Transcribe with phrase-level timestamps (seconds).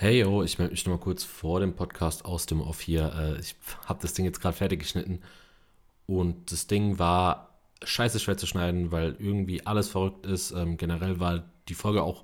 [0.00, 3.12] Hey yo, ich melde mich noch mal kurz vor dem Podcast aus dem Off hier.
[3.18, 5.20] Äh, ich habe das Ding jetzt gerade fertig geschnitten
[6.06, 10.52] und das Ding war scheiße schwer zu schneiden, weil irgendwie alles verrückt ist.
[10.52, 12.22] Ähm, generell war die Folge auch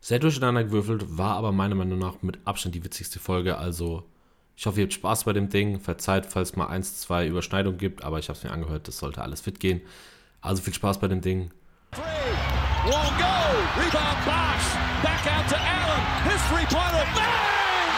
[0.00, 3.56] sehr durcheinander gewürfelt, war aber meiner Meinung nach mit Abstand die witzigste Folge.
[3.56, 4.02] Also
[4.56, 5.78] ich hoffe, ihr habt Spaß bei dem Ding.
[5.78, 9.22] Verzeiht, falls mal eins, zwei Überschneidungen gibt, aber ich habe es mir angehört, das sollte
[9.22, 9.80] alles fit gehen.
[10.40, 11.52] Also viel Spaß bei dem Ding.
[11.92, 12.02] Three,
[12.84, 13.80] won't go.
[13.80, 15.04] Rebound Bosch.
[15.04, 15.81] Back out to Allen.
[16.22, 17.04] His three-pointer.
[17.18, 17.88] Bang!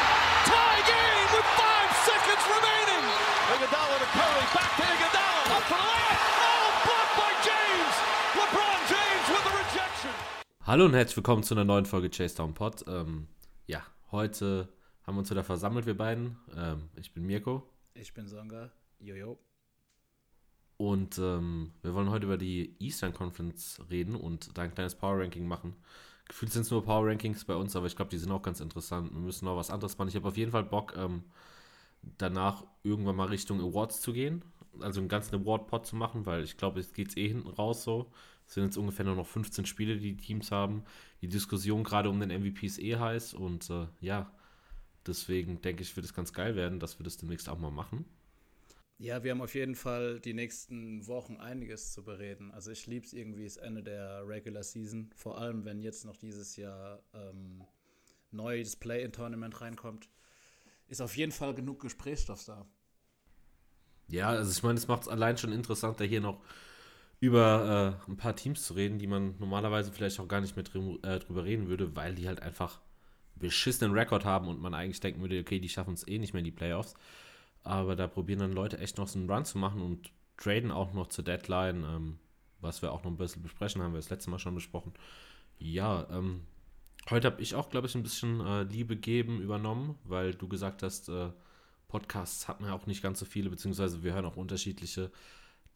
[0.49, 3.05] Tie game with five seconds remaining.
[3.53, 4.45] Iguodala to Curry.
[4.57, 5.43] Back to Iguodala.
[5.53, 6.21] Up for the layup.
[6.41, 7.95] Oh, blocked by James.
[8.39, 10.11] LeBron James with the rejection.
[10.63, 12.85] Hallo und herzlich willkommen zu einer neuen Folge Chase Down Pod.
[12.89, 13.29] Ähm,
[13.67, 14.69] ja, heute
[15.03, 16.39] haben wir uns wieder versammelt, wir beiden.
[16.57, 17.63] Ähm, ich bin Mirko.
[17.93, 18.71] Ich bin Songa.
[19.01, 19.39] Jojo.
[20.79, 25.21] Und ähm, wir wollen heute über die Eastern Conference reden und da ein kleines Power
[25.21, 25.77] Ranking machen.
[26.29, 28.61] Gefühlt sind es nur Power Rankings bei uns, aber ich glaube, die sind auch ganz
[28.61, 29.13] interessant.
[29.13, 30.09] Wir müssen noch was anderes machen.
[30.09, 31.25] Ich habe auf jeden Fall Bock, ähm,
[32.19, 34.43] danach irgendwann mal Richtung Awards zu gehen.
[34.81, 37.85] Also einen ganzen Award-Pot zu machen, weil ich glaube, jetzt geht es eh hinten raus
[37.85, 38.11] so.
[38.47, 40.85] Es sind jetzt ungefähr nur noch 15 Spiele, die die Teams haben.
[41.23, 44.31] Die Diskussion gerade um den MVP ist eh heiß und äh, ja,
[45.07, 48.05] deswegen denke ich, wird es ganz geil werden, dass wir das demnächst auch mal machen.
[48.99, 52.53] Ja, wir haben auf jeden Fall die nächsten Wochen einiges zu bereden.
[52.53, 55.11] Also ich liebe es irgendwie, das Ende der Regular Season.
[55.17, 57.65] Vor allem, wenn jetzt noch dieses Jahr ähm,
[58.35, 60.09] neu das Play-in-Tournament reinkommt.
[60.87, 62.67] Ist auf jeden Fall genug Gesprächsstoff da.
[64.09, 66.43] Ja, also ich meine, es macht es allein schon interessanter, hier noch
[67.21, 70.65] über äh, ein paar Teams zu reden, die man normalerweise vielleicht auch gar nicht mehr
[70.65, 72.81] äh, drüber reden würde, weil die halt einfach
[73.37, 76.41] beschissenen Rekord haben und man eigentlich denken würde, okay, die schaffen es eh nicht mehr
[76.41, 76.95] in die Playoffs.
[77.65, 80.93] Aber da probieren dann Leute echt noch so einen Run zu machen und traden auch
[80.93, 82.19] noch zur Deadline, ähm,
[82.61, 84.93] was wir auch noch ein bisschen besprechen, haben wir das letzte Mal schon besprochen.
[85.59, 86.43] Ja, ähm,
[87.11, 90.83] heute habe ich auch, glaube ich, ein bisschen äh, Liebe geben übernommen, weil du gesagt
[90.83, 91.31] hast, äh,
[91.89, 95.11] Podcasts hat man ja auch nicht ganz so viele, beziehungsweise wir hören auch unterschiedliche.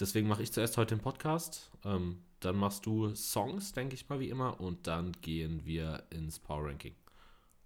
[0.00, 1.70] Deswegen mache ich zuerst heute den Podcast.
[1.84, 4.60] Ähm, dann machst du Songs, denke ich mal, wie immer.
[4.60, 6.94] Und dann gehen wir ins Power Ranking.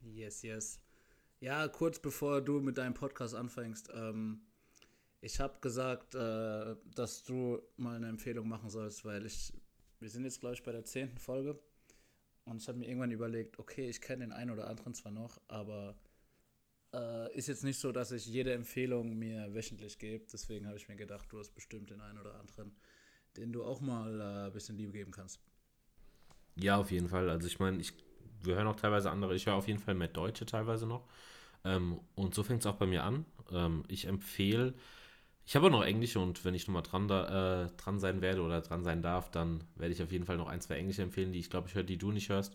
[0.01, 0.82] Yes, yes.
[1.43, 4.43] Ja, kurz bevor du mit deinem Podcast anfängst, ähm,
[5.21, 9.53] ich habe gesagt, äh, dass du mal eine Empfehlung machen sollst, weil ich,
[9.99, 11.59] wir sind jetzt, glaube ich, bei der zehnten Folge
[12.45, 15.41] und ich habe mir irgendwann überlegt, okay, ich kenne den einen oder anderen zwar noch,
[15.49, 15.99] aber
[16.95, 20.25] äh, ist jetzt nicht so, dass ich jede Empfehlung mir wöchentlich gebe.
[20.33, 22.73] Deswegen habe ich mir gedacht, du hast bestimmt den einen oder anderen,
[23.37, 25.41] den du auch mal äh, ein bisschen Liebe geben kannst.
[26.55, 27.29] Ja, auf jeden Fall.
[27.29, 27.95] Also ich meine, ich,
[28.45, 29.35] wir hören auch teilweise andere.
[29.35, 31.07] Ich höre auf jeden Fall mehr Deutsche teilweise noch.
[31.65, 33.25] Ähm, und so fängt es auch bei mir an.
[33.51, 34.75] Ähm, ich empfehle,
[35.45, 38.61] ich habe auch noch Englische und wenn ich nochmal dran, äh, dran sein werde oder
[38.61, 41.41] dran sein darf, dann werde ich auf jeden Fall noch ein, zwei Englische empfehlen, die
[41.41, 42.55] ich glaube, ich höre, die du nicht hörst.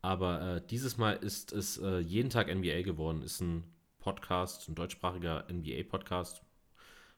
[0.00, 3.22] Aber äh, dieses Mal ist es äh, jeden Tag NBA geworden.
[3.22, 3.64] Ist ein
[4.00, 6.42] Podcast, ein deutschsprachiger NBA-Podcast,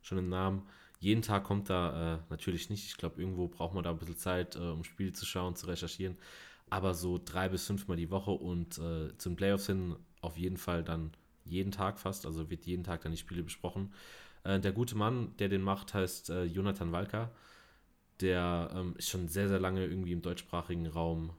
[0.02, 0.69] schon im Namen.
[1.04, 2.87] Jeden Tag kommt da äh, natürlich nicht.
[2.87, 5.66] Ich glaube, irgendwo braucht man da ein bisschen Zeit, äh, um Spiele zu schauen, zu
[5.66, 6.16] recherchieren.
[6.70, 10.82] Aber so drei bis fünfmal die Woche und äh, zum Playoffs hin auf jeden Fall
[10.82, 11.10] dann
[11.44, 13.93] jeden Tag fast, also wird jeden Tag dann die Spiele besprochen.
[14.44, 17.31] Äh, der gute Mann, der den macht, heißt äh, Jonathan Walker.
[18.20, 21.34] Der ähm, ist schon sehr, sehr lange irgendwie im deutschsprachigen Raum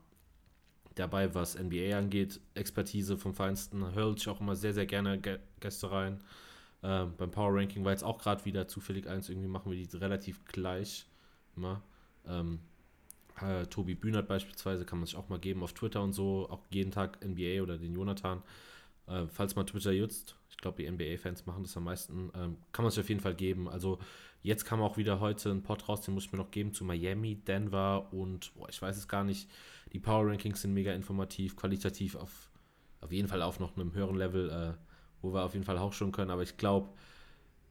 [0.94, 2.40] dabei, was NBA angeht.
[2.54, 3.96] Expertise vom Feinsten.
[3.96, 5.20] Hört sich auch immer sehr, sehr gerne
[5.60, 6.22] Gäste rein.
[6.86, 9.30] Äh, beim Power Ranking war jetzt auch gerade wieder zufällig eins.
[9.30, 11.08] Irgendwie machen wir die relativ gleich
[11.56, 11.82] immer.
[12.28, 12.60] Ähm,
[13.42, 16.48] äh, Tobi Bühnert beispielsweise kann man sich auch mal geben auf Twitter und so.
[16.50, 18.44] Auch jeden Tag NBA oder den Jonathan.
[19.08, 22.84] Äh, falls man Twitter jutzt, ich glaube, die NBA-Fans machen das am meisten, ähm, kann
[22.84, 23.68] man sich auf jeden Fall geben.
[23.68, 23.98] Also
[24.44, 26.86] jetzt kam auch wieder heute ein Pod raus, den muss ich mir noch geben zu
[26.86, 29.50] Miami, Denver und boah, ich weiß es gar nicht.
[29.92, 32.52] Die Power Rankings sind mega informativ, qualitativ auf,
[33.02, 34.74] auf jeden Fall auf noch einem höheren Level, äh,
[35.26, 36.32] wo wir auf jeden Fall hochschauen können.
[36.32, 36.90] Aber ich glaube,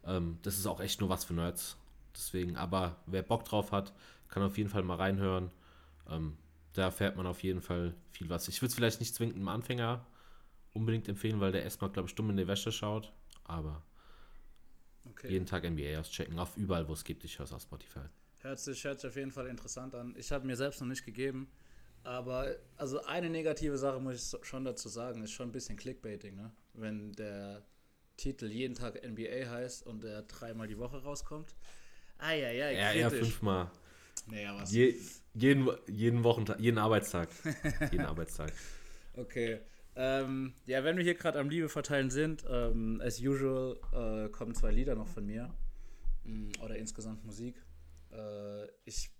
[0.06, 1.76] ähm, das ist auch echt nur was für Nerds.
[2.15, 3.92] Deswegen, aber wer Bock drauf hat,
[4.28, 5.50] kann auf jeden Fall mal reinhören.
[6.09, 6.37] Ähm,
[6.75, 8.48] da erfährt man auf jeden Fall viel was.
[8.48, 10.04] Ich würde es vielleicht nicht zwingend einem Anfänger
[10.72, 13.12] unbedingt empfehlen, weil der erstmal, glaube ich, dumm in die Wäsche schaut.
[13.45, 13.83] Aber
[15.09, 15.30] okay.
[15.30, 17.24] jeden Tag NBA auschecken, auf überall, wo es gibt.
[17.24, 18.00] Ich höre es auf Spotify.
[18.41, 20.15] Hört sich, hört sich auf jeden Fall interessant an.
[20.18, 21.48] Ich habe mir selbst noch nicht gegeben.
[22.03, 26.36] Aber also eine negative Sache muss ich schon dazu sagen, ist schon ein bisschen Clickbaiting,
[26.36, 26.53] ne?
[26.74, 27.65] Wenn der
[28.16, 31.54] Titel jeden Tag NBA heißt und der dreimal die Woche rauskommt.
[32.18, 33.71] Ah ja, ja, ja, ja fünfmal.
[34.26, 34.72] Naja, was?
[34.72, 34.94] Je,
[35.34, 37.28] jeden, jeden Wochentag, jeden Arbeitstag.
[37.91, 38.53] jeden Arbeitstag.
[39.15, 39.60] Okay.
[39.97, 44.54] Ähm, ja, wenn wir hier gerade am Liebe verteilen sind, ähm, as usual äh, kommen
[44.54, 45.54] zwei Lieder noch von mir.
[46.24, 47.62] Mm, oder insgesamt Musik.
[48.10, 49.10] Äh, ich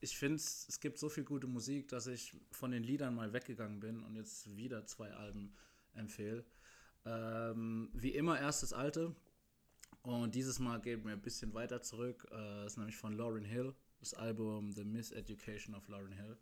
[0.00, 3.80] ich finde, es gibt so viel gute Musik, dass ich von den Liedern mal weggegangen
[3.80, 5.52] bin und jetzt wieder zwei Alben
[5.94, 6.44] empfehle.
[7.04, 9.14] Ähm, wie immer erst das alte.
[10.02, 12.26] Und dieses Mal geht mir ein bisschen weiter zurück.
[12.32, 16.36] Äh, ist nämlich von Lauren Hill, das Album The Miseducation of Lauren Hill,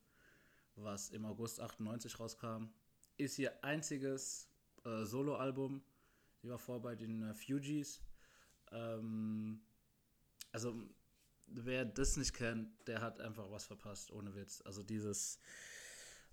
[0.76, 2.68] was im August 98 rauskam.
[3.16, 4.48] Ist ihr einziges
[4.84, 5.82] äh, Soloalbum.
[6.42, 8.00] Sie war vor bei den äh, Fugees.
[8.70, 9.60] Ähm,
[10.52, 10.74] also,
[11.46, 14.62] wer das nicht kennt, der hat einfach was verpasst, ohne Witz.
[14.64, 15.38] Also dieses,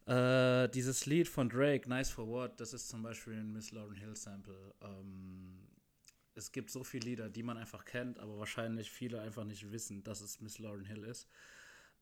[0.06, 3.96] äh, dieses Lied von Drake, Nice for What, das ist zum Beispiel ein Miss Lauren
[3.96, 4.74] Hill Sample.
[4.82, 5.68] Ähm,
[6.36, 10.04] es gibt so viele Lieder, die man einfach kennt, aber wahrscheinlich viele einfach nicht wissen,
[10.04, 11.28] dass es Miss Lauren Hill ist.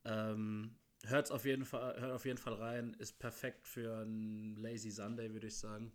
[0.05, 4.89] Ähm, hört auf jeden Fall, hört auf jeden Fall rein, ist perfekt für einen Lazy
[4.89, 5.91] Sunday, würde ich sagen.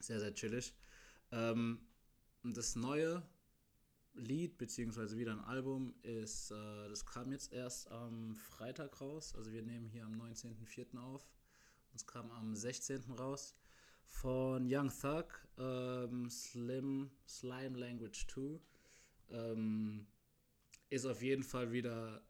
[0.00, 0.74] Sehr, sehr chillig.
[1.32, 1.80] Ähm,
[2.42, 3.22] das neue
[4.14, 9.34] Lied, beziehungsweise wieder ein Album, ist, äh, das kam jetzt erst am Freitag raus.
[9.34, 10.98] Also wir nehmen hier am 19.04.
[10.98, 11.28] auf.
[11.94, 13.12] Es kam am 16.
[13.12, 13.54] raus.
[14.04, 15.26] Von Young Thug,
[15.56, 18.60] ähm, Slim, Slime Language 2.
[19.30, 20.06] Ähm,
[20.88, 22.22] ist auf jeden Fall wieder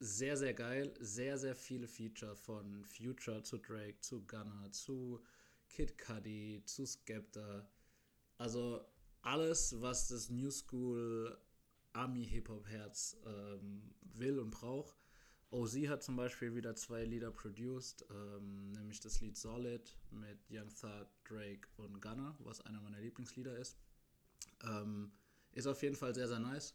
[0.00, 0.92] sehr, sehr geil.
[0.98, 5.22] Sehr, sehr viele Feature von Future zu Drake, zu Gunner, zu
[5.68, 7.68] Kid Cudi, zu Skepta.
[8.36, 8.84] Also
[9.22, 11.36] alles, was das New School
[11.92, 14.96] Army-Hip-Hop-Herz ähm, will und braucht.
[15.50, 20.68] OZ hat zum Beispiel wieder zwei Lieder produced, ähm, nämlich das Lied Solid mit Young
[20.68, 23.76] Thug, Drake und Gunner, was einer meiner Lieblingslieder ist.
[24.62, 25.12] Ähm,
[25.52, 26.74] ist auf jeden Fall sehr, sehr nice.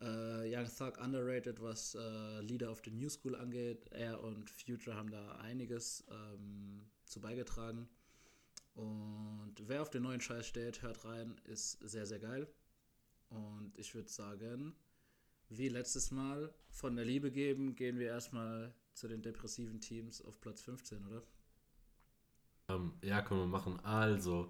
[0.00, 3.88] Äh, Young Thug underrated, was äh, Lieder auf der New School angeht.
[3.90, 7.88] Er und Future haben da einiges ähm, zu beigetragen.
[8.78, 12.46] Und wer auf den neuen Scheiß steht, hört rein, ist sehr, sehr geil.
[13.28, 14.72] Und ich würde sagen,
[15.48, 20.40] wie letztes Mal von der Liebe geben, gehen wir erstmal zu den depressiven Teams auf
[20.40, 21.22] Platz 15, oder?
[22.68, 23.80] Ähm, ja, können wir machen.
[23.80, 24.48] Also,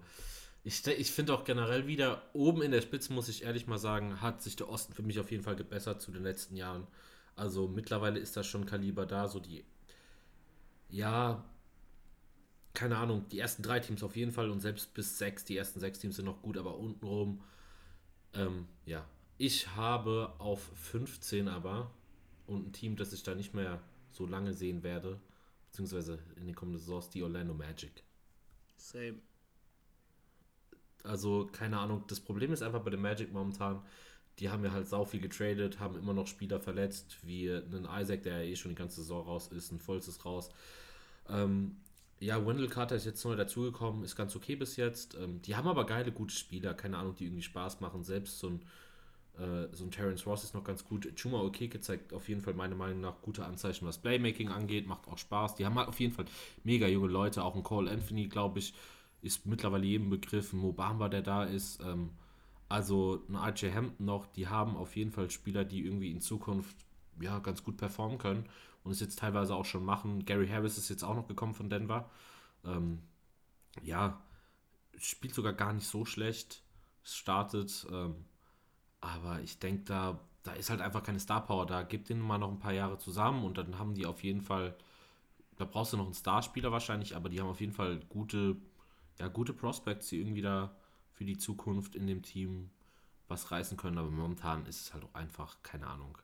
[0.63, 4.21] ich, ich finde auch generell wieder, oben in der Spitze, muss ich ehrlich mal sagen,
[4.21, 6.85] hat sich der Osten für mich auf jeden Fall gebessert zu den letzten Jahren.
[7.35, 9.65] Also mittlerweile ist da schon Kaliber da, so die,
[10.89, 11.43] ja,
[12.73, 15.79] keine Ahnung, die ersten drei Teams auf jeden Fall und selbst bis sechs, die ersten
[15.79, 17.41] sechs Teams sind noch gut, aber untenrum,
[18.33, 19.05] ähm, ja.
[19.37, 21.91] Ich habe auf 15 aber
[22.45, 23.81] und ein Team, das ich da nicht mehr
[24.11, 25.19] so lange sehen werde,
[25.67, 28.03] beziehungsweise in den kommenden Saisons, die Orlando Magic.
[28.75, 29.19] Same.
[31.03, 33.81] Also, keine Ahnung, das Problem ist einfach bei den Magic momentan,
[34.39, 38.23] die haben ja halt sau viel getradet, haben immer noch Spieler verletzt, wie einen Isaac,
[38.23, 40.49] der ja eh schon die ganze Saison raus ist, ein Volz ist raus.
[41.29, 41.77] Ähm,
[42.19, 45.15] ja, Wendell Carter ist jetzt neu dazugekommen, ist ganz okay bis jetzt.
[45.15, 48.03] Ähm, die haben aber geile, gute Spieler, keine Ahnung, die irgendwie Spaß machen.
[48.03, 48.61] Selbst so ein,
[49.37, 51.09] äh, so ein Terence Ross ist noch ganz gut.
[51.15, 55.07] Chuma Okeke zeigt auf jeden Fall meiner Meinung nach gute Anzeichen, was Playmaking angeht, macht
[55.07, 55.55] auch Spaß.
[55.55, 56.25] Die haben halt auf jeden Fall
[56.63, 58.73] mega junge Leute, auch ein Cole Anthony, glaube ich,
[59.21, 60.51] ist mittlerweile jedem Begriff.
[60.53, 61.81] Mo Bamba, der da ist.
[61.81, 62.11] Ähm,
[62.67, 66.75] also ein RJ Hampton noch, die haben auf jeden Fall Spieler, die irgendwie in Zukunft
[67.19, 68.45] ja, ganz gut performen können
[68.83, 70.25] und es jetzt teilweise auch schon machen.
[70.25, 72.09] Gary Harris ist jetzt auch noch gekommen von Denver.
[72.65, 73.01] Ähm,
[73.83, 74.21] ja,
[74.97, 76.63] spielt sogar gar nicht so schlecht.
[77.03, 78.25] Es startet, ähm,
[79.01, 81.83] aber ich denke, da, da ist halt einfach keine Star Power da.
[81.83, 84.75] Gib denen mal noch ein paar Jahre zusammen und dann haben die auf jeden Fall,
[85.57, 88.57] da brauchst du noch einen Starspieler wahrscheinlich, aber die haben auf jeden Fall gute,
[89.19, 90.75] ja, gute Prospects, die irgendwie da
[91.13, 92.69] für die Zukunft in dem Team
[93.27, 93.97] was reißen können.
[93.97, 96.17] Aber momentan ist es halt auch einfach, keine Ahnung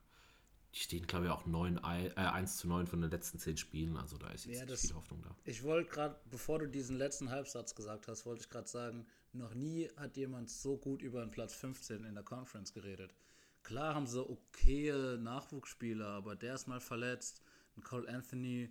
[0.75, 3.95] die stehen, glaube ich, auch 9, äh, 1 zu 9 von den letzten 10 Spielen.
[3.95, 5.33] Also da ist jetzt ja, das, viel Hoffnung da.
[5.45, 9.53] Ich wollte gerade, bevor du diesen letzten Halbsatz gesagt hast, wollte ich gerade sagen, noch
[9.53, 13.15] nie hat jemand so gut über einen Platz 15 in der Conference geredet.
[13.63, 17.41] Klar haben sie okay Nachwuchsspieler, aber der ist mal verletzt.
[17.77, 18.69] Und Cole Anthony,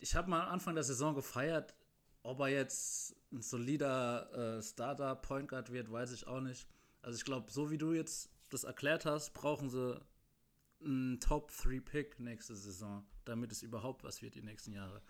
[0.00, 1.74] ich habe mal Anfang der Saison gefeiert,
[2.22, 6.66] ob er jetzt ein solider äh, Starter Point Guard wird, weiß ich auch nicht.
[7.02, 10.00] Also ich glaube, so wie du jetzt das erklärt hast, brauchen sie
[10.84, 15.02] ein Top-3-Pick nächste Saison, damit es überhaupt was wird die nächsten Jahre.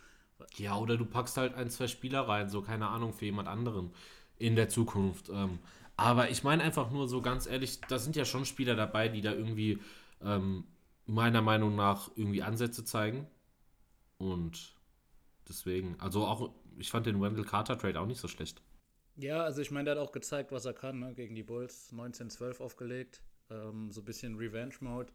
[0.56, 3.92] Ja, oder du packst halt ein, zwei Spieler rein, so keine Ahnung, für jemand anderen
[4.38, 5.28] in der Zukunft.
[5.28, 5.58] Ähm,
[5.96, 9.20] aber ich meine einfach nur so ganz ehrlich, da sind ja schon Spieler dabei, die
[9.20, 9.78] da irgendwie
[10.22, 10.64] ähm,
[11.06, 13.26] meiner Meinung nach irgendwie Ansätze zeigen.
[14.18, 14.74] Und
[15.48, 18.62] deswegen, also auch, ich fand den Wendell Carter Trade auch nicht so schlecht.
[19.16, 21.14] Ja, also ich meine, der hat auch gezeigt, was er kann, ne?
[21.14, 23.22] gegen die Bulls 19-12 aufgelegt.
[23.50, 25.12] Ähm, so ein bisschen Revenge-Mode.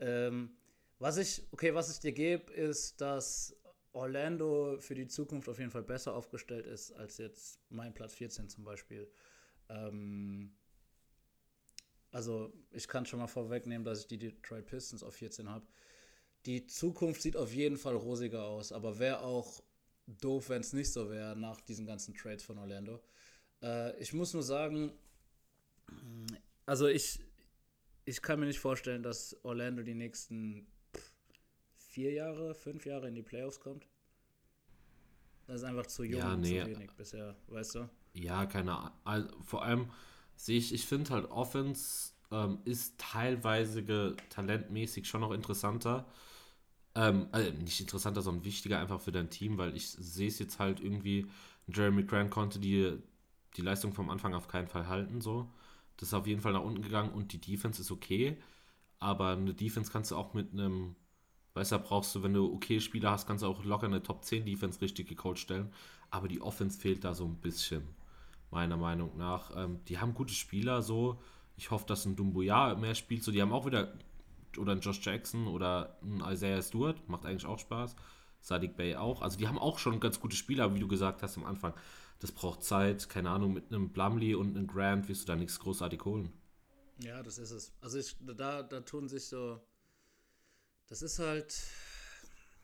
[0.00, 0.56] Ähm,
[0.98, 3.56] was ich, okay, was ich dir gebe, ist, dass
[3.92, 8.48] Orlando für die Zukunft auf jeden Fall besser aufgestellt ist als jetzt mein Platz 14
[8.48, 9.10] zum Beispiel.
[9.68, 10.52] Ähm,
[12.10, 15.66] also ich kann schon mal vorwegnehmen, dass ich die Detroit Pistons auf 14 habe.
[16.46, 19.62] Die Zukunft sieht auf jeden Fall rosiger aus, aber wer auch
[20.06, 23.00] doof, wenn es nicht so wäre nach diesen ganzen Trades von Orlando.
[23.62, 24.92] Äh, ich muss nur sagen,
[26.66, 27.20] also ich,
[28.10, 30.66] ich kann mir nicht vorstellen, dass Orlando die nächsten
[31.76, 33.86] vier Jahre, fünf Jahre in die Playoffs kommt.
[35.46, 36.60] Das ist einfach zu jung Ja, und nee.
[36.60, 37.88] zu wenig bisher, weißt du?
[38.14, 38.90] Ja, keine Ahnung.
[39.04, 39.90] Also, vor allem
[40.36, 46.06] sehe ich, ich finde halt Offense ähm, ist teilweise talentmäßig schon noch interessanter.
[46.94, 50.58] Ähm, also nicht interessanter, sondern wichtiger einfach für dein Team, weil ich sehe es jetzt
[50.58, 51.26] halt irgendwie,
[51.68, 52.98] Jeremy Grant konnte die,
[53.56, 55.48] die Leistung vom Anfang auf keinen Fall halten, so.
[56.00, 58.38] Das ist auf jeden Fall nach unten gegangen und die Defense ist okay,
[58.98, 60.96] aber eine Defense kannst du auch mit einem,
[61.52, 64.24] weißt du, brauchst du, wenn du okay Spieler hast, kannst du auch locker eine Top
[64.24, 65.70] 10 Defense richtig gecoacht stellen,
[66.10, 67.82] aber die Offense fehlt da so ein bisschen,
[68.50, 69.54] meiner Meinung nach.
[69.54, 71.20] Ähm, die haben gute Spieler, so.
[71.58, 73.30] Ich hoffe, dass ein Dumbuya mehr spielt, so.
[73.30, 73.92] Die haben auch wieder,
[74.56, 77.94] oder ein Josh Jackson oder ein Isaiah Stewart, macht eigentlich auch Spaß.
[78.40, 79.20] Sadiq Bey auch.
[79.20, 81.74] Also die haben auch schon ganz gute Spieler, wie du gesagt hast am Anfang.
[82.20, 85.58] Das braucht Zeit, keine Ahnung, mit einem Blumley und einem Grant wirst du da nichts
[85.58, 86.32] großartig holen.
[86.98, 87.72] Ja, das ist es.
[87.80, 89.60] Also ich, da, da tun sich so.
[90.86, 91.58] Das ist halt.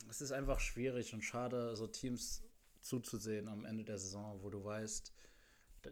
[0.09, 2.45] Es ist einfach schwierig und schade, so Teams
[2.81, 5.13] zuzusehen am Ende der Saison, wo du weißt,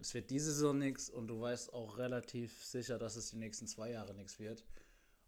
[0.01, 3.67] es wird diese Saison nichts und du weißt auch relativ sicher, dass es die nächsten
[3.67, 4.65] zwei Jahre nichts wird.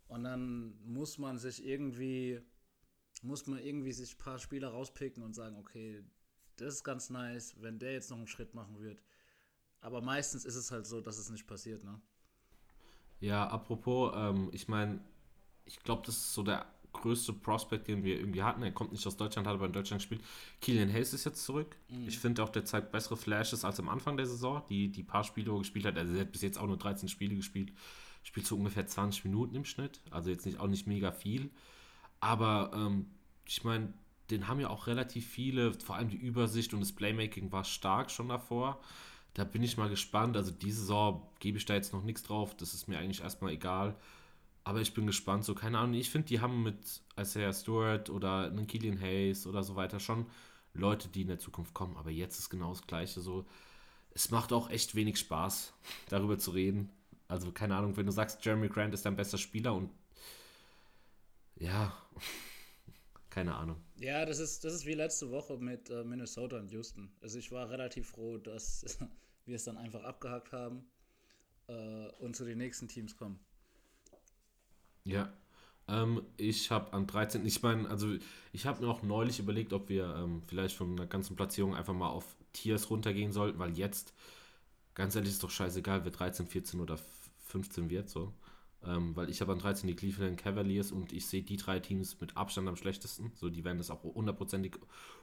[0.08, 2.40] Und dann muss man sich irgendwie,
[3.22, 6.04] muss man irgendwie sich ein paar Spieler rauspicken und sagen, okay,
[6.56, 9.02] das ist ganz nice, wenn der jetzt noch einen Schritt machen wird.
[9.80, 12.00] Aber meistens ist es halt so, dass es nicht passiert, ne?
[13.20, 15.00] Ja, apropos, ähm, ich meine,
[15.64, 18.62] ich glaube, das ist so der größte Prospect, den wir irgendwie hatten.
[18.62, 20.22] Er kommt nicht aus Deutschland, hat aber in Deutschland gespielt.
[20.60, 21.76] Killian Hayes ist jetzt zurück.
[22.06, 24.62] Ich finde auch, der zeigt bessere Flashes als am Anfang der Saison.
[24.68, 26.78] Die, die paar Spiele, wo er gespielt hat, also er hat bis jetzt auch nur
[26.78, 27.72] 13 Spiele gespielt,
[28.22, 30.00] spielt so ungefähr 20 Minuten im Schnitt.
[30.10, 31.50] Also jetzt nicht auch nicht mega viel.
[32.20, 33.06] Aber ähm,
[33.46, 33.92] ich meine,
[34.30, 38.10] den haben ja auch relativ viele, vor allem die Übersicht und das Playmaking war stark
[38.10, 38.80] schon davor.
[39.34, 40.36] Da bin ich mal gespannt.
[40.36, 42.56] Also diese Saison gebe ich da jetzt noch nichts drauf.
[42.56, 43.96] Das ist mir eigentlich erstmal egal.
[44.64, 45.44] Aber ich bin gespannt.
[45.44, 45.94] So, keine Ahnung.
[45.94, 50.26] Ich finde, die haben mit Isaiah Stewart oder einen Killian Hayes oder so weiter schon
[50.74, 51.96] Leute, die in der Zukunft kommen.
[51.96, 53.46] Aber jetzt ist genau das Gleiche so.
[54.12, 55.74] Es macht auch echt wenig Spaß,
[56.08, 56.90] darüber zu reden.
[57.28, 59.90] Also, keine Ahnung, wenn du sagst, Jeremy Grant ist dein bester Spieler und
[61.58, 61.92] ja,
[63.30, 63.76] keine Ahnung.
[63.98, 67.10] Ja, das ist, das ist wie letzte Woche mit äh, Minnesota und Houston.
[67.20, 68.98] Also ich war relativ froh, dass
[69.46, 70.86] wir es dann einfach abgehakt haben
[71.68, 73.40] äh, und zu den nächsten Teams kommen.
[75.04, 75.32] Ja.
[75.88, 77.46] Ähm, ich habe an 13.
[77.46, 78.16] Ich meine, also
[78.52, 81.94] ich habe mir auch neulich überlegt, ob wir ähm, vielleicht von der ganzen Platzierung einfach
[81.94, 84.12] mal auf Tiers runtergehen sollten, weil jetzt,
[84.94, 86.98] ganz ehrlich, ist doch scheißegal, wer 13, 14 oder
[87.46, 88.32] 15 wird, so.
[88.86, 92.20] Ähm, weil ich habe an 13 die Cleveland Cavaliers und ich sehe die drei Teams
[92.20, 93.32] mit Abstand am schlechtesten.
[93.34, 94.76] So, die werden das auch hundertprozentig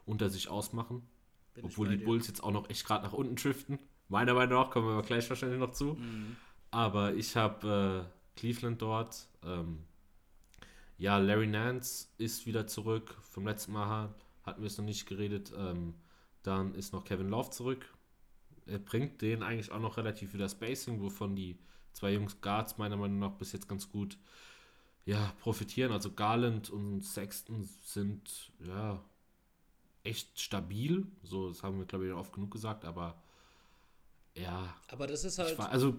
[0.05, 1.03] unter sich ausmachen.
[1.53, 2.03] Bin Obwohl die.
[2.03, 3.79] Bulls jetzt auch noch echt gerade nach unten driften.
[4.09, 5.93] Meiner Meinung nach kommen wir aber gleich wahrscheinlich noch zu.
[5.93, 6.35] Mhm.
[6.71, 9.27] Aber ich habe äh, Cleveland dort.
[9.43, 9.79] Ähm,
[10.97, 13.15] ja, Larry Nance ist wieder zurück.
[13.21, 15.53] Vom letzten Mal hatten wir es noch nicht geredet.
[15.55, 15.93] Ähm,
[16.41, 17.93] dann ist noch Kevin Love zurück.
[18.65, 21.57] Er bringt denen eigentlich auch noch relativ wieder Spacing, wovon die
[21.93, 24.17] zwei Jungs Guards meiner Meinung nach bis jetzt ganz gut
[25.05, 25.91] ja, profitieren.
[25.91, 29.01] Also Garland und Sexton sind ja
[30.03, 31.05] echt stabil.
[31.23, 33.21] So, das haben wir, glaube ich, oft genug gesagt, aber
[34.35, 35.95] ja, Aber das ist ich halt, war, also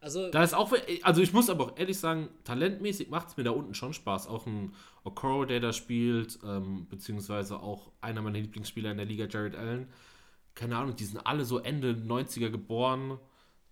[0.00, 3.42] also da ist auch, also ich muss aber auch ehrlich sagen, talentmäßig macht es mir
[3.42, 4.28] da unten schon Spaß.
[4.28, 9.26] Auch ein Okoro, der da spielt, ähm, beziehungsweise auch einer meiner Lieblingsspieler in der Liga,
[9.26, 9.88] Jared Allen.
[10.54, 13.18] Keine Ahnung, die sind alle so Ende 90er geboren.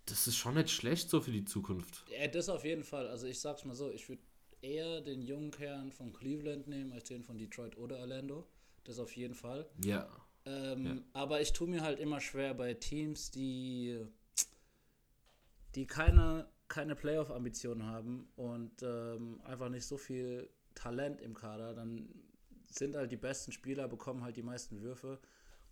[0.06, 2.04] Das ist schon nicht schlecht so für die Zukunft.
[2.10, 3.08] ja, das auf jeden Fall.
[3.08, 4.22] Also ich sag's mal so, ich würde
[4.62, 8.46] eher den jungen Kern von Cleveland nehmen, als den von Detroit oder Orlando.
[8.84, 9.68] Das auf jeden Fall.
[9.84, 10.08] Ja.
[10.44, 14.00] Ähm, Aber ich tue mir halt immer schwer bei Teams, die,
[15.74, 21.74] die keine, keine Playoff-Ambitionen haben und ähm, einfach nicht so viel Talent im Kader.
[21.74, 22.08] Dann
[22.66, 25.18] sind halt die besten Spieler, bekommen halt die meisten Würfe.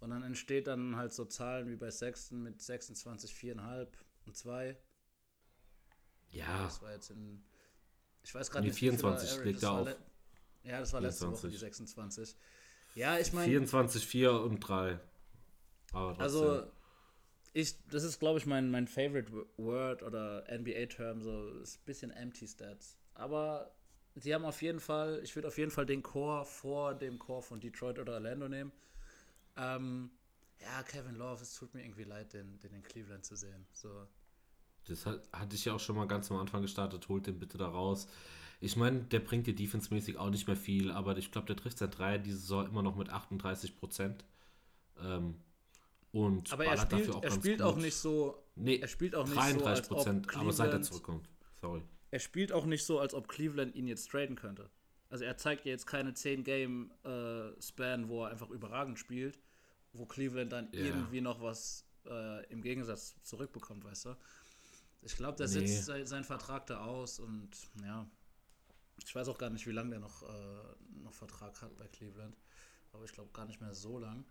[0.01, 3.87] Und dann entsteht dann halt so Zahlen wie bei Sexton mit 26, 4,5
[4.27, 4.77] und 2.
[6.31, 7.43] Ja, Das war jetzt in.
[8.23, 8.75] Ich weiß gerade nicht.
[8.77, 9.89] wie viel 24 Average- legt er auf.
[10.63, 11.51] Ja, das war letzte Woche, 24.
[11.53, 12.37] die 26.
[12.95, 13.49] Ja, ich meine.
[13.49, 14.99] 24, 4 und 3.
[15.93, 16.23] Aber trotzdem.
[16.23, 16.73] Also,
[17.53, 22.11] ich, das ist, glaube ich, mein, mein favorite Word oder NBA-Term, so ist ein bisschen
[22.11, 22.99] empty Stats.
[23.15, 23.77] Aber
[24.17, 27.43] sie haben auf jeden Fall, ich würde auf jeden Fall den Core vor dem Core
[27.43, 28.73] von Detroit oder Orlando nehmen.
[29.57, 30.11] Ähm,
[30.65, 33.67] ja, Kevin Love, es tut mir irgendwie leid, den, den in Cleveland zu sehen.
[33.73, 34.07] So.
[34.87, 37.09] Das hat, hatte ich ja auch schon mal ganz am Anfang gestartet.
[37.09, 38.07] Holt den bitte da raus.
[38.61, 41.79] Ich meine, der bringt dir defensemäßig auch nicht mehr viel, aber ich glaube, der trifft
[41.79, 44.25] seit drei diese Saison immer noch mit 38 Prozent.
[45.01, 45.37] Ähm,
[46.13, 48.43] und aber er spielt, er spielt auch nicht so.
[48.55, 51.29] Nee, er spielt auch nicht 33 so, als ob Prozent, aber seit er Cleveland- zurückkommt.
[51.61, 51.83] Sorry.
[52.11, 54.71] er spielt auch nicht so, als ob Cleveland ihn jetzt traden könnte.
[55.11, 59.39] Also er zeigt ja jetzt keine 10-Game-Span, wo er einfach überragend spielt,
[59.95, 60.83] wo Cleveland dann Ja.
[60.85, 64.17] irgendwie noch was äh, im Gegensatz zurückbekommt, weißt du?
[65.03, 65.49] Ich glaube, der Nee.
[65.49, 67.51] sitzt se- seinen Vertrag da aus und
[67.85, 68.09] ja,
[69.05, 72.37] ich weiß auch gar nicht, wie lange der noch, äh, noch Vertrag hat bei Cleveland,
[72.93, 74.25] aber ich glaube gar nicht mehr so lang.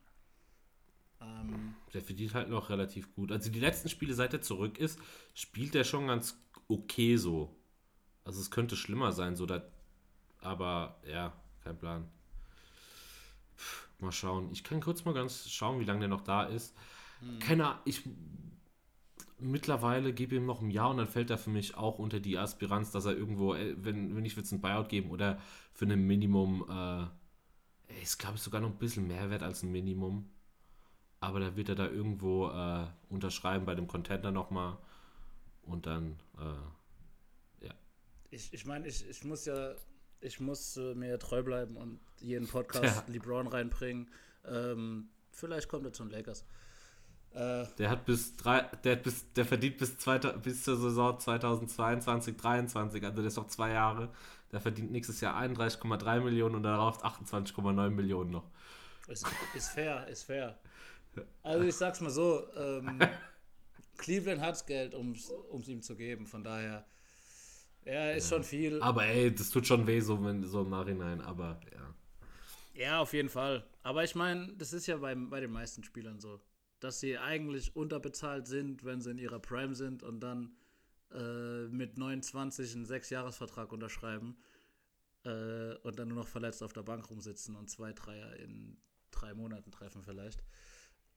[1.22, 3.32] Ähm, Der verdient halt noch relativ gut.
[3.32, 5.00] Also die letzten Spiele, seit er zurück ist,
[5.34, 7.56] spielt er schon ganz okay so.
[8.26, 9.64] Also es könnte schlimmer sein, so da,
[10.42, 12.10] aber ja, kein Plan.
[14.04, 14.50] Mal schauen.
[14.52, 16.76] Ich kann kurz mal ganz schauen, wie lange der noch da ist.
[17.40, 18.02] Keine Ahnung, ich
[19.40, 22.38] mittlerweile gebe ihm noch ein Jahr und dann fällt er für mich auch unter die
[22.38, 25.40] Aspiranz, dass er irgendwo, äh, wenn, wenn ich würde es ein Buyout geben oder
[25.74, 29.72] für ein Minimum, äh, ist glaube ich sogar noch ein bisschen mehr wert als ein
[29.72, 30.30] Minimum.
[31.20, 34.78] Aber da wird er da irgendwo äh, unterschreiben bei dem Contender nochmal.
[35.64, 37.70] Und dann, äh,
[38.34, 39.76] ich ich meine, ich, ich muss ja,
[40.24, 43.14] ich muss äh, mir treu bleiben und jeden Podcast Ja.
[43.14, 44.10] LeBron reinbringen.
[44.46, 46.46] Ähm, vielleicht kommt er zu den Lakers.
[47.34, 51.20] Äh, der hat bis drei, der hat bis, der verdient bis, zweiter, bis zur Saison
[51.20, 54.10] 2022, 23, also der ist noch zwei Jahre.
[54.52, 58.52] Der verdient nächstes Jahr 31,3 Millionen und darauf 28,9 Millionen noch.
[59.08, 59.26] ist,
[59.56, 60.60] ist fair, ist fair.
[61.42, 63.00] Also ich sag's mal so, ähm,
[63.98, 66.28] Cleveland hat's Geld, um es ihm zu geben.
[66.28, 66.86] Von daher,
[67.86, 68.82] ja, ist schon viel.
[68.82, 71.96] Aber ey, das tut schon weh, so, wenn, so im Nachhinein, aber ja.
[72.76, 73.66] Ja, auf jeden Fall.
[73.84, 76.40] Aber ich meine, das ist ja bei, bei den meisten Spielern so,
[76.80, 80.56] dass sie eigentlich unterbezahlt sind, wenn sie in ihrer Prime sind und dann
[81.12, 84.38] äh, mit 29 einen Sechsjahresvertrag unterschreiben
[85.24, 88.78] äh, und dann nur noch verletzt auf der Bank rumsitzen und zwei Dreier in
[89.12, 90.44] drei Monaten treffen vielleicht.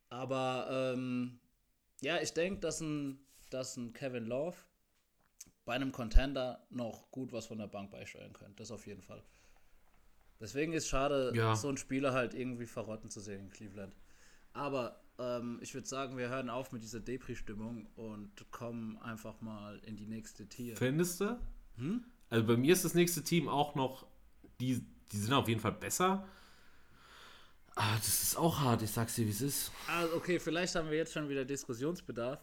[0.08, 1.40] Aber ähm,
[2.02, 3.18] ja, ich denke, dass ein,
[3.50, 4.56] dass ein Kevin Love
[5.66, 8.54] bei einem Contender noch gut was von der Bank beisteuern könnte.
[8.56, 9.22] Das auf jeden Fall.
[10.40, 11.54] Deswegen ist schade, Ja.
[11.56, 13.94] so einen Spieler halt irgendwie verrotten zu sehen in Cleveland.
[14.52, 19.78] Aber ähm, ich würde sagen, wir hören auf mit dieser Depri-Stimmung und kommen einfach mal
[19.84, 20.76] in die nächste Tier.
[20.76, 21.38] Findest du?
[21.76, 22.04] Hm?
[22.30, 24.06] Also bei mir ist das nächste Team auch noch,
[24.60, 26.26] die, die sind auf jeden Fall besser.
[27.74, 29.70] Ah, das ist auch hart, ich sag's dir, wie es ist.
[29.88, 32.40] Ah, okay, vielleicht haben wir jetzt schon wieder Diskussionsbedarf,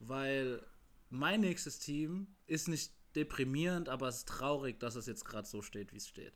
[0.00, 0.62] weil
[1.10, 5.62] mein nächstes Team ist nicht deprimierend, aber es ist traurig, dass es jetzt gerade so
[5.62, 6.34] steht, wie es steht.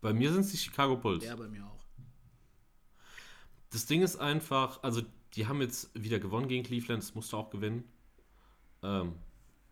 [0.00, 1.24] Bei mir sind es die Chicago Bulls.
[1.24, 1.84] Ja, bei mir auch.
[3.70, 5.02] Das Ding ist einfach, also
[5.34, 7.84] die haben jetzt wieder gewonnen gegen Cleveland, das musste auch gewinnen.
[8.82, 9.14] Ähm,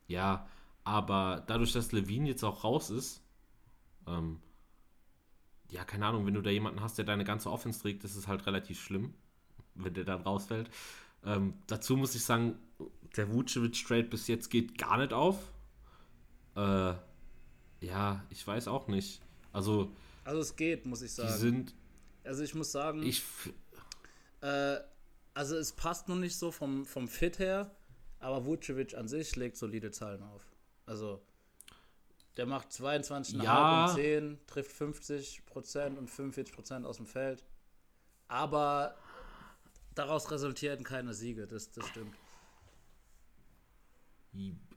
[0.09, 0.49] ja,
[0.85, 3.23] aber dadurch, dass Levine jetzt auch raus ist,
[4.07, 4.41] ähm,
[5.71, 8.27] ja, keine Ahnung, wenn du da jemanden hast, der deine ganze Offense trägt, das ist
[8.27, 9.15] halt relativ schlimm,
[9.75, 10.71] wenn der dann rausfällt.
[11.25, 12.59] Ähm, dazu muss ich sagen,
[13.17, 15.37] der Vucevic-Trade bis jetzt geht gar nicht auf.
[16.57, 16.95] Äh,
[17.81, 19.21] ja, ich weiß auch nicht.
[19.53, 19.91] Also,
[20.25, 21.39] Also es geht, muss ich die sagen.
[21.39, 21.75] sind,
[22.25, 23.23] Also ich muss sagen, ich,
[24.41, 24.79] Äh,
[25.35, 27.75] also es passt noch nicht so vom, vom Fit her,
[28.19, 30.43] aber Vucevic an sich legt solide Zahlen auf.
[30.87, 31.23] Also
[32.37, 33.87] der macht 22,5 Ja.
[33.91, 37.45] und 10, trifft 50% und 45% aus dem Feld.
[38.29, 38.95] Aber
[39.95, 42.15] daraus resultierten keine Siege, das, das stimmt.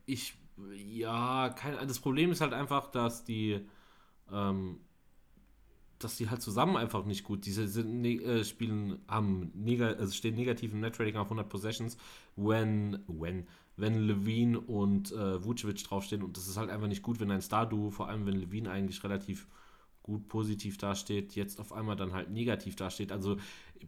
[0.05, 0.35] Ich,
[0.75, 3.61] ja, kein, das Problem ist halt einfach, dass die,
[4.31, 4.79] ähm,
[5.99, 10.11] dass die halt zusammen einfach nicht gut, diese sind, ne, äh, spielen, haben, nega, also
[10.13, 11.97] stehen negativ im Netrating auf 100 Possessions,
[12.35, 17.19] when, when, wenn Levine und äh, Vucevic draufstehen und das ist halt einfach nicht gut,
[17.19, 19.47] wenn ein Star-Duo, vor allem wenn Levine eigentlich relativ
[20.03, 23.11] gut positiv dasteht, jetzt auf einmal dann halt negativ dasteht.
[23.11, 23.37] Also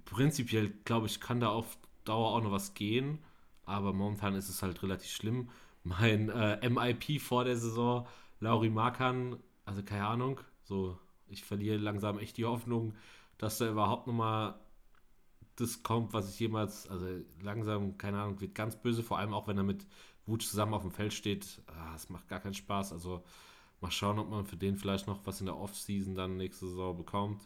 [0.06, 3.20] prinzipiell, glaube ich, kann da auf Dauer auch noch was gehen,
[3.68, 5.50] aber momentan ist es halt relativ schlimm.
[5.86, 8.08] Mein äh, MIP vor der Saison,
[8.42, 11.00] Lauri Markan, also keine Ahnung, so,
[11.30, 12.96] ich verliere langsam echt die Hoffnung,
[13.40, 14.56] dass da überhaupt nochmal
[15.56, 17.08] das kommt, was ich jemals, also
[17.42, 19.88] langsam, keine Ahnung, wird ganz böse, vor allem auch wenn er mit
[20.26, 21.62] Wutsch zusammen auf dem Feld steht.
[21.68, 22.94] Ah, Es macht gar keinen Spaß.
[22.94, 23.24] Also
[23.82, 26.98] mal schauen, ob man für den vielleicht noch was in der Offseason dann nächste Saison
[26.98, 27.42] bekommt.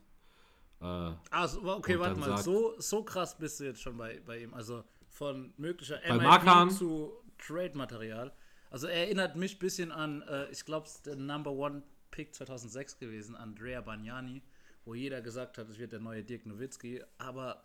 [0.81, 4.19] Äh, Ah, so, okay, warte mal, sagt- so, so krass bist du jetzt schon bei,
[4.25, 4.53] bei ihm.
[4.53, 4.83] Also
[5.21, 8.31] von möglicher Bei MIP zu Trade-Material.
[8.71, 12.97] Also er erinnert mich ein bisschen an, äh, ich glaube, der Number One Pick 2006
[12.97, 14.41] gewesen, Andrea Bagnani,
[14.83, 17.63] wo jeder gesagt hat, es wird der neue Dirk Nowitzki, aber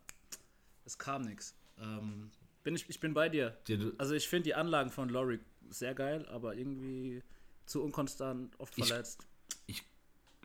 [0.85, 1.57] es kam nichts.
[1.81, 2.31] Ähm,
[2.63, 3.57] bin ich, ich bin bei dir.
[3.97, 5.41] Also ich finde die Anlagen von Laurie
[5.71, 7.23] sehr geil, aber irgendwie
[7.65, 9.27] zu unkonstant, oft Ich- verletzt.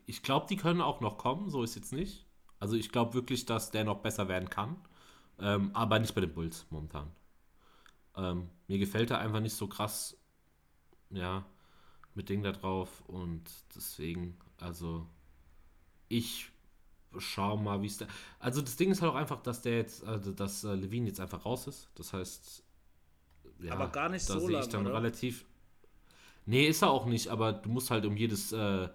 [0.08, 2.26] ich glaube, die können auch noch kommen, so ist jetzt nicht.
[2.60, 4.78] Also ich glaube wirklich, dass der noch besser werden kann.
[5.40, 7.12] Ähm, aber nicht bei den Bulls momentan.
[8.16, 10.18] Ähm, mir gefällt er einfach nicht so krass,
[11.12, 11.46] ja,
[12.16, 13.04] mit Ding da drauf.
[13.08, 13.44] Und
[13.76, 15.08] deswegen, also
[16.10, 16.52] ich
[17.18, 18.08] schau mal, wie es da.
[18.40, 21.20] Also das Ding ist halt auch einfach, dass der jetzt, also dass äh, Levine jetzt
[21.20, 21.90] einfach raus ist.
[21.96, 22.64] Das heißt,
[23.60, 24.96] ja, aber gar nicht da so sehe ich dann oder?
[24.96, 25.46] relativ.
[26.46, 28.90] Nee, ist er auch nicht, aber du musst halt um jedes äh,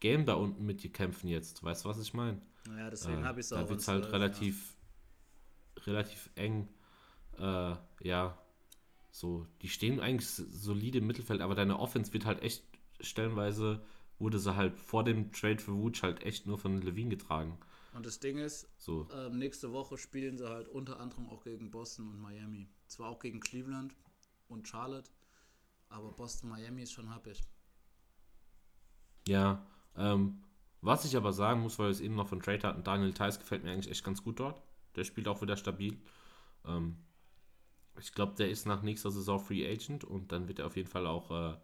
[0.00, 1.62] Game da unten mit dir kämpfen jetzt.
[1.62, 2.40] Weißt du, was ich meine?
[2.76, 3.58] Ja, deswegen Äh, habe ich es auch.
[3.62, 4.71] Da wird es halt 12, relativ,
[5.86, 6.68] relativ eng.
[7.38, 8.38] Äh, ja,
[9.10, 12.64] so, die stehen eigentlich solide im Mittelfeld, aber deine Offense wird halt echt
[13.00, 13.82] stellenweise
[14.18, 17.58] wurde sie halt vor dem Trade für Wutsch halt echt nur von Levine getragen.
[17.92, 21.70] Und das Ding ist, So, ähm, nächste Woche spielen sie halt unter anderem auch gegen
[21.70, 22.68] Boston und Miami.
[22.86, 23.94] Zwar auch gegen Cleveland
[24.48, 25.10] und Charlotte,
[25.88, 27.42] aber Boston, Miami ist schon happig.
[29.26, 29.66] ja.
[29.96, 30.42] Ähm,
[30.80, 33.38] was ich aber sagen muss, weil wir es eben noch von Trade hatten, Daniel Theiss
[33.38, 34.62] gefällt mir eigentlich echt ganz gut dort.
[34.96, 35.98] Der spielt auch wieder stabil.
[36.66, 36.96] Ähm,
[37.98, 40.88] ich glaube, der ist nach nächster Saison Free Agent und dann wird er auf jeden
[40.88, 41.56] Fall auch äh,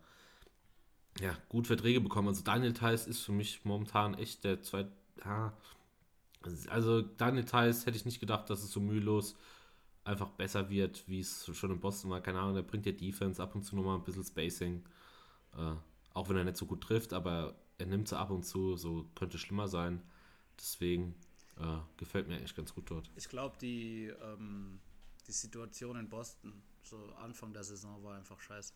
[1.21, 2.29] ja, gut Verträge bekommen.
[2.29, 4.93] Also Daniel Theiss ist für mich momentan echt der zweite.
[5.25, 5.53] Ja,
[6.69, 9.37] also Daniel Theiss hätte ich nicht gedacht, dass es so mühelos
[10.05, 12.21] einfach besser wird, wie es schon in Boston war.
[12.21, 14.85] Keine Ahnung, der bringt ja Defense ab und zu nochmal ein bisschen Spacing.
[15.57, 15.75] Äh,
[16.15, 19.07] auch wenn er nicht so gut trifft, aber er nimmt sie ab und zu, so
[19.15, 20.03] könnte schlimmer sein.
[20.59, 21.15] Deswegen
[21.61, 23.11] äh, gefällt mir eigentlich ganz gut dort.
[23.17, 24.81] Ich glaube, die, ähm,
[25.27, 28.75] die Situation in Boston, so Anfang der Saison, war einfach scheiße.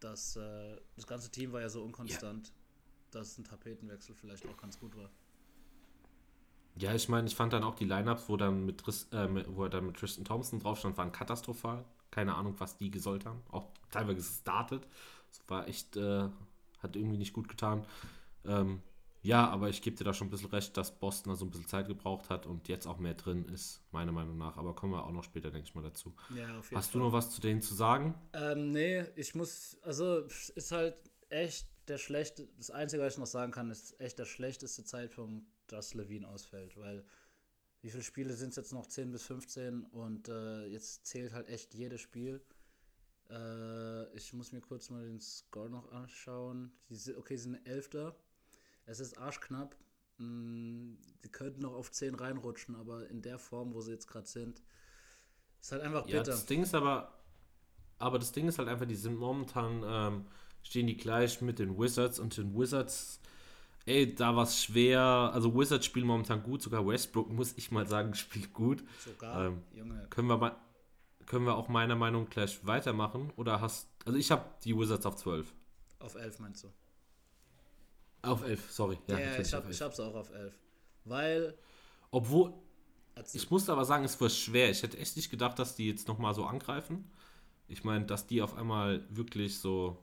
[0.00, 2.52] Das, äh, das ganze Team war ja so unkonstant,
[3.10, 5.10] dass ein Tapetenwechsel vielleicht auch ganz gut war.
[6.74, 9.70] Ja, ich meine, ich fand dann auch die Lineups, wo dann mit, äh, wo er
[9.70, 11.84] dann mit Tristan Thompson drauf stand, waren katastrophal.
[12.10, 13.42] Keine Ahnung, was die gesollt haben.
[13.50, 14.86] Auch teilweise gestartet.
[15.30, 16.28] Das war echt, äh,
[16.82, 17.84] hat irgendwie nicht gut getan.
[18.44, 18.82] Ähm,
[19.22, 21.50] ja, aber ich gebe dir da schon ein bisschen recht, dass Boston da so ein
[21.50, 24.56] bisschen Zeit gebraucht hat und jetzt auch mehr drin ist, meiner Meinung nach.
[24.56, 26.12] Aber kommen wir auch noch später, denke ich mal, dazu.
[26.36, 28.14] Ja, auf jeden Hast du noch was zu denen zu sagen?
[28.32, 30.96] Ähm, nee, ich muss, also ist halt
[31.28, 35.46] echt der schlechte, das Einzige, was ich noch sagen kann, ist echt der schlechteste Zeitpunkt,
[35.68, 37.04] dass Levine ausfällt, weil
[37.80, 38.86] wie viele Spiele sind es jetzt noch?
[38.86, 42.40] 10 bis 15 und äh, jetzt zählt halt echt jedes Spiel.
[43.28, 46.72] Äh, ich muss mir kurz mal den Score noch anschauen.
[46.88, 48.16] Die, okay, sie sind Elfter.
[48.86, 49.76] Es ist arschknapp.
[50.18, 54.26] Mm, Die könnten noch auf 10 reinrutschen, aber in der Form, wo sie jetzt gerade
[54.28, 54.62] sind,
[55.60, 56.30] ist halt einfach Ja, bitter.
[56.30, 57.12] das Ding ist aber,
[57.98, 60.26] aber das Ding ist halt einfach, die sind momentan, ähm,
[60.62, 63.20] stehen die gleich mit den Wizards und den Wizards,
[63.86, 65.00] ey, da war es schwer.
[65.34, 68.84] Also Wizards spielen momentan gut, sogar Westbrook, muss ich mal sagen, spielt gut.
[68.96, 70.10] Sogar, Ähm, Junge.
[70.10, 70.56] Können wir mal,
[71.26, 73.32] können wir auch meiner Meinung nach gleich weitermachen?
[73.36, 75.54] Oder hast, also ich habe die Wizards auf 12.
[76.00, 76.72] Auf 11 meinst du?
[78.22, 78.98] Auf 11, sorry.
[79.08, 79.74] Ja, natürlich ich, hab, 11.
[79.74, 80.54] ich hab's auch auf 11.
[81.04, 81.58] Weil,
[82.10, 82.54] Obwohl,
[83.14, 84.70] als Ich muss aber sagen, es war schwer.
[84.70, 87.10] Ich hätte echt nicht gedacht, dass die jetzt nochmal so angreifen.
[87.68, 89.98] Ich meine, dass die auf einmal wirklich so,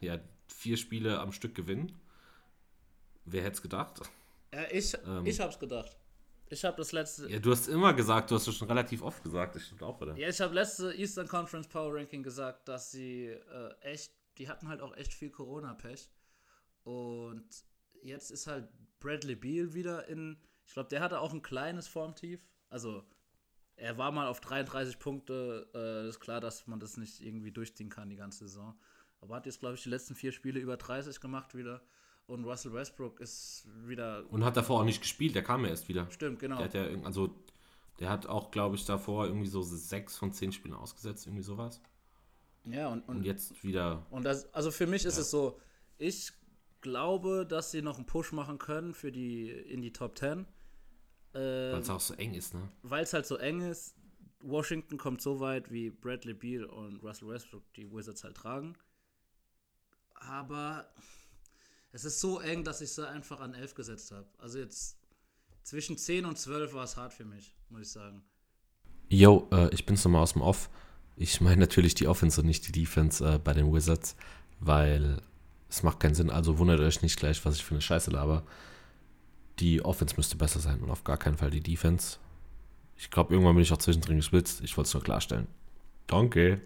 [0.00, 1.98] ja, vier Spiele am Stück gewinnen.
[3.24, 4.00] Wer hätte es gedacht?
[4.54, 5.26] ja, ich, Ähm.
[5.26, 5.96] ich hab's gedacht.
[6.50, 7.28] Ich hab das letzte.
[7.30, 10.00] Ja, du hast immer gesagt, du hast es schon relativ oft gesagt, das stimmt auch,
[10.00, 10.16] oder?
[10.16, 14.68] Ja, ich habe letzte Eastern Conference Power Ranking gesagt, dass sie äh, echt, die hatten
[14.68, 16.08] halt auch echt viel Corona-Pech.
[16.88, 17.44] Und
[18.00, 18.66] jetzt ist halt
[18.98, 22.40] Bradley Beal wieder in, ich glaube, der hatte auch ein kleines Formtief.
[22.70, 23.04] Also,
[23.76, 25.68] er war mal auf 33 Punkte.
[25.74, 28.74] Äh, ist klar, dass man das nicht irgendwie durchziehen kann die ganze Saison.
[29.20, 31.82] Aber hat jetzt, glaube ich, die letzten vier Spiele über 30 gemacht wieder.
[32.26, 34.24] Und Russell Westbrook ist wieder.
[34.30, 36.10] Und hat davor auch nicht gespielt, der kam ja erst wieder.
[36.10, 36.56] Stimmt, genau.
[36.56, 37.34] Der hat ja, also,
[38.00, 41.82] der hat auch, glaube ich, davor irgendwie so sechs von zehn Spielen ausgesetzt, irgendwie sowas.
[42.64, 45.58] Ja, und, Und und, jetzt wieder, und das, also für mich ist es so,
[45.98, 46.32] ich
[46.80, 50.46] glaube, dass sie noch einen Push machen können für die, in die Top 10.
[51.32, 52.68] weil Äh, es auch so eng ist, ne?
[52.82, 53.94] Weil es halt so eng ist.
[54.40, 58.76] Washington kommt so weit, wie Bradley Beal und Russell Westbrook die Wizards halt tragen.
[60.14, 60.88] Aber
[61.92, 64.28] es ist so eng, dass ich sie einfach an 11 gesetzt habe.
[64.38, 64.98] Also jetzt
[65.62, 68.22] zwischen 10 und 12 war es hart für mich, muss ich sagen.
[69.08, 70.70] Yo, äh, ich bin's nochmal aus dem Off.
[71.16, 74.16] Ich meine natürlich die Offense und nicht die Defense äh, bei den Wizards,
[74.60, 75.20] weil
[75.68, 76.30] es macht keinen Sinn.
[76.30, 78.44] Also wundert euch nicht gleich, was ich für eine Scheiße laber.
[79.58, 82.18] Die Offense müsste besser sein und auf gar keinen Fall die Defense.
[82.96, 84.60] Ich glaube, irgendwann bin ich auch zwischendrin geschwitzt.
[84.62, 85.46] Ich wollte es nur klarstellen.
[86.06, 86.60] Danke.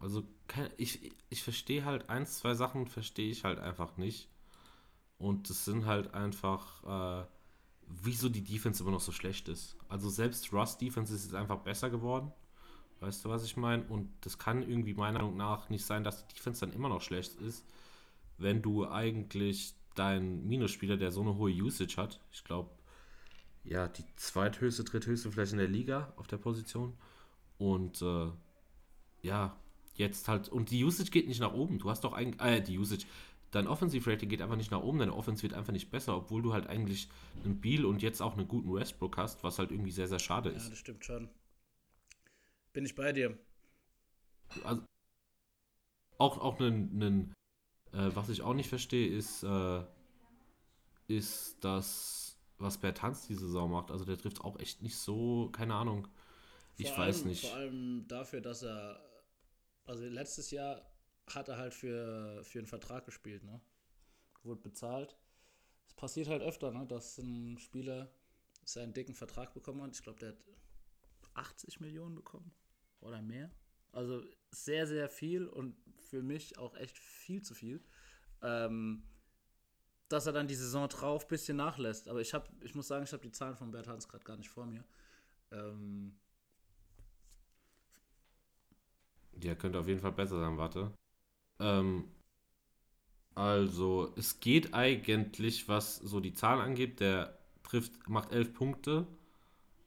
[0.00, 0.24] Also,
[0.76, 4.28] ich, ich verstehe halt, eins, zwei Sachen verstehe ich halt einfach nicht.
[5.18, 7.26] Und das sind halt einfach, äh,
[7.88, 9.76] wieso die Defense immer noch so schlecht ist.
[9.88, 12.32] Also selbst Russ Defense ist jetzt einfach besser geworden.
[13.00, 13.84] Weißt du, was ich meine?
[13.84, 17.02] Und das kann irgendwie meiner Meinung nach nicht sein, dass die Defense dann immer noch
[17.02, 17.64] schlecht ist,
[18.38, 22.70] wenn du eigentlich deinen Minusspieler, der so eine hohe Usage hat, ich glaube,
[23.64, 26.94] ja, die zweithöchste, dritthöchste vielleicht in der Liga auf der Position.
[27.58, 28.28] Und äh,
[29.22, 29.56] ja,
[29.94, 31.78] jetzt halt, und die Usage geht nicht nach oben.
[31.78, 33.06] Du hast doch eigentlich, äh, die Usage,
[33.50, 36.42] dein Offensive Rating geht einfach nicht nach oben, deine Offense wird einfach nicht besser, obwohl
[36.42, 37.08] du halt eigentlich
[37.44, 40.50] einen Beal und jetzt auch einen guten Westbrook hast, was halt irgendwie sehr, sehr schade
[40.50, 40.64] ist.
[40.64, 41.28] Ja, das stimmt schon.
[42.76, 43.38] Bin ich bei dir.
[44.62, 44.82] Also,
[46.18, 47.32] auch, auch einen,
[47.92, 49.82] äh, was ich auch nicht verstehe, ist, äh,
[51.08, 53.90] ist das, was Bertanz die Saison macht.
[53.90, 56.06] Also der trifft auch echt nicht so, keine Ahnung.
[56.76, 57.46] Ich vor weiß allem, nicht.
[57.46, 59.02] Vor allem dafür, dass er,
[59.86, 60.82] also letztes Jahr
[61.28, 63.58] hat er halt für, für einen Vertrag gespielt, ne?
[64.42, 65.16] Wurde bezahlt.
[65.88, 66.86] Es passiert halt öfter, ne?
[66.86, 68.12] Dass ein Spieler
[68.66, 69.94] seinen dicken Vertrag bekommen hat.
[69.94, 70.36] Ich glaube, der hat
[71.32, 72.52] 80 Millionen bekommen
[73.00, 73.50] oder mehr.
[73.92, 77.82] Also sehr, sehr viel und für mich auch echt viel zu viel.
[78.42, 79.02] Ähm,
[80.08, 82.08] dass er dann die Saison drauf ein bisschen nachlässt.
[82.08, 84.36] Aber ich habe, ich muss sagen, ich habe die Zahlen von Bert Hans gerade gar
[84.36, 84.84] nicht vor mir.
[85.50, 86.16] Ähm,
[89.42, 90.92] Ja, könnte auf jeden Fall besser sein, warte.
[91.60, 92.04] Ähm,
[93.34, 99.06] also, es geht eigentlich, was so die Zahlen angeht, der trifft, macht 11 Punkte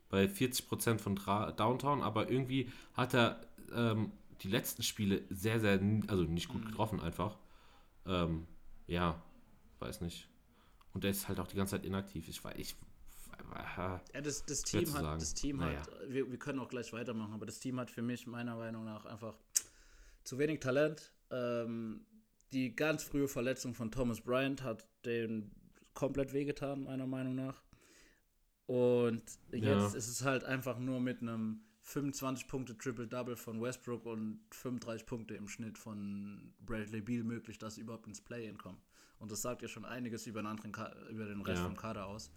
[0.09, 3.41] bei 40% von Dra Downtown, aber irgendwie hat er
[3.73, 7.37] ähm, die letzten Spiele sehr, sehr, also nicht gut getroffen einfach.
[8.05, 8.47] Ähm,
[8.87, 9.21] ja,
[9.79, 10.27] weiß nicht.
[10.93, 12.27] Und er ist halt auch die ganze Zeit inaktiv.
[12.27, 12.75] Ich weiß, ich.
[14.13, 15.19] Ja, das, das Team hat, sagen.
[15.19, 15.79] das Team Naja.
[15.79, 18.83] hat, wir, wir können auch gleich weitermachen, aber das Team hat für mich meiner Meinung
[18.83, 19.35] nach einfach
[20.23, 21.13] zu wenig Talent.
[21.31, 22.05] Ähm,
[22.51, 25.51] die ganz frühe Verletzung von Thomas Bryant hat den
[25.93, 27.61] komplett wehgetan, meiner Meinung nach.
[28.69, 29.87] Und jetzt Ja.
[29.95, 35.33] ist es halt einfach nur mit einem 25 Punkte Triple-Double von Westbrook und 35 Punkte
[35.35, 38.77] im Schnitt von Bradley Beal möglich, dass sie überhaupt ins Play-In kommen.
[39.17, 41.63] Und das sagt ja schon einiges über den, anderen Ka über den Rest Ja.
[41.63, 42.31] vom Kader aus.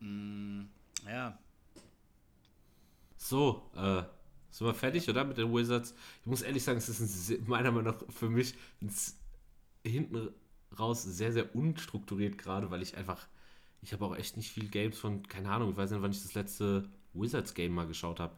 [0.00, 0.62] Mm,
[1.06, 1.38] ja,
[3.16, 4.02] So, äh,
[4.50, 5.24] sind wir fertig, oder?
[5.24, 5.94] Mit den Wizards.
[6.22, 8.92] Ich muss ehrlich sagen, es ist ein, meiner Meinung nach für mich ein,
[9.86, 10.30] hinten
[10.78, 13.28] raus sehr, sehr unstrukturiert gerade, weil ich einfach,
[13.82, 16.22] ich habe auch echt nicht viel Games von, keine Ahnung, ich weiß nicht, wann ich
[16.22, 18.34] das letzte Wizards-Game mal geschaut habe.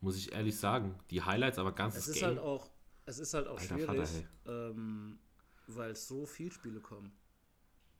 [0.00, 0.96] Muss ich ehrlich sagen.
[1.10, 2.24] Die Highlights, aber ganzes Es ist Game.
[2.24, 2.70] halt auch,
[3.06, 4.08] es ist halt auch Alter schwierig, Vater,
[4.46, 5.18] ähm,
[5.66, 7.12] weil so viel Spiele kommen.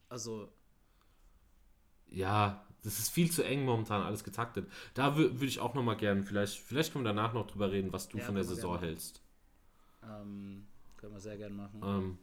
[0.09, 0.51] Also,
[2.11, 4.71] Ja, das ist viel zu eng momentan, alles getaktet.
[4.95, 7.71] Da wür- würde ich auch noch mal gerne, vielleicht, vielleicht können wir danach noch drüber
[7.73, 9.21] reden, was du Ja, von der Saison gerne hältst.
[10.03, 10.67] ähm,
[10.97, 11.83] können wir sehr gern machen.
[11.83, 12.19] Ähm,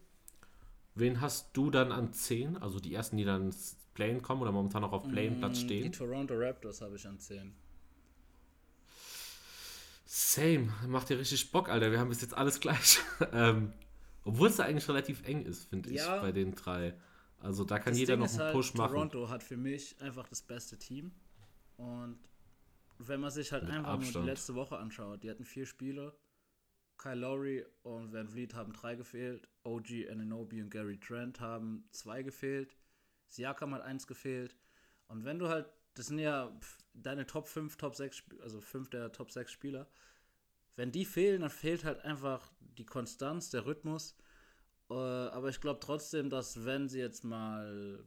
[0.95, 2.57] wen hast du dann an 10?
[2.57, 5.77] Also die ersten, die dann ins Playen kommen oder momentan noch auf Playen-Platz Mm, Die
[5.79, 5.91] stehen?
[5.91, 7.53] Toronto Raptors habe ich an 10.
[10.05, 11.91] Same, macht dir richtig Bock, Alter.
[11.91, 12.99] Wir haben bis jetzt alles gleich.
[13.31, 13.73] ähm,
[14.25, 16.19] obwohl es da eigentlich relativ eng ist, finde ich, Ja.
[16.21, 16.93] bei den drei.
[17.39, 18.91] Also da kann jeder Ding noch einen halt, Push machen.
[18.93, 21.11] Toronto hat für mich einfach das beste Team.
[21.77, 22.19] Und
[22.99, 24.25] wenn man sich halt Mit einfach nur Abstand.
[24.25, 26.13] die letzte Woche anschaut, die hatten vier Spiele.
[27.01, 29.47] Kyle Lowry und Van Vliet haben drei gefehlt.
[29.63, 32.77] OG, Ananobi und Gary Trent haben zwei gefehlt.
[33.27, 34.55] Siakam hat eins gefehlt.
[35.07, 36.55] Und wenn du halt, das sind ja
[36.93, 39.89] deine Top 5, Top 6, Sp- also 5 der Top 6 Spieler.
[40.75, 44.15] Wenn die fehlen, dann fehlt halt einfach die Konstanz, der Rhythmus.
[44.89, 48.03] Äh, aber ich glaube trotzdem, dass wenn sie jetzt mal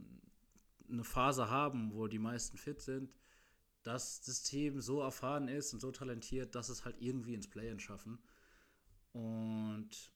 [0.89, 3.13] eine Phase haben, wo die meisten fit sind,
[3.83, 7.81] dass das Team so erfahren ist und so talentiert, dass es halt irgendwie ins Play-In
[7.81, 8.19] schaffen.
[9.15, 10.13] Und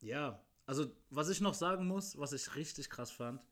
[0.00, 3.44] ja, also was ich noch sagen muss, was ich richtig krass fand,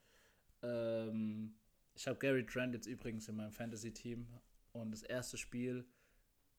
[0.63, 1.55] ähm,
[1.95, 4.27] ich habe Gary Trent jetzt übrigens in meinem Fantasy-Team
[4.73, 5.85] und das erste Spiel,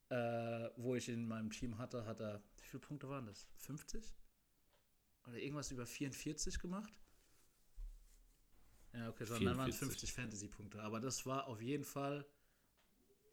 [0.09, 3.47] äh, wo ich ihn in meinem Team hatte, hat er, wie viele Punkte waren das?
[3.55, 4.13] 50?
[5.27, 6.93] Oder irgendwas über 44 gemacht?
[8.93, 9.79] Ja, okay, so, dann waren es 44.
[9.79, 10.81] 50 Fantasy-Punkte.
[10.81, 12.25] Aber das war auf jeden Fall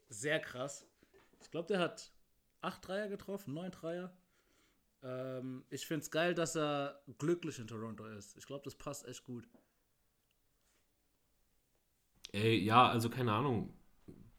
[0.07, 0.87] sehr krass.
[1.41, 2.13] Ich glaube, der hat
[2.61, 4.13] 8 Dreier getroffen, 9 Dreier.
[5.03, 8.37] Ähm, ich finde es geil, dass er glücklich in Toronto ist.
[8.37, 9.47] Ich glaube, das passt echt gut.
[12.31, 13.73] Ey, ja, also keine Ahnung.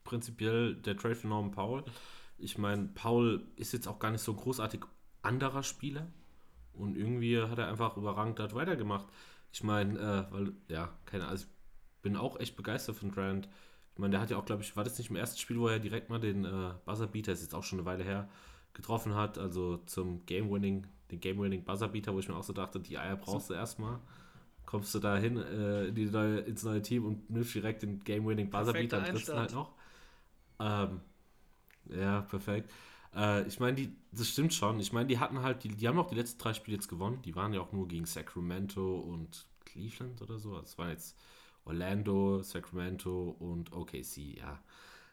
[0.04, 1.84] Prinzipiell der Trade für Norman Powell.
[2.38, 4.82] Ich meine, Paul ist jetzt auch gar nicht so großartig
[5.22, 6.06] anderer Spieler.
[6.72, 9.06] Und irgendwie hat er einfach überragend dort weitergemacht.
[9.52, 13.48] Ich meine, äh, weil, ja, keine Ahnung, also ich bin auch echt begeistert von Grant.
[13.98, 15.66] Ich meine, der hat ja auch, glaube ich, war das nicht im ersten Spiel, wo
[15.66, 18.28] er direkt mal den äh, Buzzerbeater, ist jetzt auch schon eine Weile her,
[18.72, 22.96] getroffen hat, also zum Game-Winning, den Game-Winning Buzzerbeater, wo ich mir auch so dachte, die
[22.96, 23.98] Eier brauchst du erstmal.
[24.66, 27.98] Kommst du da hin äh, in die neue, ins neue Team und nimmst direkt den
[27.98, 29.74] Game-Winning Buzzerbeater und triffst halt noch.
[30.60, 31.00] Ähm,
[31.90, 32.70] ja, perfekt.
[33.16, 34.78] Äh, ich meine, die, das stimmt schon.
[34.78, 37.20] Ich meine, die hatten halt, die, die haben auch die letzten drei Spiele jetzt gewonnen.
[37.22, 40.56] Die waren ja auch nur gegen Sacramento und Cleveland oder so.
[40.60, 41.16] Das waren jetzt
[41.68, 44.58] Orlando, Sacramento und OKC, ja.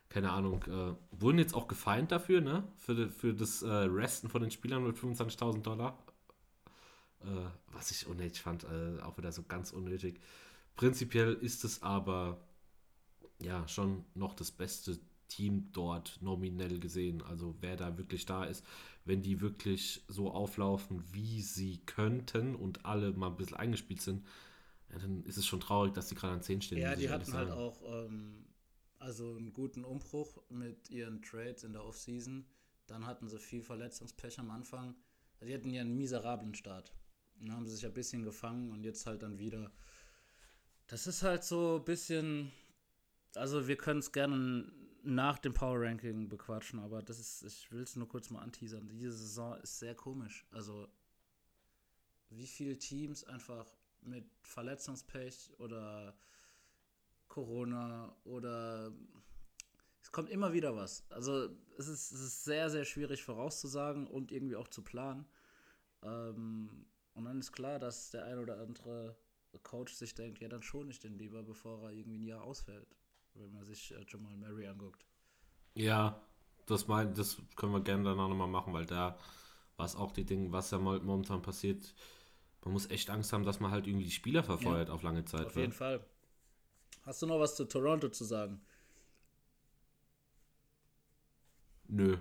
[0.10, 2.64] Keine Ahnung, äh, wurden jetzt auch gefeind dafür, ne?
[2.78, 5.98] Für, für das äh, Resten von den Spielern mit 25.000 Dollar.
[7.22, 7.28] Äh,
[7.72, 10.20] was ich unnötig fand, äh, auch wieder so ganz unnötig.
[10.76, 12.38] Prinzipiell ist es aber
[13.42, 17.22] ja schon noch das beste Team dort nominell gesehen.
[17.24, 18.64] Also wer da wirklich da ist,
[19.06, 24.24] wenn die wirklich so auflaufen, wie sie könnten und alle mal ein bisschen eingespielt sind,
[24.96, 26.78] ja, dann ist es schon traurig, dass die gerade an 10 stehen.
[26.78, 28.46] Ja, die hatten halt auch ähm,
[29.00, 32.46] also einen guten Umbruch mit ihren Trades in der Offseason.
[32.88, 34.96] Dann hatten sie viel Verletzungspech am Anfang.
[35.36, 36.94] Also die hatten ja einen miserablen Start.
[37.40, 39.72] Dann haben sie sich ein bisschen gefangen und jetzt halt dann wieder.
[40.88, 42.52] Das ist halt so ein bisschen.
[43.36, 44.72] Also wir können es gerne
[45.04, 48.88] nach dem Power Ranking bequatschen, aber das ist, ich will es nur kurz mal anteasern.
[48.88, 50.46] Diese Saison ist sehr komisch.
[50.52, 50.88] Also
[52.30, 53.68] wie viele Teams einfach
[54.08, 56.16] mit Verletzungspech oder
[57.28, 58.92] Corona oder
[60.02, 61.10] es kommt immer wieder was.
[61.10, 65.26] Also es ist, es ist sehr, sehr schwierig vorauszusagen und irgendwie auch zu planen.
[66.04, 69.18] Ähm, und dann ist klar, dass der ein oder andere
[69.64, 72.96] Coach sich denkt, ja, dann schon ich den lieber, bevor er irgendwie ein Jahr ausfällt
[73.36, 75.06] wenn man sich äh, Jamal Murray anguckt.
[75.74, 76.22] Ja,
[76.66, 79.18] das, mein, das können wir gerne danach nochmal machen, weil da
[79.78, 81.94] war es auch die Dinge, was ja momentan passiert.
[82.66, 85.24] Man muss echt Angst haben, dass man halt irgendwie die Spieler verfeuert ja, auf lange
[85.24, 85.46] Zeit.
[85.46, 86.04] Auf jeden Fall.
[87.06, 88.60] Hast du noch was zu Toronto zu sagen?
[91.88, 92.18] Nö.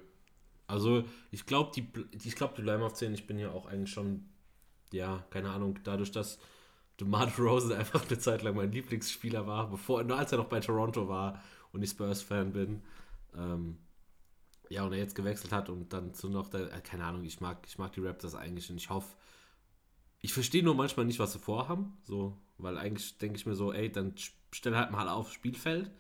[0.67, 3.15] Also, ich glaube, die, ich glaub, die bleiben auf 10.
[3.15, 4.29] Ich bin ja auch eigentlich schon,
[4.93, 6.39] ja, keine Ahnung, dadurch, dass
[7.01, 10.61] DeMar Rosen einfach eine Zeit lang mein Lieblingsspieler war, bevor, nur als er noch bei
[10.61, 12.83] Toronto war und ich Spurs-Fan bin.
[13.35, 13.79] Ähm,
[14.69, 17.41] ja, und er jetzt gewechselt hat und dann zu noch, der, äh, keine Ahnung, ich
[17.41, 19.09] mag, ich mag die Raptors eigentlich und ich hoffe,
[20.25, 23.75] ich verstehe nur manchmal nicht, was sie vorhaben, so, weil eigentlich denke ich mir so,
[23.75, 24.15] ey, dann
[24.53, 25.91] stell halt mal auf Spielfeld,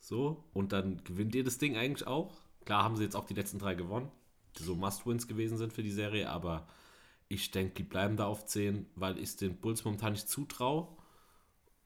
[0.00, 2.36] so, und dann gewinnt ihr das Ding eigentlich auch.
[2.64, 4.10] Klar haben sie jetzt auch die letzten drei gewonnen,
[4.58, 6.66] die so Must-Wins gewesen sind für die Serie, aber
[7.28, 10.88] ich denke, die bleiben da auf 10, weil ich den Bulls momentan nicht zutraue.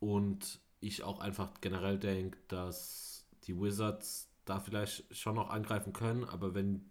[0.01, 6.25] Und ich auch einfach generell denke, dass die Wizards da vielleicht schon noch angreifen können,
[6.25, 6.89] aber wenn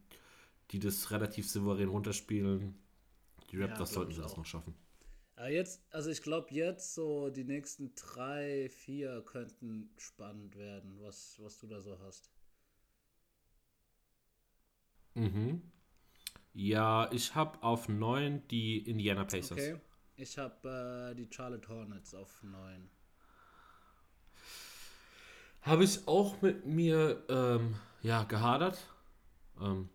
[0.69, 2.75] die das relativ souverän runterspielen,
[3.49, 4.75] die Raptors ja, sollten sie das noch schaffen.
[5.37, 11.37] Ja, jetzt, also ich glaube jetzt so die nächsten drei, vier könnten spannend werden, was,
[11.39, 12.31] was du da so hast.
[15.13, 15.61] Mhm.
[16.53, 19.51] Ja, ich habe auf 9 die Indiana Pacers.
[19.51, 19.79] Okay.
[20.15, 22.89] Ich habe äh, die Charlotte Hornets auf 9.
[25.61, 28.79] Habe ich auch mit mir ähm, ja, gehadert.
[29.61, 29.89] Ähm,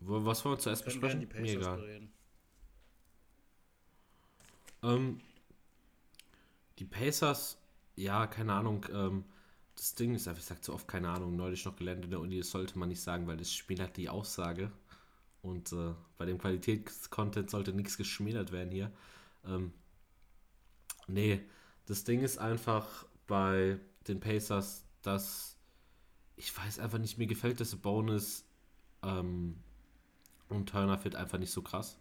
[0.00, 1.28] was wollen wir zuerst wir besprechen?
[1.40, 2.08] Mir egal.
[4.82, 5.20] Ähm,
[6.78, 7.58] die Pacers,
[7.96, 8.86] ja, keine Ahnung.
[8.92, 9.24] Ähm,
[9.76, 12.20] das Ding ist einfach, ich sage zu oft keine Ahnung, neulich noch gelernt in der
[12.20, 14.72] Uni, das sollte man nicht sagen, weil das Spiel hat die Aussage.
[15.42, 18.92] Und äh, bei dem Qualitätscontent sollte nichts geschmälert werden hier.
[19.46, 19.72] Ähm,
[21.06, 21.40] nee,
[21.86, 25.56] das Ding ist einfach bei den Pacers, dass
[26.36, 28.44] ich weiß einfach nicht, mir gefällt das Bonus
[29.02, 29.56] ähm,
[30.48, 31.98] und Turner fit einfach nicht so krass.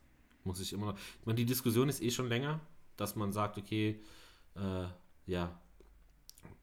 [0.48, 0.98] Muss ich immer noch.
[0.98, 2.62] Ich meine, die Diskussion ist eh schon länger,
[2.96, 4.02] dass man sagt, okay,
[4.56, 4.86] äh,
[5.26, 5.60] ja,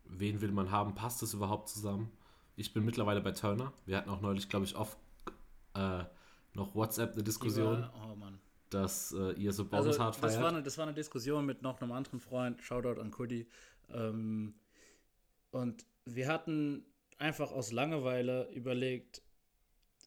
[0.07, 0.95] wen will man haben?
[0.95, 2.11] Passt das überhaupt zusammen?
[2.57, 3.73] Ich bin mittlerweile bei Turner.
[3.85, 4.97] Wir hatten auch neulich, glaube ich, oft
[5.75, 6.05] äh,
[6.55, 8.27] noch WhatsApp eine Diskussion, war, oh
[8.71, 10.35] dass äh, ihr so Bonus also, hart feiert.
[10.35, 13.47] Das war, eine, das war eine Diskussion mit noch einem anderen Freund, Shoutout an Kudi.
[13.93, 14.55] Ähm,
[15.51, 16.87] und wir hatten
[17.19, 19.23] einfach aus Langeweile überlegt,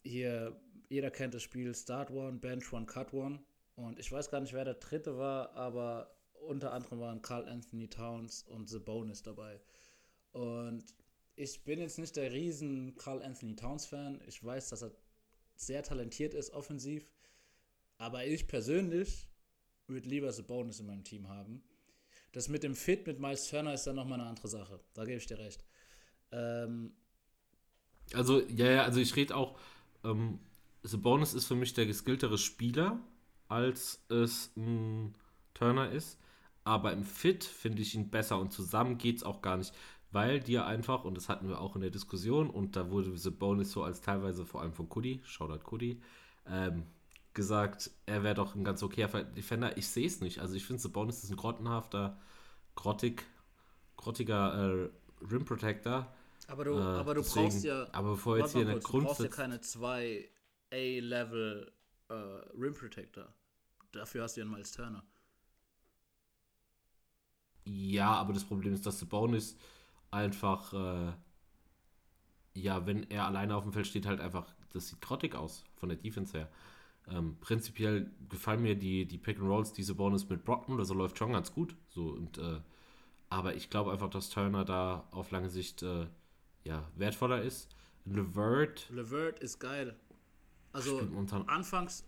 [0.03, 0.59] hier,
[0.89, 3.39] jeder kennt das Spiel Start One, Bench One, Cut One.
[3.77, 6.11] Und ich weiß gar nicht, wer der dritte war, aber
[6.47, 9.61] unter anderem waren Carl Anthony Towns und The Bonus dabei.
[10.31, 10.83] Und
[11.35, 14.19] ich bin jetzt nicht der riesen Carl Anthony Towns Fan.
[14.27, 14.91] Ich weiß, dass er
[15.55, 17.07] sehr talentiert ist offensiv.
[17.99, 19.27] Aber ich persönlich
[19.85, 21.61] würde lieber The Bonus in meinem Team haben.
[22.31, 24.79] Das mit dem Fit mit Miles Turner ist dann nochmal eine andere Sache.
[24.95, 25.63] Da gebe ich dir recht.
[26.31, 26.93] Ähm,
[28.11, 29.59] also, ja, ja, also ich rede auch,
[30.03, 30.39] ähm,
[30.81, 32.99] The Bonus ist für mich der geskilltere Spieler,
[33.49, 35.15] als es ein
[35.53, 36.19] Turner ist.
[36.63, 39.73] Aber im Fit finde ich ihn besser und zusammen geht es auch gar nicht
[40.11, 43.29] weil dir einfach, und das hatten wir auch in der Diskussion, und da wurde The
[43.29, 46.01] Bonus so als teilweise vor allem von Kudi, Shoutout Kudi,
[46.47, 46.83] ähm,
[47.33, 49.77] gesagt, er wäre doch ein ganz okayer Defender.
[49.77, 50.39] Ich sehe es nicht.
[50.39, 52.17] Also ich finde, The Bonus ist ein grottenhafter,
[52.75, 53.25] grottig,
[53.95, 54.89] grottiger äh,
[55.29, 56.11] Rim Protector.
[56.47, 57.87] Aber du, äh, aber du deswegen, brauchst ja.
[57.91, 59.03] Aber bevor jetzt hier eine Grund.
[59.03, 60.29] Du brauchst ja keine zwei
[60.71, 61.71] A-Level
[62.09, 63.33] äh, Rim Protector.
[63.91, 65.03] Dafür hast du ja einen Miles Turner.
[67.65, 69.57] Ja, aber das Problem ist, dass Sabonis
[70.11, 71.13] einfach, äh,
[72.53, 75.89] ja, wenn er alleine auf dem Feld steht, halt einfach, das sieht grottig aus von
[75.89, 76.49] der Defense her.
[77.09, 80.93] Ähm, prinzipiell gefallen mir die, die Pick and Rolls, diese Bonus mit Brockton oder so
[80.93, 81.75] läuft schon ganz gut.
[81.89, 82.59] So und äh,
[83.29, 86.07] aber ich glaube einfach, dass Turner da auf lange Sicht äh,
[86.63, 87.69] ja, wertvoller ist.
[88.05, 88.89] Levert.
[88.89, 89.95] Levert ist geil.
[90.77, 91.01] Also
[91.47, 92.05] anfangs.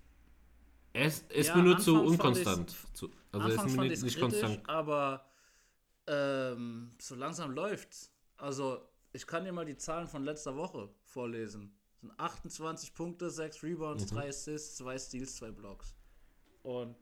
[0.94, 2.76] Es ist ja, mir nur zu unkonstant.
[2.94, 4.70] Zu, also er ist mir nicht, nicht kritisch, konstant.
[4.70, 5.26] Aber
[6.08, 8.12] ähm, so langsam läuft's.
[8.38, 11.74] Also ich kann dir mal die Zahlen von letzter Woche vorlesen.
[11.94, 14.18] Das sind 28 Punkte, 6 Rebounds, mhm.
[14.18, 15.96] 3 Assists, 2 Steals, 2 Blocks.
[16.62, 16.96] Und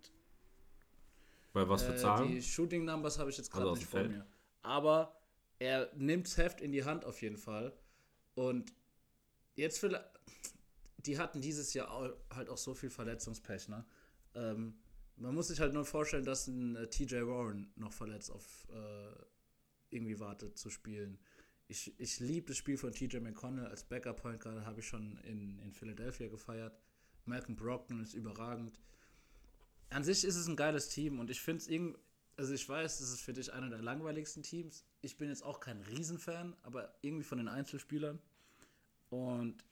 [1.51, 2.29] bei was für äh, Zahlen?
[2.29, 4.25] Die Shooting Numbers habe ich jetzt gerade also nicht vor mir.
[4.61, 5.19] Aber
[5.59, 7.73] er nimmt das Heft in die Hand auf jeden Fall.
[8.35, 8.73] Und
[9.55, 10.05] jetzt vielleicht.
[10.97, 13.85] Die hatten dieses Jahr auch, halt auch so viel Verletzungspech, ne?
[14.33, 14.75] Ähm,
[15.15, 19.15] man muss sich halt nur vorstellen, dass ein äh, TJ Warren noch verletzt auf äh,
[19.89, 21.19] irgendwie wartet zu spielen.
[21.67, 25.17] Ich, ich liebe das Spiel von TJ McConnell als Backup Point Guard, habe ich schon
[25.23, 26.79] in, in Philadelphia gefeiert.
[27.25, 28.79] Malcolm Brockton ist überragend
[29.89, 31.97] an sich ist es ein geiles Team und ich finde es irgendwie,
[32.35, 34.85] also ich weiß, das ist für dich einer der langweiligsten Teams.
[35.01, 38.19] Ich bin jetzt auch kein Riesenfan, aber irgendwie von den Einzelspielern.
[39.09, 39.63] Und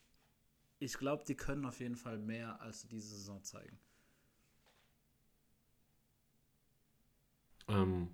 [0.79, 3.77] ich glaube, die können auf jeden Fall mehr, als diese Saison zeigen.
[7.67, 8.09] Ähm,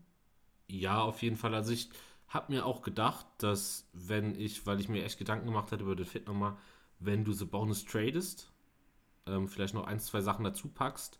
[0.69, 1.55] ja, auf jeden Fall.
[1.55, 1.89] Also ich
[2.29, 5.95] habe mir auch gedacht, dass wenn ich, weil ich mir echt Gedanken gemacht hatte über
[5.95, 6.57] den Fit nochmal,
[6.99, 8.51] wenn du so Bonus tradest,
[9.27, 11.19] ähm, vielleicht noch ein, zwei Sachen dazu packst,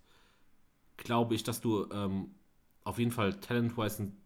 [0.97, 2.35] glaube ich, dass du ähm,
[2.83, 4.21] auf jeden Fall talent-wise einen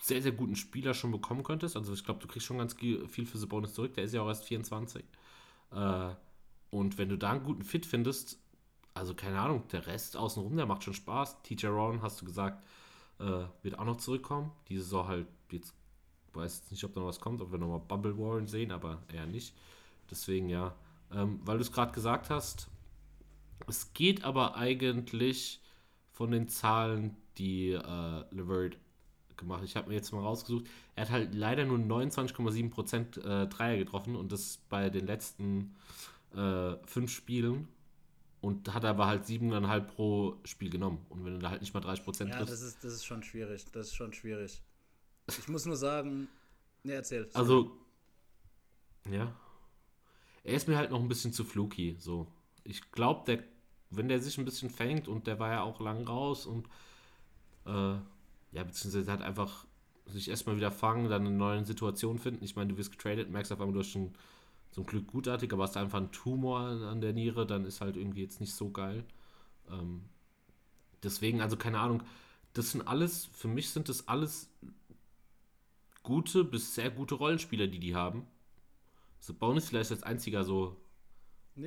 [0.00, 1.76] sehr, sehr guten Spieler schon bekommen könntest.
[1.76, 3.94] Also ich glaube, du kriegst schon ganz viel für Sabonis zurück.
[3.94, 5.04] Der ist ja auch erst 24.
[5.72, 6.14] Äh,
[6.70, 8.38] und wenn du da einen guten Fit findest,
[8.94, 11.42] also keine Ahnung, der Rest außenrum, der macht schon Spaß.
[11.42, 12.64] TJ Rowan, hast du gesagt,
[13.20, 14.50] äh, wird auch noch zurückkommen.
[14.68, 15.74] Diese Saison halt jetzt,
[16.34, 19.26] weiß nicht, ob da noch was kommt, ob wir nochmal Bubble Warren sehen, aber eher
[19.26, 19.54] nicht.
[20.10, 20.74] Deswegen ja,
[21.12, 22.68] ähm, weil du es gerade gesagt hast,
[23.66, 25.60] es geht aber eigentlich
[26.12, 28.78] von den Zahlen, die äh, Levert
[29.36, 29.62] gemacht.
[29.64, 30.66] Ich habe mir jetzt mal rausgesucht.
[30.96, 35.76] Er hat halt leider nur 29,7% äh, Dreier getroffen und das bei den letzten
[36.38, 37.68] äh, fünf Spielen.
[38.40, 41.04] Und hat aber halt 7,5 pro Spiel genommen.
[41.08, 43.24] Und wenn du da halt nicht mal 30 Prozent Ja, das ist, das ist schon
[43.24, 43.64] schwierig.
[43.72, 44.62] Das ist schon schwierig.
[45.26, 46.28] Ich muss nur sagen,
[46.84, 47.28] ne, erzähl.
[47.34, 47.76] Also,
[49.10, 49.34] ja.
[50.44, 52.28] Er ist mir halt noch ein bisschen zu fluky, so.
[52.62, 53.42] Ich glaube, der
[53.90, 56.66] wenn der sich ein bisschen fängt und der war ja auch lang raus und
[57.66, 57.96] äh,
[58.52, 59.66] ja, beziehungsweise hat einfach
[60.06, 62.44] sich erstmal wieder fangen, dann eine neue Situation finden.
[62.44, 64.14] Ich meine, du wirst getradet, merkst auf einmal, du hast schon
[64.70, 68.22] zum Glück gutartig, aber hast einfach einen Tumor an der Niere, dann ist halt irgendwie
[68.22, 69.04] jetzt nicht so geil.
[69.70, 70.02] Ähm,
[71.02, 72.02] deswegen, also keine Ahnung,
[72.52, 74.50] das sind alles, für mich sind das alles
[76.02, 78.26] gute bis sehr gute Rollenspieler, die die haben.
[79.20, 80.76] So Bonus vielleicht als einziger so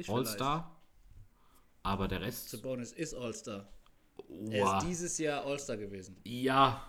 [0.07, 0.75] All-Star.
[1.83, 2.49] Aber der Rest.
[2.49, 3.67] Sabonis ist All-Star.
[4.27, 4.53] Wow.
[4.53, 6.15] Er ist dieses Jahr All-Star gewesen.
[6.23, 6.85] Ja.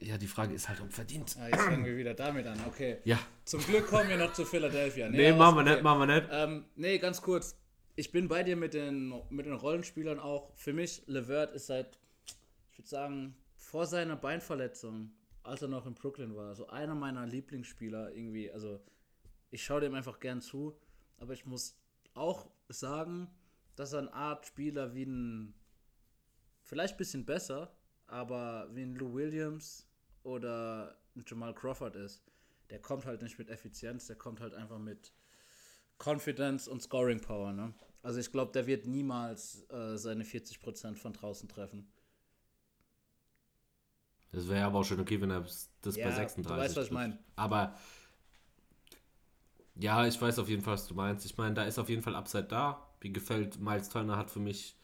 [0.00, 1.36] Ja, die Frage ist halt, ob verdient.
[1.38, 2.58] Ah, jetzt fangen wir wieder damit an.
[2.66, 2.98] Okay.
[3.04, 3.18] Ja.
[3.44, 5.10] Zum Glück kommen wir noch zu Philadelphia.
[5.10, 5.72] Nee, nee machen wir okay.
[5.72, 6.28] nicht, machen wir nicht.
[6.30, 7.54] Ähm, nee, ganz kurz.
[7.96, 10.54] Ich bin bei dir mit den, mit den Rollenspielern auch.
[10.54, 11.98] Für mich, Levert ist seit,
[12.70, 17.26] ich würde sagen, vor seiner Beinverletzung, als er noch in Brooklyn war, so einer meiner
[17.26, 18.50] Lieblingsspieler irgendwie.
[18.50, 18.80] Also,
[19.50, 20.78] ich schaue dem einfach gern zu,
[21.18, 21.76] aber ich muss
[22.14, 23.28] auch sagen,
[23.76, 25.52] dass er eine Art Spieler wie ein,
[26.62, 27.74] vielleicht ein bisschen besser,
[28.06, 29.89] aber wie ein Lou Williams
[30.22, 32.22] oder ein Jamal Crawford ist.
[32.70, 35.12] Der kommt halt nicht mit Effizienz, der kommt halt einfach mit
[35.98, 37.52] Confidence und Scoring Power.
[37.52, 37.74] Ne?
[38.02, 41.90] Also ich glaube, der wird niemals äh, seine 40% von draußen treffen.
[44.32, 46.86] Das wäre aber auch schon okay, wenn er das ja, bei 36 du weißt, was
[46.86, 47.18] ich meine.
[47.34, 47.76] Aber
[49.74, 51.26] ja, ich weiß auf jeden Fall, was du meinst.
[51.26, 52.86] Ich meine, da ist auf jeden Fall Upside da.
[53.00, 54.76] Wie gefällt, Miles Turner hat für mich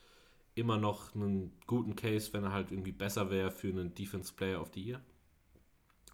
[0.55, 4.61] immer noch einen guten Case, wenn er halt irgendwie besser wäre für einen Defense Player
[4.61, 5.01] of the Year.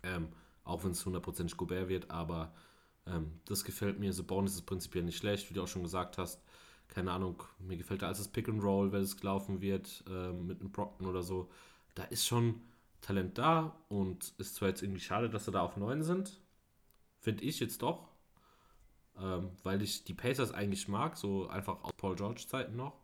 [0.03, 0.29] Ähm,
[0.65, 2.55] auch wenn es 100% Gobert wird, aber
[3.07, 4.13] ähm, das gefällt mir.
[4.13, 6.43] So Bonus ist prinzipiell nicht schlecht, wie du auch schon gesagt hast.
[6.89, 10.47] Keine Ahnung, mir gefällt da als das Pick and Roll, wenn es gelaufen wird, ähm,
[10.47, 11.51] mit einem Brockton oder so.
[11.95, 12.61] Da ist schon
[13.01, 16.39] Talent da und ist zwar jetzt irgendwie schade, dass sie da auf 9 sind.
[17.21, 18.13] Finde ich jetzt doch
[19.21, 23.01] ähm, weil ich die Pacers eigentlich mag, so einfach aus Paul George Zeiten noch.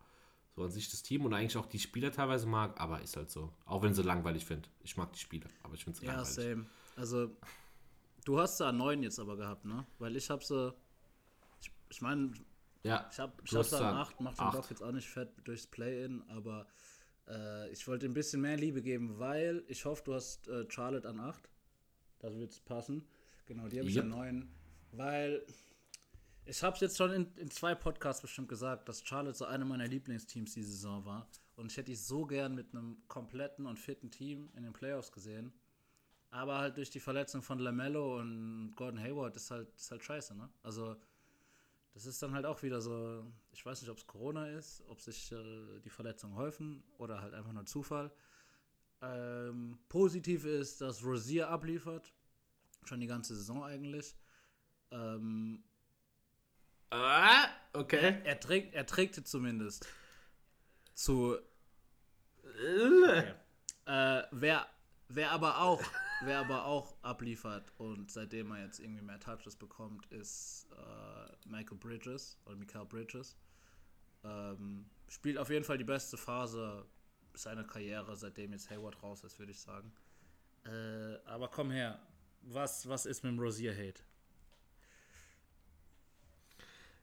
[0.57, 3.31] So an sich das Team und eigentlich auch die Spieler teilweise mag, aber ist halt
[3.31, 3.53] so.
[3.65, 4.69] Auch wenn sie langweilig finde.
[4.83, 6.37] Ich mag die Spieler, aber ich finde es ja, langweilig.
[6.37, 6.67] Ja, same.
[6.99, 7.37] Also,
[8.25, 9.87] du hast da neun jetzt aber gehabt, ne?
[9.99, 10.75] Weil ich habe sie.
[11.61, 12.33] Ich, ich meine,
[12.83, 15.67] ja, ich habe ich hab da acht, macht den Bock jetzt auch nicht fett durchs
[15.67, 16.67] Play-In, aber
[17.29, 21.07] Äh, ich wollte ein bisschen mehr Liebe geben, weil ich hoffe, du hast äh, Charlotte
[21.07, 21.47] an 8.
[22.21, 23.07] Das wird passen.
[23.45, 24.05] Genau, die habe ich Yep.
[24.05, 24.49] an 9.
[24.93, 25.45] Weil
[26.47, 29.67] ich habe es jetzt schon in, in zwei Podcasts bestimmt gesagt, dass Charlotte so eine
[29.67, 31.29] meiner Lieblingsteams die Saison war.
[31.57, 35.13] Und ich hätte die so gern mit einem kompletten und fitten Team in den Playoffs
[35.13, 35.53] gesehen.
[36.31, 40.37] Aber halt durch die Verletzung von LaMelo und Gordon Hayward ist halt, ist halt scheiße,
[40.37, 40.51] ne?
[40.63, 40.97] Also,
[41.95, 45.01] das ist dann halt auch wieder so, ich weiß nicht, ob es Corona ist, ob
[45.01, 48.13] sich äh, die Verletzungen häufen oder halt einfach nur Zufall.
[49.01, 52.13] Ähm, positiv ist, dass Rosier abliefert.
[52.85, 54.17] Schon die ganze Saison eigentlich.
[54.91, 55.65] Ähm,
[56.91, 58.21] Ah, okay.
[58.25, 59.87] er, trägt, er trägt zumindest
[60.95, 61.37] zu.
[63.87, 64.67] Äh, wer,
[65.09, 65.83] wer aber auch,
[66.21, 71.79] wer aber auch abliefert und seitdem er jetzt irgendwie mehr Touches bekommt, ist äh, Michael
[71.79, 73.37] Bridges oder Michael Bridges.
[74.25, 76.85] Ähm, spielt auf jeden Fall die beste Phase
[77.35, 79.93] seiner Karriere, seitdem jetzt Hayward raus ist, würde ich sagen.
[80.65, 82.01] Äh, aber komm her,
[82.43, 84.03] was, was ist mit dem Rosier-Hate?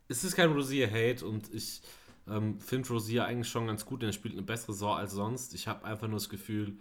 [0.07, 1.81] Es ist kein Rosier-Hate und ich
[2.27, 5.53] ähm, finde Rosier eigentlich schon ganz gut, denn er spielt eine bessere Saison als sonst.
[5.53, 6.77] Ich habe einfach nur das Gefühl,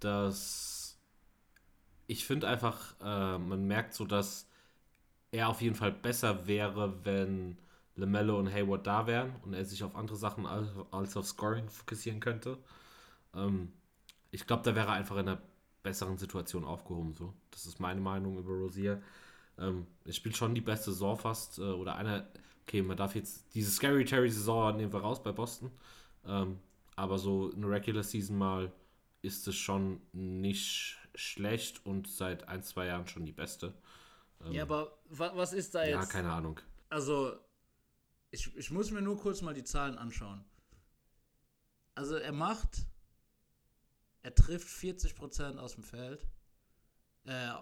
[0.00, 0.79] dass
[2.10, 4.48] ich finde einfach, äh, man merkt so, dass
[5.30, 7.56] er auf jeden Fall besser wäre, wenn
[7.94, 12.18] LaMelo und Hayward da wären und er sich auf andere Sachen als, auf Scoring fokussieren
[12.18, 12.58] könnte.
[13.32, 13.72] Ähm,
[14.32, 15.40] ich glaube, da wäre er einfach in einer
[15.84, 17.14] besseren Situation aufgehoben.
[17.14, 17.32] So.
[17.52, 19.00] Das ist meine Meinung über Rosier.
[19.56, 22.26] Ähm, er spielt schon die beste Saison fast äh, oder einer.
[22.66, 25.70] Okay, man darf jetzt diese Scary Terry Saison nehmen wir raus bei Boston.
[26.26, 26.58] Ähm,
[26.96, 28.72] aber so eine Regular Season mal
[29.22, 33.74] ist es schon nicht schlecht und seit ein, zwei Jahren schon die beste.
[34.50, 36.10] ja, aber wa was ist da Ja, jetzt?
[36.10, 36.60] keine Ahnung.
[36.88, 37.36] Also,
[38.30, 40.44] ich, ich muss mir nur kurz mal die Zahlen anschauen.
[41.94, 42.86] Also, er macht,
[44.22, 46.26] er trifft 40% aus dem Feld,
[47.24, 47.52] äh,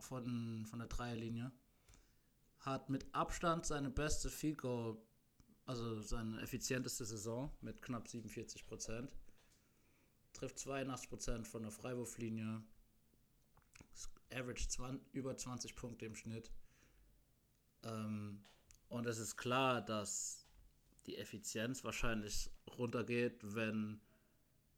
[0.00, 1.50] von, von der Dreierlinie,
[2.60, 4.96] hat mit Abstand seine beste Field Goal,
[5.66, 9.08] also seine effizienteste Saison mit knapp 47%,
[10.32, 12.62] trifft 82% von der Freiwurflinie,
[14.32, 16.50] average 20, über 20 Punkte im Schnitt.
[17.82, 18.44] Ähm,
[18.88, 20.46] und es ist klar, dass
[21.06, 24.00] die Effizienz wahrscheinlich runtergeht, wenn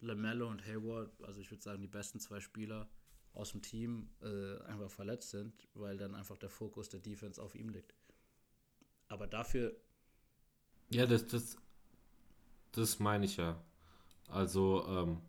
[0.00, 2.88] LaMelo und Hayward, also ich würde sagen, die besten zwei Spieler
[3.32, 7.54] aus dem Team äh, einfach verletzt sind, weil dann einfach der Fokus der Defense auf
[7.54, 7.94] ihm liegt.
[9.08, 9.76] Aber dafür,
[10.90, 11.56] Ja, das, das,
[12.72, 13.62] das meine ich ja.
[14.28, 15.20] Also, ähm,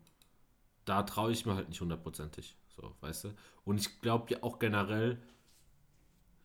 [0.84, 2.56] da traue ich mir halt nicht hundertprozentig.
[2.80, 3.34] So, weißt du?
[3.64, 5.20] Und ich glaube ja auch generell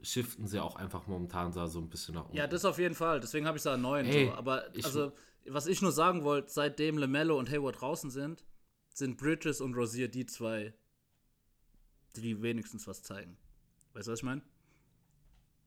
[0.02, 2.36] shiften sie auch einfach momentan da so ein bisschen nach unten.
[2.36, 4.06] ja, das auf jeden Fall, deswegen habe ich da neun.
[4.06, 4.34] Ey, so.
[4.34, 5.14] Aber also,
[5.46, 8.44] was ich nur sagen wollte, seitdem LaMelo und Hayward draußen sind,
[8.90, 10.74] sind Bridges und Rosier die zwei,
[12.16, 13.38] die wenigstens was zeigen.
[13.94, 14.42] Weißt du, was ich meine?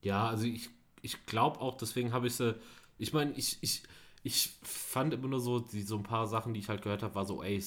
[0.01, 0.69] Ja, also ich,
[1.01, 2.55] ich glaube auch, deswegen habe ich sie.
[2.97, 3.83] Ich meine, ich, ich,
[4.23, 7.15] ich fand immer nur so, die, so ein paar Sachen, die ich halt gehört habe,
[7.15, 7.63] war so, ey,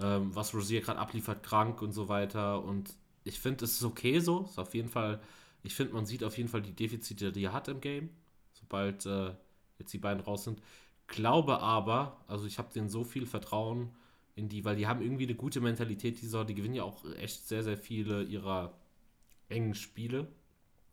[0.00, 2.62] ähm, was Rosier gerade abliefert, krank und so weiter.
[2.62, 4.42] Und ich finde, es ist okay so.
[4.42, 5.20] Ist auf jeden Fall,
[5.62, 8.10] ich finde, man sieht auf jeden Fall die Defizite, die er hat im Game,
[8.52, 9.34] sobald äh,
[9.78, 10.60] jetzt die beiden raus sind.
[11.06, 13.90] Glaube aber, also ich habe denen so viel Vertrauen
[14.34, 17.46] in die, weil die haben irgendwie eine gute Mentalität, die die gewinnen ja auch echt
[17.46, 18.72] sehr, sehr viele ihrer
[19.48, 20.28] engen Spiele.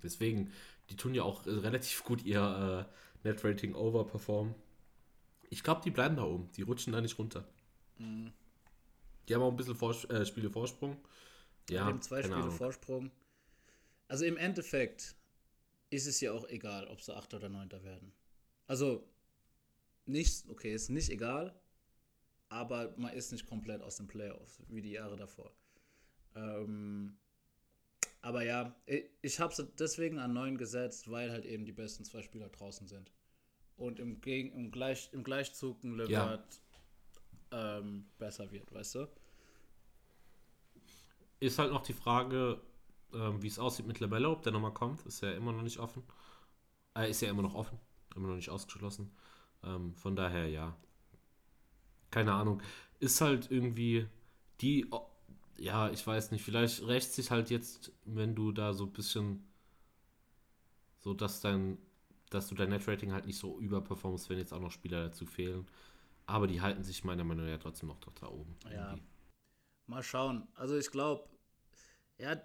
[0.03, 0.51] Deswegen,
[0.89, 2.87] die tun ja auch äh, relativ gut ihr
[3.23, 4.55] äh, Net-Rating overperformen.
[5.49, 6.49] Ich glaube, die bleiben da oben.
[6.57, 7.45] Die rutschen da nicht runter.
[9.29, 10.97] Die haben auch ein bisschen Vors äh, Spiele Vorsprung.
[11.69, 12.51] Ja, dem zwei Spiele Ahnung.
[12.51, 13.11] Vorsprung.
[14.07, 15.15] Also im Endeffekt
[15.91, 17.35] ist es ja auch egal, ob sie 8.
[17.35, 17.71] oder 9.
[17.83, 18.11] werden.
[18.65, 19.07] Also
[20.05, 21.53] nicht, okay, ist nicht egal,
[22.49, 25.51] aber man ist nicht komplett aus den Playoffs, wie die Jahre davor.
[26.35, 27.17] Ähm,
[28.21, 32.03] aber ja, ich, ich habe es deswegen an 9 gesetzt, weil halt eben die besten
[32.03, 33.11] zwei Spieler draußen sind.
[33.77, 36.61] Und im, Gegen, im, Gleich, im Gleichzug ein Levert
[37.51, 39.07] ähm, besser wird, weißt du?
[41.39, 42.61] Ist halt noch die Frage,
[43.13, 45.05] ähm, wie es aussieht mit Labello, ob der nochmal kommt.
[45.05, 46.03] Ist ja immer noch nicht offen.
[46.95, 47.79] Äh, ist ja immer noch offen.
[48.15, 49.11] Immer noch nicht ausgeschlossen.
[49.63, 50.75] Ähm, von daher, ja.
[52.11, 52.61] Keine Ahnung.
[52.99, 54.07] Ist halt irgendwie
[54.61, 54.89] die.
[55.57, 56.43] Ja, ich weiß nicht.
[56.43, 59.47] Vielleicht rächt sich halt jetzt, wenn du da so ein bisschen.
[60.99, 61.77] So, dass dein.
[62.29, 65.65] Dass du dein Netrating halt nicht so überperformst, wenn jetzt auch noch Spieler dazu fehlen.
[66.29, 68.55] Aber die halten sich meiner Meinung nach ja trotzdem noch da oben.
[68.65, 68.91] Ja.
[68.91, 69.07] irgendwie.
[69.87, 70.47] Mal schauen.
[70.53, 71.27] Also ich glaube,
[72.19, 72.39] ja,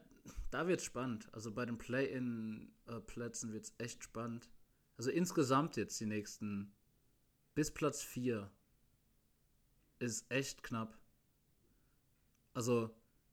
[0.51, 1.29] da wird es spannend.
[1.35, 4.49] Also bei den Play-in-Plätzen wird es echt spannend.
[4.97, 6.73] Also insgesamt jetzt die nächsten
[7.55, 8.51] bis Platz 4
[9.99, 10.99] ist echt knapp.
[12.55, 12.91] Also,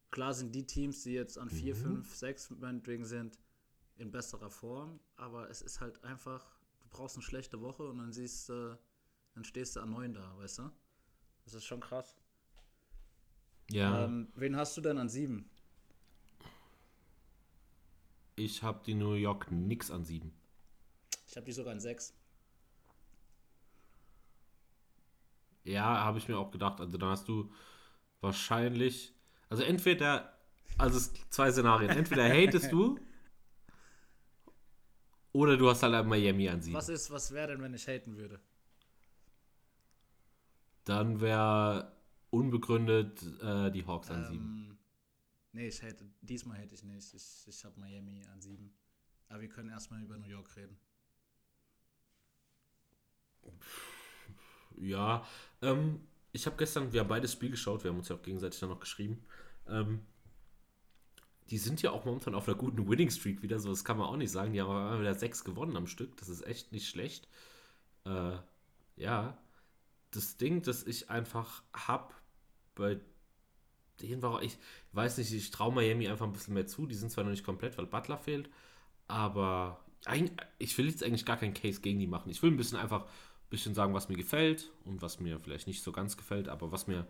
[0.10, 3.40] klar sind die Teams, die jetzt an 4, 5, 6 meinetwegen sind,
[3.96, 8.12] in besserer Form, aber es ist halt einfach, du brauchst eine schlechte Woche und dann
[8.12, 8.78] siehst du,
[9.34, 10.72] dann stehst du an 9 da, weißt du?
[11.46, 12.16] Das ist schon krass.
[13.70, 15.50] Ja, Ähm, wen hast du denn an 7?
[18.36, 20.34] ich habe die New York Knicks an 7.
[21.28, 22.14] Ich habe die sogar an 6.
[25.64, 26.80] Ja, habe ich mir auch gedacht.
[26.80, 27.52] Also dann hast du
[28.20, 29.14] wahrscheinlich,
[29.50, 30.38] also entweder,
[30.78, 31.92] also es zwei Szenarien.
[31.92, 33.00] Entweder hatest du
[35.34, 36.76] oder du hast halt Miami an 7.
[36.76, 38.40] Was ist, was wäre denn, wenn ich haten würde?
[40.92, 41.90] Dann wäre
[42.32, 44.36] unbegründet äh, die Hawks an 7.
[44.36, 44.78] Ähm,
[45.54, 47.14] nee, ich hate, diesmal hätte ich nicht.
[47.14, 48.74] Ich, ich habe Miami an 7.
[49.30, 50.78] Aber wir können erstmal über New York reden.
[54.76, 55.26] Ja,
[55.62, 56.02] ähm,
[56.34, 58.68] ich habe gestern, wir haben beides Spiel geschaut, wir haben uns ja auch gegenseitig dann
[58.68, 59.24] noch geschrieben.
[59.70, 60.02] Ähm,
[61.52, 64.08] die sind ja auch momentan auf einer guten Winning Streak wieder, so das kann man
[64.08, 64.52] auch nicht sagen.
[64.52, 67.30] Die haben aber wieder sechs gewonnen am Stück, das ist echt nicht schlecht.
[68.04, 68.40] Äh,
[68.98, 69.38] ja,
[70.12, 72.14] das Ding, das ich einfach hab
[72.76, 73.00] bei
[74.02, 74.58] denen war ich
[74.94, 76.86] weiß nicht, ich traue Miami einfach ein bisschen mehr zu.
[76.86, 78.50] Die sind zwar noch nicht komplett, weil Butler fehlt,
[79.08, 79.84] aber
[80.58, 82.30] ich will jetzt eigentlich gar keinen Case gegen die machen.
[82.32, 85.68] Ich will ein bisschen einfach ein bisschen sagen, was mir gefällt und was mir vielleicht
[85.68, 87.06] nicht so ganz gefällt, aber was mir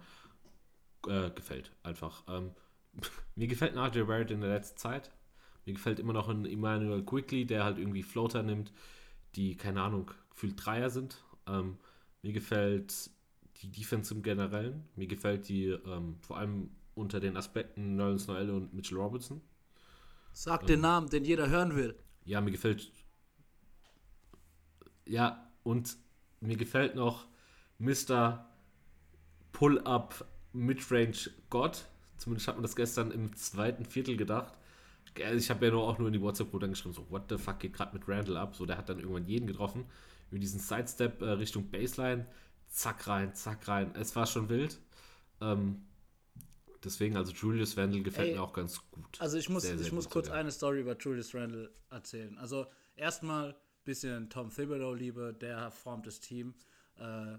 [1.07, 2.23] äh, gefällt einfach.
[2.27, 2.51] Ähm,
[3.35, 5.11] mir gefällt RJ Barrett in der letzten Zeit.
[5.65, 8.73] Mir gefällt immer noch ein Emmanuel Quickly, der halt irgendwie Floater nimmt,
[9.35, 11.23] die, keine Ahnung, gefühlt Dreier sind.
[11.47, 11.77] Ähm,
[12.21, 13.09] mir gefällt
[13.61, 14.87] die Defense im Generellen.
[14.95, 19.41] Mir gefällt die ähm, vor allem unter den Aspekten Nerlens Noel und Mitchell Robinson.
[20.33, 21.95] Sag den Namen, den jeder hören will.
[22.23, 22.91] Ja, mir gefällt.
[25.05, 25.97] Ja, und
[26.39, 27.27] mir gefällt noch
[27.79, 28.47] Mr.
[29.51, 31.85] Pull-Up Midrange God.
[32.17, 34.53] Zumindest hat man das gestern im zweiten Viertel gedacht.
[35.23, 37.37] Also Ich habe ja nur auch nur in die WhatsApp-Gruppe dann geschrieben, so, what the
[37.37, 38.55] fuck geht gerade mit Randall ab?
[38.55, 39.85] So, der hat dann irgendwann jeden getroffen.
[40.29, 42.25] Über diesen Sidestep äh, Richtung Baseline.
[42.67, 43.93] Zack rein, zack rein.
[43.95, 44.79] Es war schon wild.
[45.41, 45.81] Ähm,
[46.83, 49.19] deswegen, also Julius Randall gefällt Ey, mir auch ganz gut.
[49.19, 50.39] Also ich muss, Sehr, sehr ich muss kurz sogar.
[50.39, 52.37] eine Story über Julius Randle erzählen.
[52.37, 56.53] Also erstmal bisschen Tom Thibodeau-Liebe, der formt das Team.
[56.97, 57.37] Äh,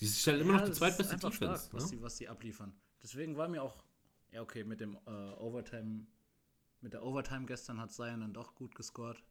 [0.00, 1.36] Die stellen immer ja, noch die zweitbeste Defense.
[1.36, 1.96] stark, was, ne?
[1.98, 2.72] die, was die abliefern.
[3.02, 3.82] Deswegen war mir auch,
[4.32, 6.06] ja okay, mit dem äh, Overtime,
[6.80, 9.22] mit der Overtime gestern hat Zion dann doch gut gescored.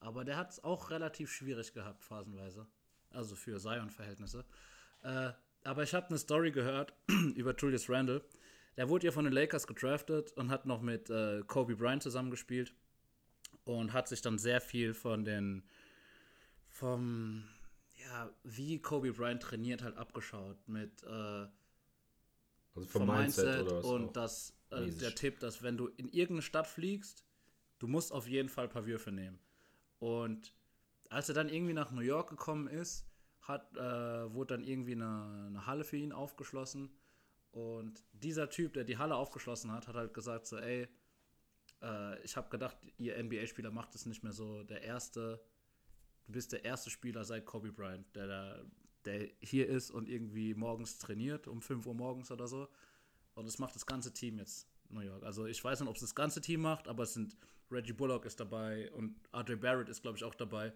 [0.00, 2.66] Aber der hat es auch relativ schwierig gehabt, phasenweise.
[3.10, 4.44] Also für Zion-Verhältnisse.
[5.02, 5.32] Äh,
[5.64, 6.94] aber ich habe eine Story gehört
[7.34, 8.24] über Julius Randle.
[8.76, 12.74] Der wurde ja von den Lakers gedraftet und hat noch mit äh, Kobe Bryant zusammengespielt
[13.64, 15.64] und hat sich dann sehr viel von den
[16.68, 17.44] vom
[17.94, 21.46] ja wie Kobe Bryant trainiert halt abgeschaut mit äh,
[22.76, 26.42] Also vom Mindset, oder was und das äh, der Tipp, dass wenn du in irgendeine
[26.42, 27.24] Stadt fliegst,
[27.78, 29.38] du musst auf jeden Fall ein paar Würfe nehmen.
[29.98, 30.52] Und
[31.08, 33.06] als er dann irgendwie nach New York gekommen ist,
[33.40, 36.90] hat, äh, wurde dann irgendwie eine, eine Halle für ihn aufgeschlossen.
[37.52, 40.88] Und dieser Typ, der die Halle aufgeschlossen hat, hat halt gesagt so, ey,
[41.82, 44.62] äh, ich habe gedacht, ihr NBA-Spieler macht es nicht mehr so.
[44.64, 45.40] Der erste,
[46.26, 48.64] du bist der erste Spieler seit Kobe Bryant, der, da,
[49.06, 52.68] der hier ist und irgendwie morgens trainiert, um 5 Uhr morgens oder so.
[53.34, 55.22] Und das macht das ganze Team jetzt New York.
[55.22, 57.36] Also ich weiß nicht, ob es das ganze Team macht, aber es sind
[57.70, 60.72] Reggie Bullock ist dabei und RJ Barrett ist, glaube ich, auch dabei.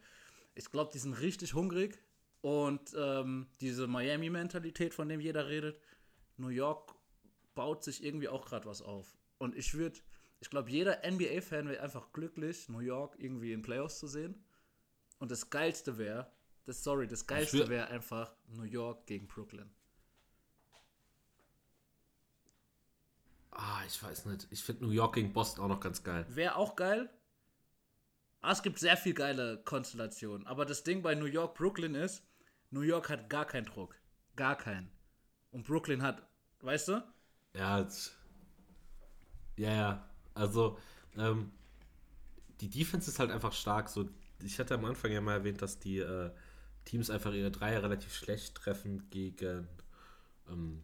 [0.54, 1.98] Ich glaube, die sind richtig hungrig
[2.40, 5.80] und ähm, diese Miami-Mentalität, von dem jeder redet,
[6.36, 6.94] New York
[7.54, 9.16] baut sich irgendwie auch gerade was auf.
[9.38, 10.00] Und ich würde,
[10.40, 14.42] ich glaube, jeder NBA-Fan wäre einfach glücklich, New York irgendwie in Playoffs zu sehen.
[15.18, 16.30] Und das Geilste wäre,
[16.64, 19.70] das, sorry, das Geilste wäre einfach New York gegen Brooklyn.
[23.50, 24.46] Ah, ich weiß nicht.
[24.50, 26.24] Ich finde New York gegen Boston auch noch ganz geil.
[26.28, 27.10] Wäre auch geil.
[28.40, 30.46] Ah, es gibt sehr viel geile Konstellationen.
[30.46, 32.22] Aber das Ding bei New York, Brooklyn ist,
[32.70, 33.96] New York hat gar keinen Druck.
[34.36, 34.90] Gar keinen.
[35.50, 36.26] Und Brooklyn hat,
[36.60, 37.02] weißt du?
[37.54, 37.86] Ja,
[39.56, 40.10] ja, ja.
[40.34, 40.78] Also,
[41.16, 41.52] ähm,
[42.60, 43.88] die Defense ist halt einfach stark.
[43.88, 44.08] So,
[44.42, 46.30] ich hatte am Anfang ja mal erwähnt, dass die äh,
[46.84, 49.68] Teams einfach ihre Dreier relativ schlecht treffen gegen,
[50.48, 50.82] ähm,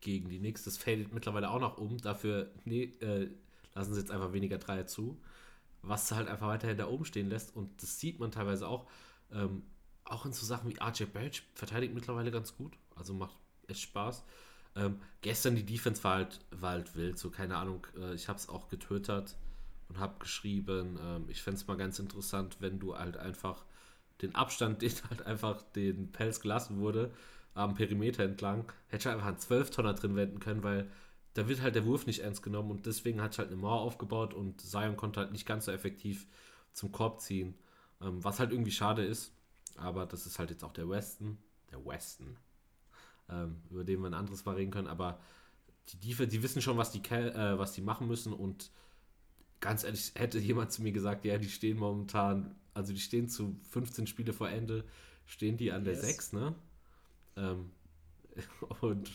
[0.00, 0.64] gegen die Knicks.
[0.64, 1.98] Das fadet mittlerweile auch noch um.
[1.98, 3.30] Dafür nee, äh,
[3.74, 5.20] lassen sie jetzt einfach weniger Dreier zu.
[5.82, 7.54] Was halt einfach weiterhin da oben stehen lässt.
[7.54, 8.88] Und das sieht man teilweise auch.
[9.32, 9.62] Ähm,
[10.04, 12.76] auch in so Sachen wie RJ Barrett verteidigt mittlerweile ganz gut.
[12.94, 13.36] Also macht
[13.68, 14.24] echt Spaß.
[14.76, 17.86] Ähm, gestern die Defense war halt, war halt wild, so keine Ahnung.
[17.96, 19.36] Äh, ich habe es auch getwittert
[19.88, 23.64] und habe geschrieben, ähm, ich fände es mal ganz interessant, wenn du halt einfach
[24.22, 27.12] den Abstand, den halt einfach den Pelz gelassen wurde,
[27.54, 30.90] am Perimeter entlang, hätte ich einfach einen 12-Tonner drin wenden können, weil
[31.34, 33.80] da wird halt der Wurf nicht ernst genommen und deswegen hat ich halt eine Mauer
[33.80, 36.26] aufgebaut und Zion konnte halt nicht ganz so effektiv
[36.72, 37.54] zum Korb ziehen,
[38.00, 39.32] ähm, was halt irgendwie schade ist,
[39.76, 41.38] aber das ist halt jetzt auch der Westen,
[41.70, 42.36] der Westen,
[43.30, 45.18] ähm, über den wir ein anderes Mal reden können, aber
[45.88, 48.70] die Defense, die wissen schon, was die, äh, was die machen müssen und
[49.60, 53.58] ganz ehrlich, hätte jemand zu mir gesagt, ja, die stehen momentan, also die stehen zu
[53.70, 54.84] 15 Spiele vor Ende,
[55.24, 56.02] stehen die an der yes.
[56.02, 56.54] 6, ne?
[57.36, 57.70] Ähm,
[58.80, 59.10] und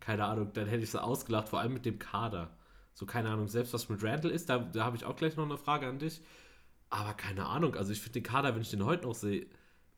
[0.00, 2.56] keine Ahnung, dann hätte ich sie ausgelacht, vor allem mit dem Kader.
[2.94, 5.44] So, keine Ahnung, selbst was mit Randall ist, da, da habe ich auch gleich noch
[5.44, 6.20] eine Frage an dich.
[6.88, 9.46] Aber keine Ahnung, also ich finde den Kader, wenn ich den heute noch sehe,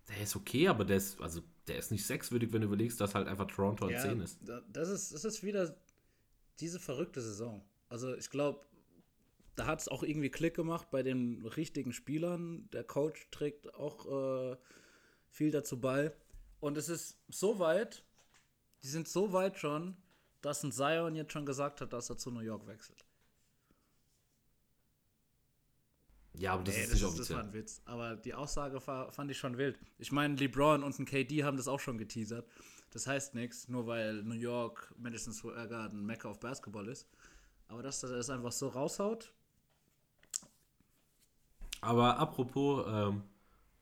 [0.08, 3.14] der ist okay, aber der ist, also der ist nicht sechswürdig, wenn du überlegst, dass
[3.14, 4.40] halt einfach Toronto ja, 10 ist.
[4.70, 5.74] Das ist, das ist wieder
[6.60, 7.64] diese verrückte Saison.
[7.88, 8.66] Also ich glaube,
[9.56, 12.68] da hat es auch irgendwie Klick gemacht bei den richtigen Spielern.
[12.72, 14.56] Der Coach trägt auch äh,
[15.28, 16.12] viel dazu bei.
[16.60, 18.04] Und es ist so weit,
[18.82, 19.96] die sind so weit schon,
[20.40, 23.04] dass ein Zion jetzt schon gesagt hat, dass er zu New York wechselt.
[26.34, 27.36] Ja, aber das nee, ist das nicht ist, offiziell.
[27.36, 27.82] Das war ein Witz.
[27.84, 29.78] Aber die Aussage fand ich schon wild.
[29.98, 32.48] Ich meine, LeBron und ein KD haben das auch schon geteasert.
[32.90, 37.06] Das heißt nichts, nur weil New York Madison Square Garden Mecca auf Basketball ist.
[37.68, 39.32] Aber dass er das einfach so raushaut.
[41.82, 43.22] Aber apropos ähm,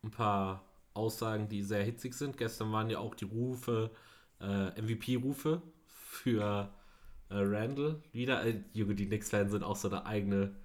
[0.03, 2.37] ein paar Aussagen, die sehr hitzig sind.
[2.37, 3.91] Gestern waren ja auch die Rufe,
[4.41, 6.73] äh, MVP-Rufe für
[7.29, 8.03] äh, Randall.
[8.13, 10.57] Wieder, äh, Junge, die Knicks-Fans sind auch so eine eigene,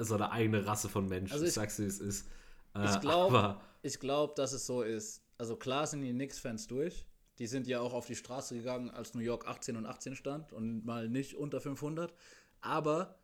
[0.00, 1.32] so eine eigene Rasse von Menschen.
[1.32, 2.28] Also ich, sag's dir, es ist.
[2.74, 3.56] Äh, ich glaube,
[4.00, 5.22] glaub, dass es so ist.
[5.38, 7.06] Also klar sind die Knicks-Fans durch.
[7.38, 10.52] Die sind ja auch auf die Straße gegangen, als New York 18 und 18 stand
[10.52, 12.12] und mal nicht unter 500.
[12.62, 13.18] Aber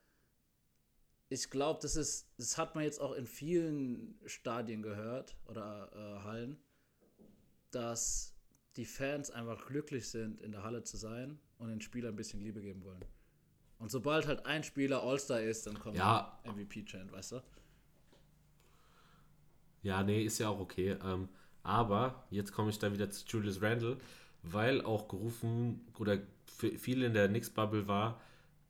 [1.32, 6.24] ich glaube, das ist, das hat man jetzt auch in vielen Stadien gehört oder äh,
[6.24, 6.58] Hallen,
[7.70, 8.34] dass
[8.76, 12.40] die Fans einfach glücklich sind, in der Halle zu sein und den Spielern ein bisschen
[12.40, 13.02] Liebe geben wollen.
[13.78, 16.38] Und sobald halt ein Spieler All-Star ist, dann kommt ja.
[16.44, 17.42] MVP-Chant, weißt du?
[19.82, 20.96] Ja, nee, ist ja auch okay.
[21.02, 21.28] Ähm,
[21.62, 23.96] aber jetzt komme ich da wieder zu Julius Randle,
[24.42, 28.20] weil auch gerufen oder viele in der Knicks-Bubble war,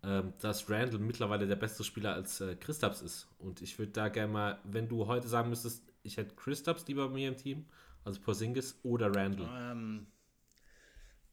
[0.04, 3.28] ähm, dass Randall mittlerweile der beste Spieler als äh, Christaps ist.
[3.38, 7.08] Und ich würde da gerne mal, wenn du heute sagen müsstest, ich hätte Christaps lieber
[7.08, 7.66] bei mir im Team,
[8.04, 9.48] also Porzingis oder Randall.
[9.72, 10.06] Ähm,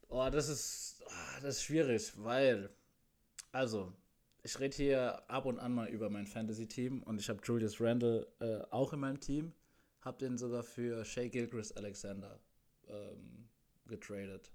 [0.08, 2.70] oh, das ist, oh, das ist schwierig, weil,
[3.50, 3.92] also,
[4.42, 8.26] ich rede hier ab und an mal über mein Fantasy-Team und ich habe Julius Randall
[8.40, 9.52] äh, auch in meinem Team,
[10.00, 12.40] habe den sogar für Shea Gilchrist Alexander
[12.88, 13.48] ähm,
[13.86, 14.52] getradet.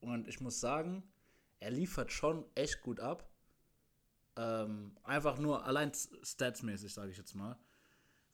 [0.00, 1.02] Und ich muss sagen,
[1.58, 3.29] er liefert schon echt gut ab.
[4.40, 7.58] Ähm, einfach nur allein statsmäßig, sage ich jetzt mal.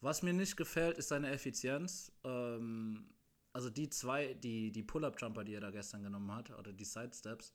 [0.01, 2.13] Was mir nicht gefällt, ist seine Effizienz.
[2.23, 3.09] Ähm,
[3.53, 7.55] also die zwei, die, die Pull-Up-Jumper, die er da gestern genommen hat, oder die Sidesteps,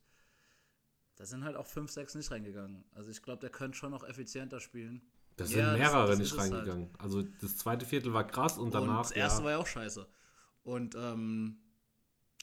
[1.16, 2.84] da sind halt auch 5, 6 nicht reingegangen.
[2.92, 5.02] Also ich glaube, der könnte schon noch effizienter spielen.
[5.38, 6.52] Da sind ja, mehrere das, das nicht halt.
[6.52, 6.90] reingegangen.
[6.90, 7.02] Halt.
[7.02, 8.98] Also das zweite Viertel war krass und danach.
[8.98, 9.46] Und das erste ja.
[9.46, 10.06] war ja auch scheiße.
[10.64, 11.58] Und ähm,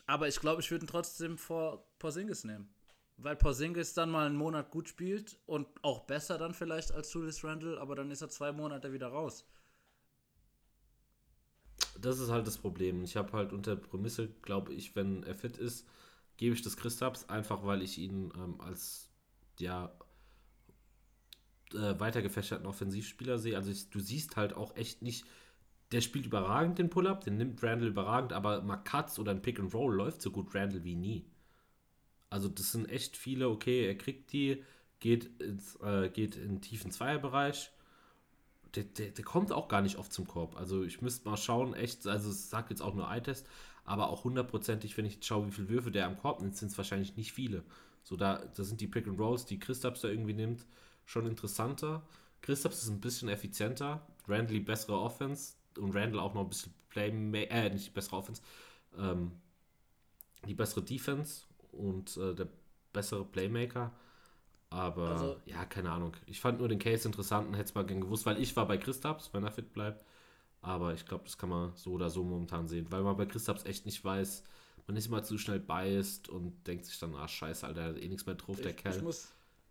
[0.06, 2.72] aber ich glaube, ich würde ihn trotzdem vor Porzingis nehmen
[3.18, 7.44] weil Porzingis dann mal einen Monat gut spielt und auch besser dann vielleicht als Julius
[7.44, 9.44] Randle, aber dann ist er zwei Monate wieder raus.
[12.00, 13.02] Das ist halt das Problem.
[13.02, 15.86] Ich habe halt unter Prämisse, glaube ich, wenn er fit ist,
[16.36, 19.10] gebe ich das Christaps, einfach weil ich ihn ähm, als
[19.58, 19.92] ja
[21.74, 22.22] äh, weiter
[22.64, 23.56] Offensivspieler sehe.
[23.56, 25.26] Also ich, du siehst halt auch echt nicht,
[25.90, 29.58] der spielt überragend den Pull-Up, den nimmt Randall überragend, aber mal Cuts oder ein Pick
[29.58, 31.26] and Roll läuft so gut Randall wie nie.
[32.30, 34.62] Also das sind echt viele, okay, er kriegt die,
[35.00, 37.70] geht, ins, äh, geht in den tiefen Zweierbereich.
[38.74, 40.56] Der, der, der, kommt auch gar nicht oft zum Korb.
[40.56, 43.46] Also ich müsste mal schauen, echt, also es sagt jetzt auch nur Eye-Test,
[43.84, 46.76] aber auch hundertprozentig, wenn ich schaue, wie viele Würfe der am Korb nimmt, sind es
[46.76, 47.64] wahrscheinlich nicht viele.
[48.02, 50.66] So, da, da sind die Pick and Rolls, die Christaps da irgendwie nimmt,
[51.06, 52.02] schon interessanter.
[52.42, 57.08] Christaps ist ein bisschen effizienter, Randall bessere Offense und Randall auch noch ein bisschen Play,
[57.08, 58.42] äh, nicht die bessere Offense,
[58.98, 59.32] ähm,
[60.46, 61.47] die bessere Defense
[61.78, 62.48] und äh, der
[62.92, 63.92] bessere Playmaker.
[64.70, 66.14] Aber also, ja, keine Ahnung.
[66.26, 68.66] Ich fand nur den Case interessant und hätte es mal gern gewusst, weil ich war
[68.66, 70.04] bei Christaps, wenn er fit bleibt.
[70.60, 73.64] Aber ich glaube, das kann man so oder so momentan sehen, weil man bei Christaps
[73.64, 74.42] echt nicht weiß,
[74.86, 77.98] man ist immer zu schnell biased und denkt sich dann, ah, scheiße, Alter, er hat
[77.98, 79.00] eh nichts mehr drauf, der Kerl.
[79.02, 79.28] Muss,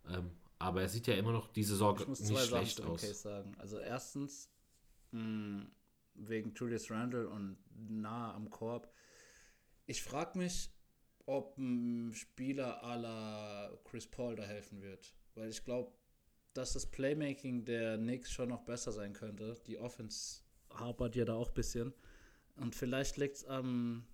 [0.09, 3.01] ähm, aber er sieht ja immer noch diese Sorge nicht schlecht aus.
[3.01, 3.55] Case sagen.
[3.57, 4.49] Also erstens,
[5.11, 5.71] mh, hm,
[6.13, 8.91] wegen Julius Randle und nah am Korb.
[9.85, 10.69] Ich frage mich,
[11.27, 15.13] ob ein Spieler la Chris Paul da helfen wird.
[15.35, 15.91] Weil ich glaube,
[16.53, 19.55] dass das Playmaking der Knicks schon noch besser sein könnte.
[19.67, 20.41] Die Offense
[20.73, 21.93] hapert ja da auch ein bisschen.
[22.55, 24.07] Und vielleicht liegt es am,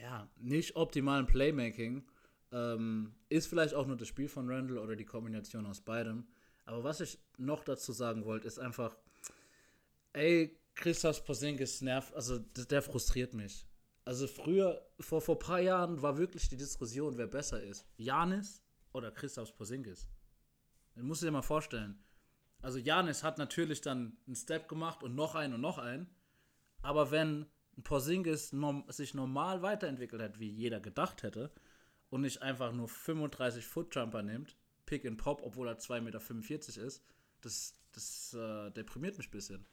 [0.00, 2.04] ja, nicht optimalen Playmaking.
[2.50, 6.26] Ähm, ist vielleicht auch nur das Spiel von Randall oder die Kombination aus beidem.
[6.64, 8.96] Aber was ich noch dazu sagen wollte, ist einfach,
[10.14, 13.66] ey, Christoph Porzingis nervt, also der frustriert mich.
[14.04, 17.86] Also früher, vor, vor ein paar Jahren war wirklich die Diskussion, wer besser ist.
[17.96, 20.08] Janis oder Christoph Porzingis.
[20.94, 22.02] Das musst du dir mal vorstellen.
[22.62, 26.08] Also Janis hat natürlich dann einen Step gemacht und noch einen und noch einen.
[26.82, 27.46] Aber wenn
[27.82, 28.54] Porzingis
[28.88, 31.52] sich normal weiterentwickelt hat, wie jeder gedacht hätte,
[32.10, 36.82] und nicht einfach nur 35 Foot Jumper nimmt, Pick and Pop, obwohl er 2,45 Meter
[36.84, 37.04] ist,
[37.40, 39.66] das, das äh, deprimiert mich ein bisschen.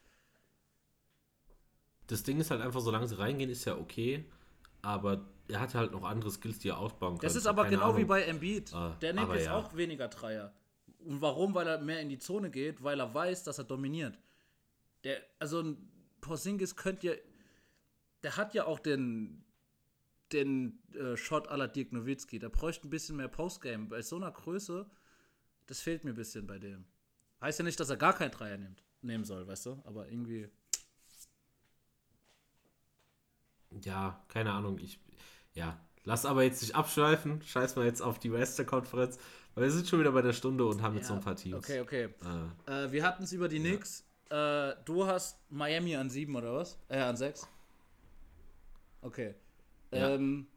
[2.07, 4.25] Das Ding ist halt einfach, solange sie reingehen, ist ja okay.
[4.81, 7.27] Aber er hat halt noch andere Skills, die er ausbauen kann.
[7.27, 7.97] Das ist aber genau Ahnung.
[7.97, 8.73] wie bei Embiid.
[8.73, 9.57] Ah, Der nimmt jetzt ja.
[9.57, 10.53] auch weniger Dreier.
[10.99, 11.53] Und warum?
[11.53, 14.19] Weil er mehr in die Zone geht, weil er weiß, dass er dominiert.
[15.03, 15.77] Der, also ein
[16.21, 17.13] Porzingis könnte ja,
[18.23, 19.43] der hat ja auch den,
[20.31, 22.39] den äh, Shot aller Dirk Nowitzki.
[22.39, 23.85] Der bräuchte ein bisschen mehr Postgame.
[23.85, 24.89] Bei so einer Größe,
[25.67, 26.85] das fehlt mir ein bisschen bei dem.
[27.41, 29.81] Heißt ja nicht, dass er gar keinen Dreier nimmt, nehmen soll, weißt du?
[29.85, 30.49] Aber irgendwie.
[33.85, 34.99] Ja, keine Ahnung, ich,
[35.53, 39.17] ja, lass aber jetzt nicht abschweifen, scheiß mal jetzt auf die Western-Konferenz,
[39.55, 41.35] weil wir sind schon wieder bei der Stunde und haben ja, jetzt so ein paar
[41.35, 41.57] Teams.
[41.57, 42.09] Okay, okay.
[42.67, 44.05] Äh, äh, wir hatten es über die Knicks.
[44.29, 44.71] Ja.
[44.71, 46.77] Äh, du hast Miami an sieben oder was?
[46.89, 47.47] Äh, an sechs?
[49.01, 49.35] Okay.
[49.91, 50.47] Ja, ähm,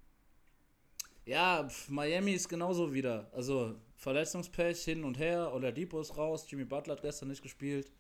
[1.24, 3.30] ja pf, Miami ist genauso wieder.
[3.32, 7.92] Also Verletzungspech hin und her, Oladipo ist raus, Jimmy Butler hat gestern nicht gespielt.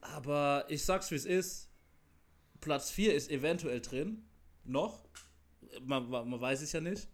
[0.00, 1.67] Aber ich sag's wie es ist.
[2.60, 4.24] Platz 4 ist eventuell drin.
[4.64, 5.08] Noch.
[5.82, 7.08] Man, man weiß es ja nicht.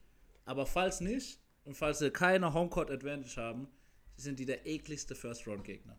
[0.44, 3.68] Aber falls nicht, und falls sie keine Homecourt Advantage haben,
[4.16, 5.96] sind die der ekligste First-Round-Gegner.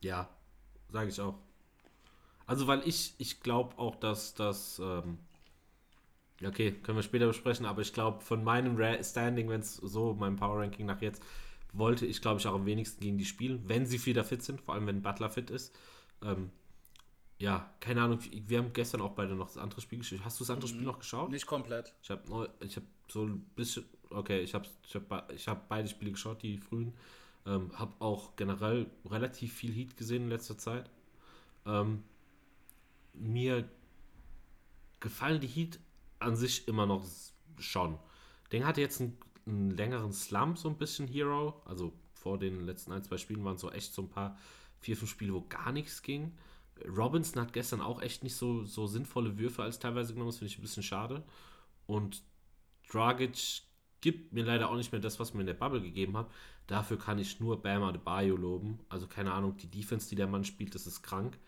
[0.00, 0.28] Ja,
[0.90, 1.38] sage ich auch.
[2.46, 4.78] Also, weil ich, ich glaube auch, dass das.
[4.78, 5.18] Ähm,
[6.44, 10.36] okay, können wir später besprechen, aber ich glaube, von meinem Standing, wenn es so, mein
[10.36, 11.22] Power Ranking nach jetzt,
[11.72, 14.60] wollte ich, glaube ich, auch am wenigsten gegen die spielen, wenn sie wieder fit sind,
[14.60, 15.74] vor allem wenn Butler fit ist.
[16.22, 16.50] Ähm,
[17.38, 20.20] ja, keine Ahnung, wir haben gestern auch beide noch das andere Spiel geschaut.
[20.24, 20.74] Hast du das andere mhm.
[20.74, 21.30] Spiel noch geschaut?
[21.30, 21.92] Nicht komplett.
[22.02, 25.88] Ich habe ich hab so ein bisschen, okay, ich habe ich hab, ich hab beide
[25.88, 26.94] Spiele geschaut, die frühen.
[27.46, 30.88] Ähm, habe auch generell relativ viel Heat gesehen in letzter Zeit.
[31.66, 32.02] Ähm,
[33.12, 33.68] mir
[35.00, 35.78] gefallen die Heat
[36.20, 37.04] an sich immer noch
[37.58, 37.98] schon.
[38.52, 41.60] Den hatte jetzt einen, einen längeren Slump, so ein bisschen Hero.
[41.66, 44.38] Also vor den letzten ein, zwei Spielen waren so echt so ein paar,
[44.80, 46.32] vier, fünf Spiele, wo gar nichts ging.
[46.86, 50.30] Robinson hat gestern auch echt nicht so, so sinnvolle Würfe als teilweise genommen.
[50.30, 51.22] Das finde ich ein bisschen schade.
[51.86, 52.22] Und
[52.90, 53.62] Dragic
[54.00, 56.30] gibt mir leider auch nicht mehr das, was mir in der Bubble gegeben hat.
[56.66, 58.80] Dafür kann ich nur Bam Adebayo loben.
[58.88, 61.38] Also keine Ahnung, die Defense, die der Mann spielt, das ist krank.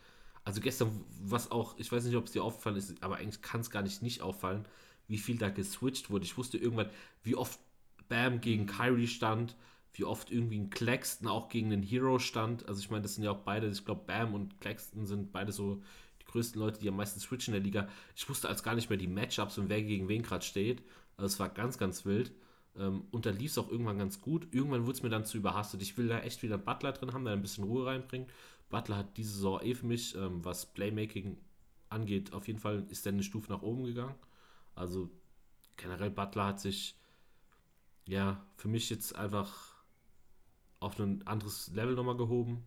[0.44, 3.60] Also gestern, was auch, ich weiß nicht, ob es dir aufgefallen ist, aber eigentlich kann
[3.60, 4.64] es gar nicht nicht auffallen,
[5.08, 6.24] wie viel da geswitcht wurde.
[6.24, 6.90] Ich wusste irgendwann,
[7.22, 7.58] wie oft
[8.08, 9.56] Bam gegen Kyrie stand,
[9.98, 12.68] wie oft irgendwie ein Claxton auch gegen den Hero stand.
[12.68, 15.52] Also ich meine, das sind ja auch beide, ich glaube, Bam und Claxton sind beide
[15.52, 15.82] so
[16.20, 17.88] die größten Leute, die am meisten switchen in der Liga.
[18.14, 20.82] Ich wusste als gar nicht mehr die Matchups und wer gegen wen gerade steht.
[21.16, 22.32] Also es war ganz, ganz wild.
[22.78, 24.48] Ähm, und da lief es auch irgendwann ganz gut.
[24.52, 25.82] Irgendwann wurde es mir dann zu überhastet.
[25.82, 28.30] Ich will da echt wieder einen Butler drin haben, der ein bisschen Ruhe reinbringt.
[28.68, 31.38] Butler hat diese Saison eh für mich, ähm, was Playmaking
[31.88, 34.14] angeht, auf jeden Fall ist er eine Stufe nach oben gegangen.
[34.74, 35.10] Also
[35.76, 36.98] generell Butler hat sich
[38.06, 39.75] ja für mich jetzt einfach
[40.86, 42.64] auf ein anderes Level nochmal gehoben.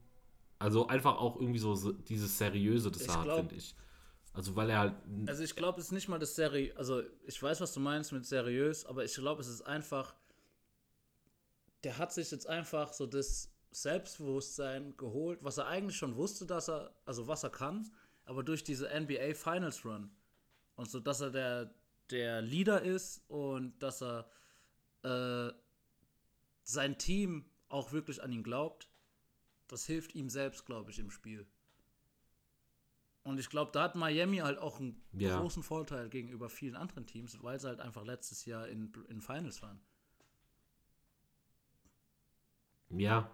[0.59, 3.75] Also einfach auch irgendwie so dieses Seriöse, das er hat, finde ich.
[4.33, 4.93] Also weil er halt.
[5.27, 6.75] Also ich glaube, es ist nicht mal das seriös.
[6.77, 10.15] Also ich weiß, was du meinst mit seriös, aber ich glaube, es ist einfach.
[11.83, 16.69] Der hat sich jetzt einfach so das Selbstbewusstsein geholt, was er eigentlich schon wusste, dass
[16.69, 17.89] er, also was er kann,
[18.25, 20.11] aber durch diese NBA Finals Run.
[20.75, 21.73] Und so, dass er der,
[22.09, 24.29] der Leader ist und dass er
[25.03, 25.53] äh,
[26.63, 28.89] sein Team auch wirklich an ihn glaubt,
[29.67, 31.47] das hilft ihm selbst, glaube ich, im Spiel.
[33.23, 35.39] Und ich glaube, da hat Miami halt auch einen ja.
[35.39, 39.61] großen Vorteil gegenüber vielen anderen Teams, weil sie halt einfach letztes Jahr in, in Finals
[39.61, 39.79] waren.
[42.89, 43.29] Ja.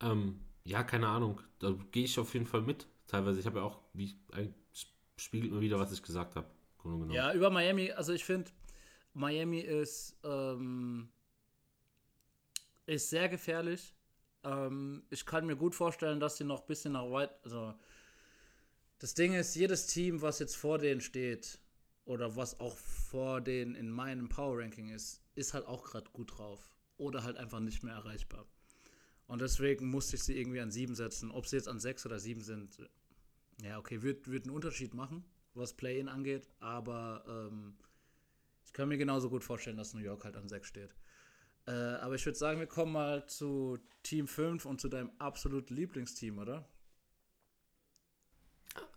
[0.00, 1.40] Ähm, ja, keine Ahnung.
[1.58, 2.86] Da gehe ich auf jeden Fall mit.
[3.06, 3.40] Teilweise.
[3.40, 4.16] Ich habe ja auch, wie
[5.16, 6.48] spiegelt mir wieder, was ich gesagt habe.
[7.10, 8.50] Ja, über Miami, also ich finde,
[9.12, 11.10] Miami ist ähm,
[12.90, 13.94] ist sehr gefährlich.
[14.44, 17.30] Ähm, ich kann mir gut vorstellen, dass sie noch ein bisschen nach weit.
[17.44, 17.74] Also,
[18.98, 21.60] das Ding ist, jedes Team, was jetzt vor denen steht,
[22.04, 26.36] oder was auch vor denen in meinem Power Ranking ist, ist halt auch gerade gut
[26.36, 26.74] drauf.
[26.96, 28.46] Oder halt einfach nicht mehr erreichbar.
[29.26, 31.30] Und deswegen musste ich sie irgendwie an sieben setzen.
[31.30, 32.76] Ob sie jetzt an sechs oder sieben sind,
[33.62, 35.24] ja, okay, wird, wird einen Unterschied machen.
[35.54, 37.76] was Play-In angeht, aber ähm,
[38.64, 40.94] ich kann mir genauso gut vorstellen, dass New York halt an 6 steht.
[41.70, 45.74] Äh, aber ich würde sagen, wir kommen mal zu Team 5 und zu deinem absoluten
[45.74, 46.68] Lieblingsteam, oder?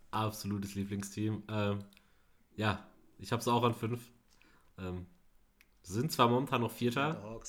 [0.10, 1.44] Absolutes Lieblingsteam.
[1.50, 1.86] Ähm,
[2.56, 2.84] ja,
[3.20, 4.02] ich habe es auch an 5.
[4.80, 5.06] Ähm,
[5.84, 7.40] sind zwar momentan noch Vierter.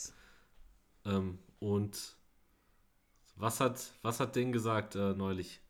[1.06, 2.16] Ähm, und
[3.36, 5.60] was hat, was hat Ding gesagt äh, neulich?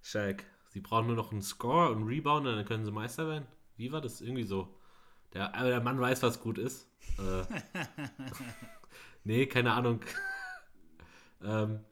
[0.00, 0.44] Shaq.
[0.68, 3.48] Sie brauchen nur noch einen Score und einen Rebound und dann können sie Meister werden.
[3.76, 4.20] Wie war das?
[4.20, 4.75] Irgendwie so.
[5.32, 6.88] Der, aber der Mann weiß, was gut ist.
[7.18, 7.42] Äh,
[9.24, 10.00] nee, keine Ahnung.
[11.42, 11.84] ähm,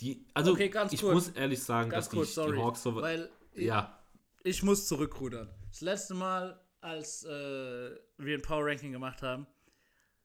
[0.00, 1.14] die, also, Okay, ich kurz.
[1.14, 2.56] muss ehrlich sagen, Ganz dass die, kurz, sorry.
[2.56, 2.94] die Hawks so.
[2.96, 3.98] Weil ja,
[4.42, 5.50] ich muss zurückrudern.
[5.68, 7.28] Das letzte Mal, als äh,
[8.16, 9.46] wir ein Power Ranking gemacht haben,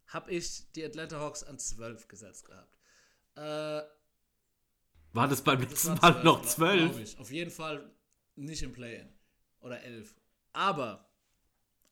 [0.07, 2.77] habe ich die Atlanta Hawks an 12 gesetzt gehabt.
[3.35, 3.81] Äh,
[5.13, 6.91] war das beim letzten Mal noch glaub- 12?
[6.91, 7.17] glaub ich.
[7.19, 7.89] Auf jeden Fall
[8.35, 9.09] nicht im Play-In.
[9.61, 10.13] Oder 11.
[10.53, 11.04] Aber,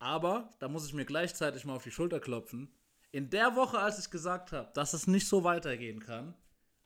[0.04, 2.72] aber, da muss ich mir gleichzeitig mal auf die Schulter klopfen.
[3.12, 6.36] In der Woche, als ich gesagt habe, dass es nicht so weitergehen kann,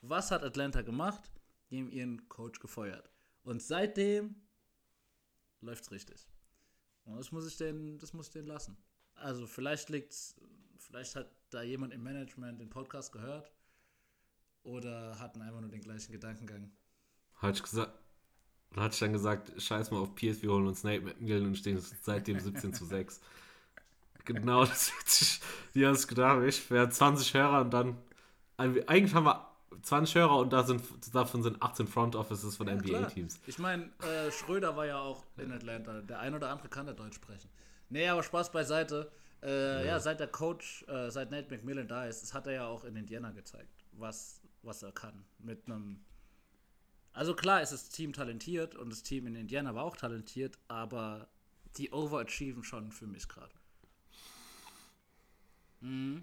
[0.02, 1.32] was hat Atlanta gemacht?
[1.70, 3.10] Die haben ihren Coach gefeuert.
[3.44, 4.36] Und seitdem
[5.62, 6.28] läuft's richtig.
[7.06, 8.78] Und das muss ich den, das muss ich den lassen.
[9.16, 10.36] Also vielleicht liegt's,
[10.78, 13.52] vielleicht hat da jemand im Management den Podcast gehört
[14.64, 16.72] oder hatten einfach nur den gleichen Gedankengang.
[17.36, 17.98] Hat ich gesagt.
[18.76, 21.82] Hatte ich dann gesagt, scheiß mal auf Pierce, wir holen uns Nate McMillan und stehen
[22.02, 23.22] seitdem 17 zu 6.
[24.26, 24.92] Genau, das
[25.74, 27.98] die haben es gedacht, ich wäre 20 Hörer und dann,
[28.58, 29.48] eigentlich haben wir
[29.82, 32.76] 20 Hörer und da sind, davon sind 18 Front Offices von Ja.
[32.76, 33.40] NBA-Teams.
[33.48, 36.02] Ich meine, äh, Schröder war ja auch in Atlanta.
[36.02, 37.50] Der ein oder andere kann da Deutsch sprechen.
[37.90, 39.12] Nee, aber Spaß beiseite.
[39.44, 40.00] Äh, ja.
[40.00, 42.96] seit der Coach, äh, seit Nate McMillan da ist, das hat er ja auch in
[42.96, 45.24] Indiana gezeigt, was, was er kann.
[45.40, 46.00] Mit einem.
[47.18, 51.28] Also klar ist das Team talentiert und das Team in Indiana war auch talentiert, aber
[51.78, 53.56] die overachieven schon für mich gerade.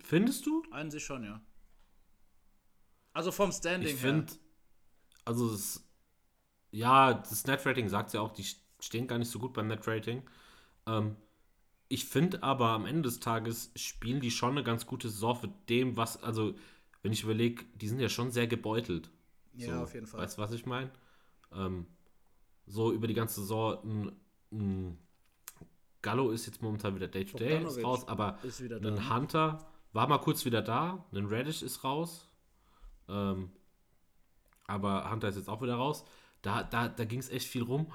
[0.04, 0.62] Findest du?
[0.70, 1.40] Einen sich schon, ja.
[3.12, 4.12] Also vom Standing Ich her.
[4.12, 4.32] finde,
[5.24, 5.84] also das,
[6.70, 8.46] ja, das Net-Rating sagt ja auch, die
[8.78, 10.22] stehen gar nicht so gut beim Net-Rating.
[10.86, 11.16] Ähm,
[11.88, 15.48] ich finde aber am Ende des Tages spielen die schon eine ganz gute Saison für
[15.68, 16.54] dem, was, also
[17.02, 19.10] wenn ich überlege, die sind ja schon sehr gebeutelt.
[19.56, 20.20] Ja, so, auf jeden Fall.
[20.20, 20.90] Weißt du, was ich meine?
[21.52, 21.86] Ähm,
[22.66, 24.12] so über die ganze Saison, ein,
[24.52, 24.98] ein
[26.02, 30.44] Gallo ist jetzt momentan wieder Day-to-Day ist raus, aber ist ein Hunter war mal kurz
[30.44, 32.28] wieder da, ein Radish ist raus.
[33.08, 33.52] Ähm,
[34.66, 36.04] aber Hunter ist jetzt auch wieder raus.
[36.42, 37.90] Da, da, da ging es echt viel rum.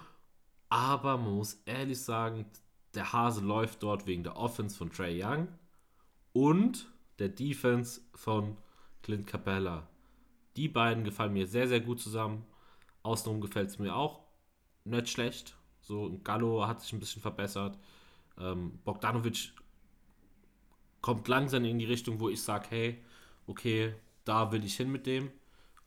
[0.70, 2.45] Aber man muss ehrlich sagen,
[2.93, 5.49] der Hase läuft dort wegen der Offense von Trey Young
[6.32, 6.88] und
[7.20, 8.55] der Defense von
[9.03, 9.89] Clint Capella.
[10.60, 12.45] Die beiden gefallen mir sehr, sehr gut zusammen.
[13.01, 14.20] Außenrum gefällt es mir auch
[14.84, 15.55] nicht schlecht.
[15.80, 17.80] So, ein Gallo hat sich ein bisschen verbessert.
[18.38, 19.53] Ähm, Bogdanovic
[20.99, 23.01] kommt langsam in die Richtung, wo ich sage, hey,
[23.47, 23.95] okay,
[24.26, 25.32] da will ich hin mit dem.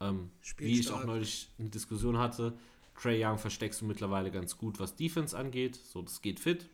[0.00, 2.54] Ähm, wie ich auch neulich eine Diskussion hatte,
[2.98, 5.76] Trey Young versteckst du mittlerweile ganz gut, was Defense angeht.
[5.76, 6.70] So, das geht fit.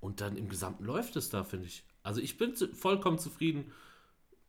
[0.00, 1.84] Und dann im Gesamten läuft es da, finde ich.
[2.02, 3.70] Also ich bin zu, vollkommen zufrieden,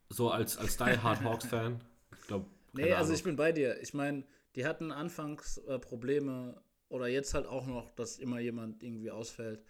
[0.08, 1.82] so als, als Die Hard Hawks-Fan.
[2.18, 3.80] Ich glaube, Nee, also ich bin bei dir.
[3.82, 8.82] Ich meine, die hatten anfangs äh, Probleme oder jetzt halt auch noch, dass immer jemand
[8.82, 9.64] irgendwie ausfällt.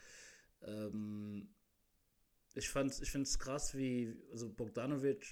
[0.62, 1.55] Ähm,
[2.55, 5.26] ich fand's, ich finde es krass, wie also Bogdanovic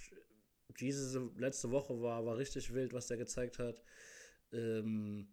[0.78, 3.82] diese letzte Woche war, war richtig wild, was der gezeigt hat.
[4.52, 5.28] Ähm,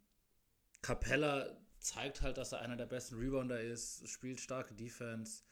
[0.81, 5.43] Capella zeigt halt, dass er einer der besten Rebounder ist, spielt starke Defense,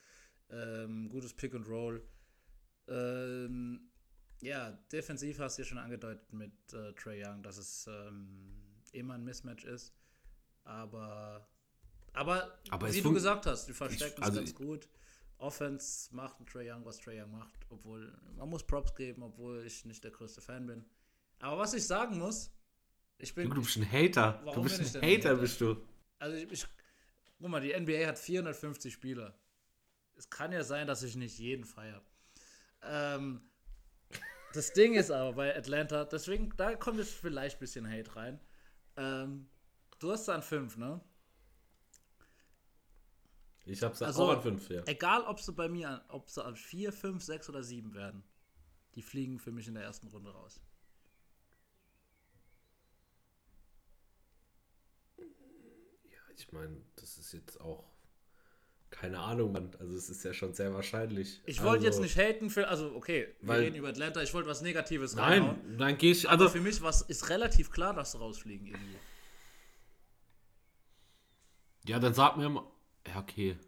[0.50, 2.06] ähm, gutes Pick and Roll.
[2.88, 3.90] Ähm,
[4.40, 8.62] ja, defensiv hast du ja schon angedeutet mit äh, Trey Young, dass es ähm,
[8.92, 9.92] immer ein Mismatch ist.
[10.64, 11.46] Aber,
[12.12, 14.88] aber, Aber wie du gesagt hast, die verstecken also es ganz ich- gut.
[15.38, 19.64] Offense macht ein Trey Young, was Trey Young macht, obwohl man muss Props geben, obwohl
[19.66, 20.84] ich nicht der größte Fan bin.
[21.40, 22.50] Aber was ich sagen muss,
[23.18, 24.40] ich bin, Du bist ein Hater.
[24.44, 25.34] Warum du bist ein Hater, Hater?
[25.36, 25.76] bist du.
[26.18, 26.66] also ich, ich,
[27.38, 29.38] guck mal, die NBA hat 450 Spieler.
[30.14, 32.00] Es kann ja sein, dass ich nicht jeden feiere.
[32.82, 33.42] Ähm,
[34.56, 38.40] das Ding ist aber bei Atlanta, deswegen, da kommt jetzt vielleicht ein bisschen Hate rein.
[38.96, 39.48] Ähm,
[39.98, 41.00] du hast dann 5, ne?
[43.64, 44.82] Ich hab's Also- auch an 5, ja.
[44.86, 48.22] Egal, ob sie bei mir, an- ob sie an 4, 5, 6 oder 7 werden.
[48.94, 50.60] Die fliegen für mich in der ersten Runde raus.
[56.36, 57.95] Ich meine, das ist jetzt auch
[58.98, 59.70] keine Ahnung, Mann.
[59.78, 61.42] Also es ist ja schon sehr wahrscheinlich.
[61.44, 64.32] Ich wollte also, jetzt nicht haten für, also okay, wir Weil- reden über Atlanta, ich
[64.32, 65.58] wollte was Negatives reinhauen.
[65.66, 66.28] Nein, dann gehe ich.
[66.28, 68.96] Aber Also, für mich was, ist relativ klar, dass sie rausfliegen irgendwie.
[71.86, 72.64] Ja, dann sag mir mal.
[73.06, 73.58] Ja, okay.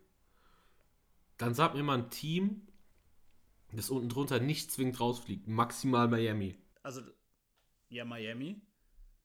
[1.37, 2.67] Dann sag mir mal ein Team,
[3.73, 5.47] das unten drunter nicht zwingend rausfliegt.
[5.47, 6.57] Maximal Miami.
[6.83, 7.03] Also,
[7.91, 8.63] ja, Miami.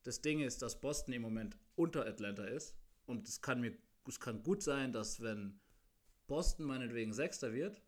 [0.02, 2.76] Das Ding ist, dass Boston im Moment unter Atlanta ist.
[3.06, 3.74] Und es kann mir,
[4.06, 5.58] es kann gut sein, dass wenn
[6.26, 7.80] Boston meinetwegen Sechster wird,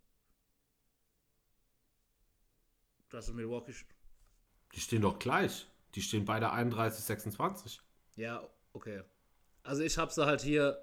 [3.11, 3.75] dass Milwaukee.
[4.75, 5.67] Die stehen doch gleich.
[5.95, 7.81] Die stehen beide 31, 26.
[8.17, 9.03] Ja, okay.
[9.63, 10.79] Also ich habe sie halt hier.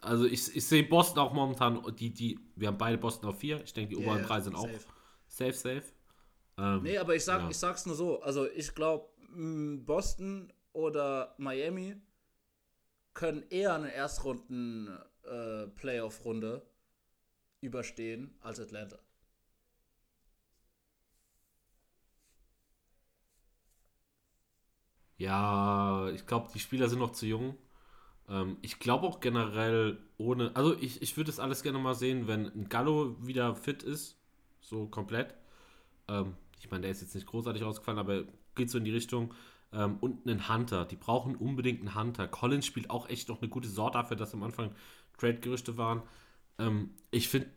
[0.00, 3.64] Also ich, ich sehe Boston auch momentan, die, die, wir haben beide Boston auf 4.
[3.64, 4.84] Ich denke, die Yeah, oberen drei sind auch safe.
[5.26, 5.82] safe, safe.
[6.56, 7.50] Ähm, Nee, aber ich sag, Ja.
[7.50, 8.20] ich sag's nur so.
[8.22, 9.08] Also ich glaube,
[9.84, 11.96] Boston oder Miami
[13.14, 16.64] können eher eine Erstrunden äh, Playoff-Runde
[17.60, 18.98] überstehen als Atlanta.
[25.16, 27.56] Ja, ich glaube, die Spieler sind noch zu jung.
[28.28, 32.28] Ähm, ich glaube auch generell ohne, also ich, ich würde es alles gerne mal sehen,
[32.28, 34.18] wenn ein Gallo wieder fit ist,
[34.60, 35.34] so komplett.
[36.08, 38.24] Ähm, ich meine, der ist jetzt nicht großartig ausgefallen, aber
[38.56, 39.34] geht so in die Richtung.
[39.72, 42.28] Ähm, und einen Hunter, die brauchen unbedingt einen Hunter.
[42.28, 44.74] Collins spielt auch echt noch eine gute Sorte dafür, dass am Anfang
[45.18, 46.02] Trade-Gerüchte waren.
[46.58, 47.50] Ähm, ich finde,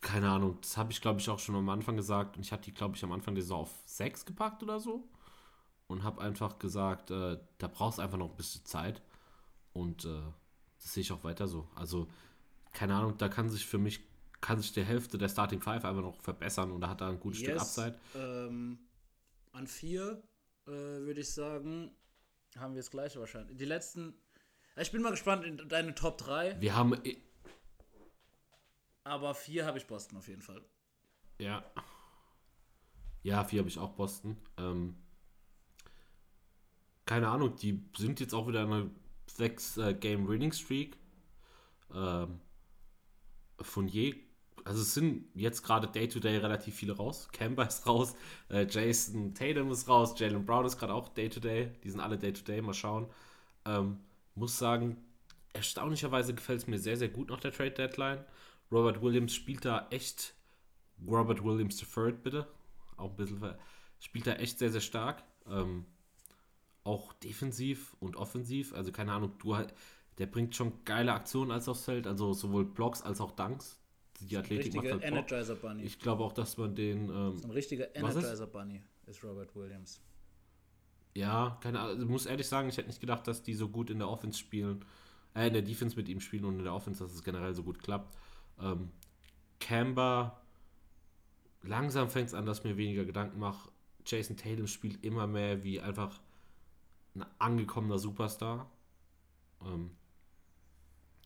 [0.00, 2.64] keine Ahnung, das habe ich glaube ich auch schon am Anfang gesagt und ich hatte
[2.64, 5.08] die glaube ich am Anfang der Saison auf 6 gepackt oder so
[5.92, 9.02] und habe einfach gesagt, äh, da brauchst du einfach noch ein bisschen Zeit.
[9.72, 10.20] Und äh,
[10.80, 11.68] das sehe ich auch weiter so.
[11.74, 12.08] Also,
[12.72, 14.00] keine Ahnung, da kann sich für mich,
[14.40, 17.20] kann sich die Hälfte der Starting Five einfach noch verbessern und da hat er ein
[17.20, 17.98] gutes Stück Upside.
[18.14, 18.78] Ähm,
[19.52, 20.22] an vier
[20.66, 21.94] äh, würde ich sagen,
[22.56, 23.56] haben wir das gleiche wahrscheinlich.
[23.56, 24.14] Die letzten.
[24.76, 26.94] Ich bin mal gespannt in deine Top 3, Wir haben,
[29.04, 30.62] aber vier habe ich Boston auf jeden Fall.
[31.38, 31.64] ja,
[33.22, 34.36] ja, vier habe ich auch Boston.
[34.56, 34.96] Ähm,
[37.06, 38.90] keine Ahnung, die sind jetzt auch wieder in einer
[39.28, 40.96] 6-Game-Winning-Streak.
[41.94, 42.40] Ähm,
[43.60, 44.14] von je,
[44.64, 47.28] also es sind jetzt gerade Day-to-Day relativ viele raus.
[47.32, 48.14] Kemba ist raus,
[48.48, 51.72] äh, Jason Tatum ist raus, Jalen Brown ist gerade auch Day-to-Day.
[51.84, 53.08] Die sind alle Day-to-Day, mal schauen.
[53.64, 54.00] Ähm,
[54.34, 54.96] muss sagen,
[55.52, 58.24] erstaunlicherweise gefällt es mir sehr, sehr gut nach der Trade-Deadline.
[58.72, 60.34] Robert Williams spielt da echt,
[61.06, 62.48] Robert Williams III, bitte,
[62.96, 63.54] auch ein bisschen,
[64.00, 65.22] spielt da echt sehr, sehr stark.
[65.46, 65.84] Ähm,
[66.84, 68.74] auch defensiv und offensiv.
[68.74, 69.56] Also keine Ahnung, du
[70.18, 73.78] der bringt schon geile Aktionen als aufs Feld, also sowohl Blocks als auch Dunks.
[74.20, 75.10] Die Athletik macht halt Bock.
[75.10, 75.82] Energizer Bunny.
[75.84, 78.24] Ich glaube auch, dass man den, ähm, Ein richtiger Was ist?
[78.24, 80.00] Energizer Bunny ist Robert Williams.
[81.14, 83.90] ja, keine Ahnung, ich muss ehrlich sagen, ich hätte nicht gedacht, dass die so gut
[83.90, 84.84] in der Offense spielen,
[85.34, 87.62] äh, in der Defense mit ihm spielen und in der Offense, dass es generell so
[87.62, 88.16] gut klappt.
[88.62, 88.90] Ähm,
[89.60, 90.40] Camber,
[91.62, 93.70] langsam fängt es an, dass ich mir weniger Gedanken mache.
[94.06, 96.20] Jason Tatum spielt immer mehr wie einfach
[97.14, 98.70] ein angekommener Superstar.
[99.64, 99.90] Ähm,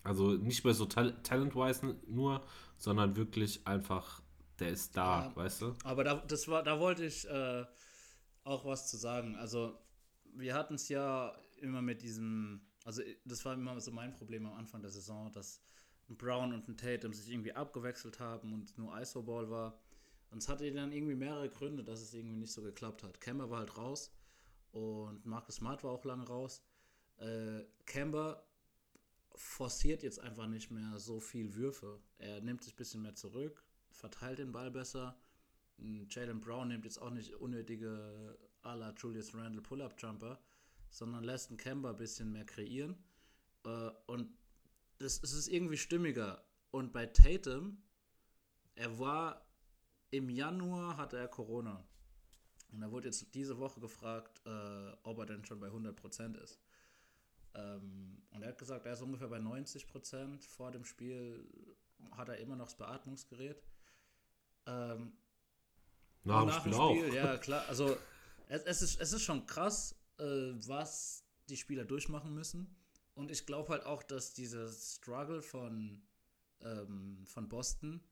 [0.03, 2.45] also nicht mehr so tal talent-wise nur,
[2.79, 4.23] sondern wirklich einfach,
[4.59, 5.37] der ist da, Ja.
[5.37, 5.77] weißt du?
[5.85, 7.65] Aber da, das war, da wollte ich äh,
[8.45, 9.35] auch was zu sagen.
[9.37, 9.79] Also,
[10.35, 14.55] wir hatten es ja immer mit diesem, also das war immer so mein Problem am
[14.55, 15.63] Anfang der Saison, dass
[16.09, 19.79] ein Brown und ein Tatum sich irgendwie abgewechselt haben und nur ISO-Ball war.
[20.31, 23.21] Und es hatte dann irgendwie mehrere Gründe, dass es irgendwie nicht so geklappt hat.
[23.21, 24.13] Kemba war halt raus
[24.73, 26.63] und Marcus Smart war auch lange raus.
[27.19, 28.45] Äh, Kemba
[29.35, 32.01] forciert jetzt einfach nicht mehr so viel Würfe.
[32.19, 35.19] Er nimmt sich ein bisschen mehr zurück, verteilt den Ball besser.
[35.79, 40.41] Ein Jalen Brown nimmt jetzt auch nicht unnötige à la Julius Randle Pull-Up-Jumper,
[40.91, 42.97] sondern lässt einen Kemba ein bisschen mehr kreieren.
[43.65, 44.31] Äh, und
[44.99, 46.45] das, es ist irgendwie stimmiger.
[46.71, 47.83] Und bei Tatum,
[48.75, 49.47] er war
[50.11, 51.85] im Januar hatte er Corona.
[52.73, 56.61] Und er wurde jetzt diese Woche gefragt, äh, ob er denn schon bei 100% ist.
[57.55, 60.43] Ähm, und er hat gesagt, er ist ungefähr bei 90%.
[60.43, 61.49] Vor dem Spiel
[62.13, 63.63] hat er immer noch das Beatmungsgerät.
[64.67, 65.13] Ähm,
[66.25, 66.95] Nach dem Spiel auch.
[67.13, 67.65] Ja klar.
[67.69, 67.97] Also
[68.49, 72.77] es, es, ist, es ist schon krass, äh, was die Spieler durchmachen müssen.
[73.17, 76.03] Und ich glaube halt auch, dass dieses Struggle von,
[76.61, 78.03] ähm, von Boston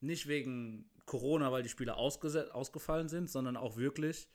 [0.00, 4.30] nicht wegen Corona, weil die Spieler ausgefallen sind, sondern auch wirklich,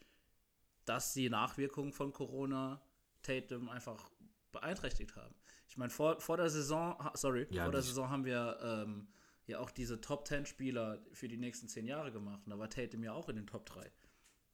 [0.84, 2.82] dass die Nachwirkungen von Corona
[3.22, 4.10] Tatum einfach
[4.52, 5.34] beeinträchtigt haben.
[5.66, 7.88] Ich meine, vor, vor der Saison, sorry, Ja, vor der nicht.
[7.88, 9.08] Saison haben wir ähm,
[9.46, 12.42] ja auch diese Top 10 Spieler für die nächsten 10 Jahre gemacht.
[12.44, 13.90] Und da war Tatum ja auch in den Top 3.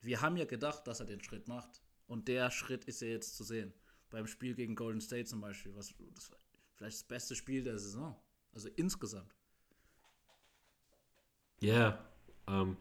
[0.03, 1.83] Wir haben ja gedacht, dass er den Schritt macht.
[2.07, 3.75] Und der Schritt ist ja jetzt zu sehen.
[4.17, 6.31] Beim Spiel gegen Golden State zum Beispiel, was das
[6.73, 8.17] vielleicht das beste Spiel der Saison.
[8.55, 9.35] Also insgesamt.
[11.61, 11.99] Ja, yeah,
[12.47, 12.79] ähm,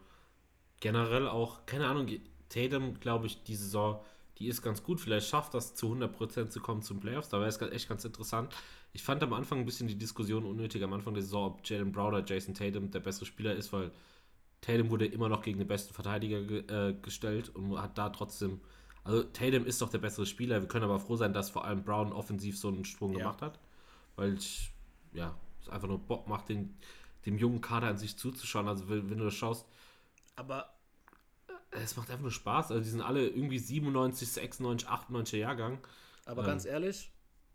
[0.79, 2.07] generell auch, keine Ahnung,
[2.47, 4.01] Tatum, glaube ich, die Saison,
[4.37, 5.01] die ist ganz gut.
[5.01, 7.27] Vielleicht schafft das zu 100% zu kommen zum Playoffs.
[7.27, 8.55] Da wäre es echt ganz interessant.
[8.93, 11.91] Ich fand am Anfang ein bisschen die Diskussion unnötig, am Anfang der Saison, ob Jalen
[11.91, 13.91] Brown oder Jason Tatum der bessere Spieler ist, weil
[14.61, 18.61] Tatum wurde immer noch gegen den besten Verteidiger ge äh, gestellt und hat da trotzdem.
[19.05, 20.59] Also Tatum ist doch der bessere Spieler.
[20.61, 23.19] Wir können aber froh sein, dass vor allem Brown offensiv so einen Sprung ja.
[23.19, 23.59] gemacht hat.
[24.15, 24.71] Weil ich,
[25.13, 26.75] ja, es einfach nur Bock macht, den,
[27.27, 28.67] dem jungen Kader an sich zuzuschauen.
[28.67, 29.67] Also wenn, wenn du das schaust.
[30.35, 30.73] Aber
[31.69, 32.71] es macht einfach nur Spaß.
[32.71, 35.77] Also die sind alle irgendwie 97, 96, 98 Jahrgang.
[36.25, 37.11] Aber ähm, ganz ehrlich,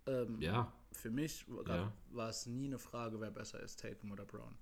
[0.06, 0.72] ähm, ja.
[0.93, 1.93] für mich ja.
[2.12, 4.56] war es nie eine Frage, wer besser ist, Tatum oder Brown.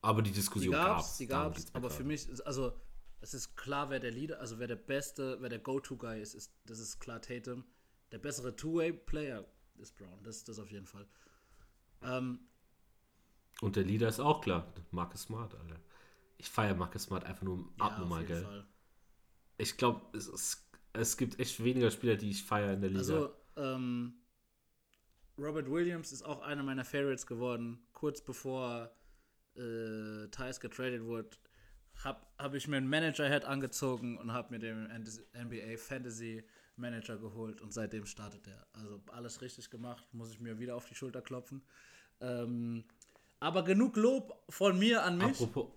[0.00, 1.18] Aber die Diskussion gab es.
[1.18, 2.72] Die gab es, aber für mich, ist, also
[3.20, 6.52] es ist klar, wer der Leader, also wer der beste, wer der Go-To-Guy ist, ist,
[6.64, 7.64] das ist klar Tatum.
[8.12, 9.44] Der bessere Two-Way-Player
[9.78, 11.06] ist Brown, das ist das auf jeden Fall.
[12.02, 12.40] Ähm,
[13.60, 15.80] und der Leader ist auch klar, Marcus Smart, Alter
[16.38, 18.42] ich feiere Marcus Smart einfach nur ja, abnormal, gell?
[18.42, 18.66] Fall.
[19.58, 23.00] Ich glaube, es, es, gibt echt weniger Spieler, die ich feiere in der Liga.
[23.00, 24.14] Also, ähm,
[25.36, 27.80] Robert Williams ist auch einer meiner Favorites geworden.
[27.92, 28.90] Kurz bevor
[29.56, 31.30] äh, Thais getradet wurde,
[32.04, 36.44] habe hab ich mir einen Manager-Head angezogen und habe mir den NBA Fantasy
[36.76, 38.66] Manager geholt und seitdem startet er.
[38.72, 41.62] Also alles richtig gemacht, muss ich mir wieder auf die Schulter klopfen.
[42.20, 42.84] Ähm,
[43.40, 45.40] aber genug Lob von mir an mich.
[45.40, 45.68] Apropos,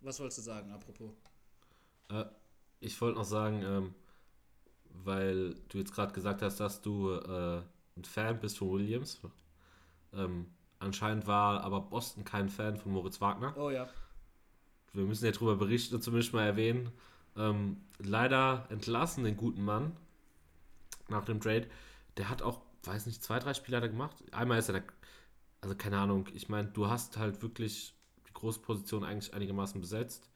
[0.00, 1.10] was wolltest du sagen, apropos?
[2.08, 2.24] Äh,
[2.80, 3.94] ich wollte noch sagen, ähm,
[5.04, 7.62] weil du jetzt gerade gesagt hast, dass du äh,
[7.96, 9.20] ein Fan bist von Williams.
[10.12, 13.54] Ähm, anscheinend war aber Boston kein Fan von Moritz Wagner.
[13.56, 13.88] Oh ja.
[14.92, 16.90] Wir müssen ja darüber berichten und zumindest mal erwähnen.
[17.36, 19.96] Ähm, leider entlassen den guten Mann
[21.08, 21.68] nach dem Trade.
[22.16, 24.16] Der hat auch, weiß nicht, zwei, drei Spieler da gemacht.
[24.32, 24.86] Einmal ist er da,
[25.60, 27.94] also keine Ahnung, ich meine, du hast halt wirklich
[28.34, 30.28] große Position eigentlich einigermaßen besetzt.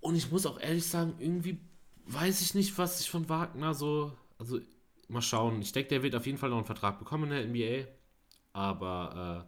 [0.00, 1.60] Und ich muss auch ehrlich sagen, irgendwie
[2.06, 4.12] weiß ich nicht, was ich von Wagner so.
[4.38, 4.60] Also,
[5.08, 5.60] mal schauen.
[5.62, 7.88] Ich denke, der wird auf jeden Fall noch einen Vertrag bekommen in der NBA.
[8.52, 9.46] Aber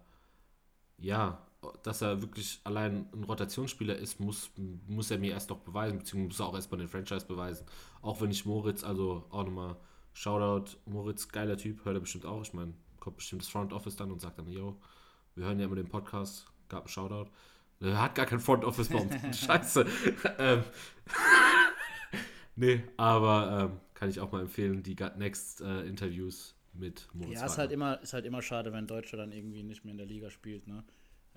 [1.01, 1.46] äh, ja,
[1.83, 4.51] dass er wirklich allein ein Rotationsspieler ist, muss,
[4.87, 7.67] muss er mir erst noch beweisen, beziehungsweise muss er auch erstmal den Franchise beweisen.
[8.03, 9.77] Auch wenn ich Moritz, also auch nochmal
[10.13, 12.43] Shoutout, Moritz, geiler Typ, hört er bestimmt auch.
[12.43, 14.77] Ich meine, kommt bestimmt das Front Office dann und sagt dann, yo,
[15.35, 17.31] wir hören ja immer den Podcast, gab einen Shoutout.
[17.81, 19.39] Er hat gar kein Front Office bei uns.
[19.45, 19.87] Scheiße.
[20.39, 20.65] ähm,
[22.57, 27.39] nee, aber ähm, kann ich auch mal empfehlen, die Next äh, Interviews mit Moritz.
[27.39, 29.99] Ja, ist halt, immer, ist halt immer schade, wenn Deutscher dann irgendwie nicht mehr in
[29.99, 30.67] der Liga spielt.
[30.67, 30.85] Ne?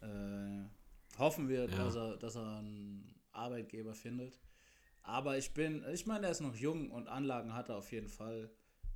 [0.02, 1.78] Äh, hoffen wir, ja.
[1.78, 4.40] dass, er, dass er einen Arbeitgeber findet.
[5.04, 8.10] Aber ich bin, ich meine, er ist noch jung und Anlagen hat er auf jeden
[8.10, 8.52] Fall.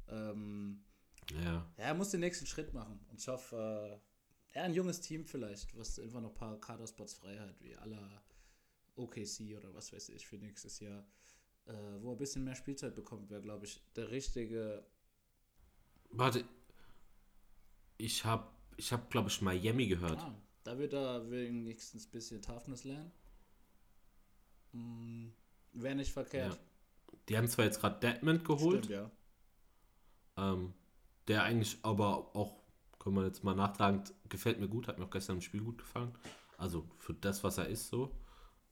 [0.08, 0.84] Ähm,
[1.32, 1.44] ja.
[1.44, 1.72] ja.
[1.78, 3.00] Er muss den nächsten Schritt machen.
[3.10, 7.16] Und ich hoffe, äh, ja, ein junges Team vielleicht, was einfach noch ein paar Kaderspots
[7.16, 8.24] frei hat, wie aller
[8.96, 11.06] OKC oder was weiß ich für nächstes Jahr,
[11.66, 14.86] äh, wo er ein bisschen mehr Spielzeit bekommt, wäre, glaube ich, der richtige.
[16.12, 16.46] Warte,
[17.98, 18.48] ich habe,
[18.78, 20.20] ich habe, glaube ich, Miami gehört.
[20.20, 23.12] Ah, da wird er wenigstens ein bisschen Toughness lernen.
[24.72, 25.34] Hm,
[25.74, 26.54] wäre nicht verkehrt.
[26.54, 27.18] Ja.
[27.30, 28.86] Die haben zwar jetzt gerade Deadman geholt.
[28.86, 29.12] Stimmt, ja.
[30.38, 30.74] Ähm,
[31.28, 32.64] der eigentlich aber auch
[33.00, 35.78] können wir jetzt mal nachtragen, gefällt mir gut, hat mir auch gestern im Spiel gut
[35.78, 36.18] gefallen.
[36.58, 38.16] Also für das, was er ist, so.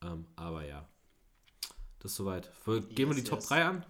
[0.01, 0.87] Ähm, aber ja,
[1.99, 2.49] das ist soweit.
[2.65, 3.29] Gehen yes, wir die yes.
[3.29, 3.85] Top 3 an?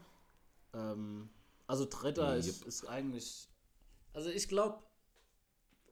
[0.73, 1.29] Ähm,
[1.67, 2.39] also dritter yep.
[2.39, 3.47] ist, ist eigentlich.
[4.13, 4.83] Also ich glaube,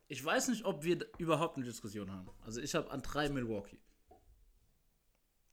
[0.10, 2.30] ich weiß nicht, ob wir überhaupt eine Diskussion haben.
[2.41, 3.80] Also ich habe an drei Milwaukee.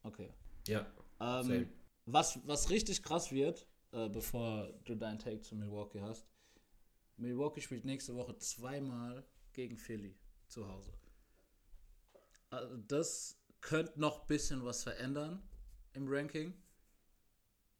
[0.03, 0.33] Okay.
[0.66, 0.87] Ja.
[1.20, 1.69] Ähm,
[2.07, 6.27] was, was richtig krass wird, äh, bevor du deinen Take zu Milwaukee hast,
[7.19, 10.19] Milwaukee spielt nächste Woche zweimal gegen Philly
[10.49, 10.93] zu Hause.
[12.49, 15.43] Also das könnte noch ein bisschen was verändern
[15.93, 16.55] im Ranking.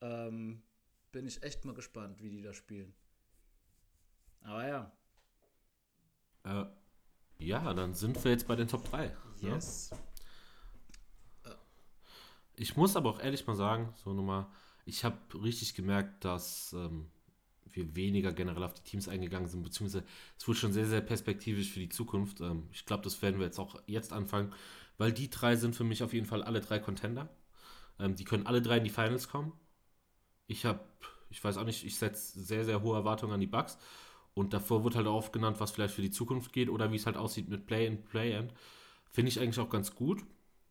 [0.03, 0.62] Ähm,
[1.11, 2.94] bin ich echt mal gespannt, wie die da spielen.
[4.40, 4.93] Aber ja.
[6.47, 6.64] Äh,
[7.39, 9.06] ja, dann sind wir jetzt bei den Top 3.
[9.06, 9.14] Ne?
[9.40, 9.90] Yes.
[9.90, 9.98] Ne?
[12.56, 14.47] Ich muss aber auch ehrlich mal sagen, so nochmal,
[14.86, 17.10] ich habe richtig gemerkt, dass ähm,
[17.64, 20.05] wir weniger generell auf die Teams eingegangen sind, beziehungsweise
[20.39, 22.40] es wurde schon sehr, sehr perspektivisch für die Zukunft.
[22.40, 24.55] Ähm, ich glaube, das werden wir jetzt auch jetzt anfangen,
[24.97, 27.28] weil die drei sind für mich auf jeden Fall alle drei Contender.
[27.98, 29.52] Ähm, die können alle drei in die Finals kommen.
[30.47, 30.81] Ich habe,
[31.28, 33.77] ich weiß auch nicht, ich setze sehr, sehr hohe Erwartungen an die Bugs.
[34.36, 37.06] Und davor wird halt auch genannt, was vielleicht für die Zukunft geht oder wie es
[37.06, 38.52] halt aussieht mit Play-in, Play-in.
[39.10, 40.22] Finde ich eigentlich auch ganz gut.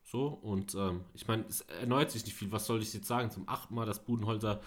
[0.03, 2.51] So, und ähm, ich meine, es erneuert sich nicht viel.
[2.51, 3.31] Was soll ich jetzt sagen?
[3.31, 4.61] Zum achten Mal, dass Budenholzer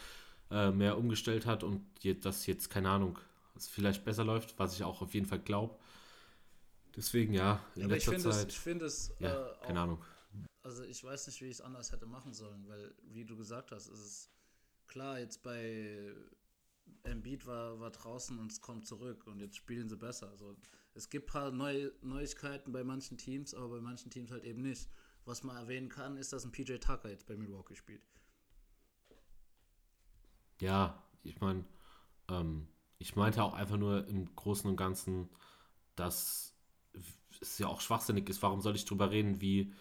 [0.51, 1.87] äh, mehr umgestellt hat und
[2.25, 3.21] das jetzt, keine Ahnung,
[3.55, 5.77] es vielleicht besser läuft, was ich auch auf jeden Fall glaube.
[6.97, 8.49] Deswegen ja, in Aber letzter ich Zeit.
[8.49, 9.15] Es, ich finde es.
[9.21, 10.05] Ja, äh, keine Ahnung.
[10.65, 13.71] Also ich weiß nicht, wie ich es anders hätte machen sollen, weil, wie du gesagt
[13.71, 14.31] hast, ist es
[14.89, 16.13] klar, jetzt bei
[17.03, 20.29] Embiid war, war draußen und es kommt zurück und jetzt spielen sie besser.
[20.29, 20.57] Also
[20.95, 24.63] es gibt ein paar neue Neuigkeiten bei manchen Teams, aber bei manchen Teams halt eben
[24.63, 24.89] nicht.
[25.25, 28.03] Was man erwähnen kann, ist, dass ein PJ Tucker jetzt bei Milwaukee spielt.
[30.61, 31.65] Ja, ich meine,
[32.29, 32.67] ähm,
[32.99, 35.29] ich meinte auch einfach nur im Großen und Ganzen,
[35.95, 36.55] dass
[37.41, 38.43] es ja auch schwachsinnig ist.
[38.43, 39.73] Warum soll ich drüber reden, wie,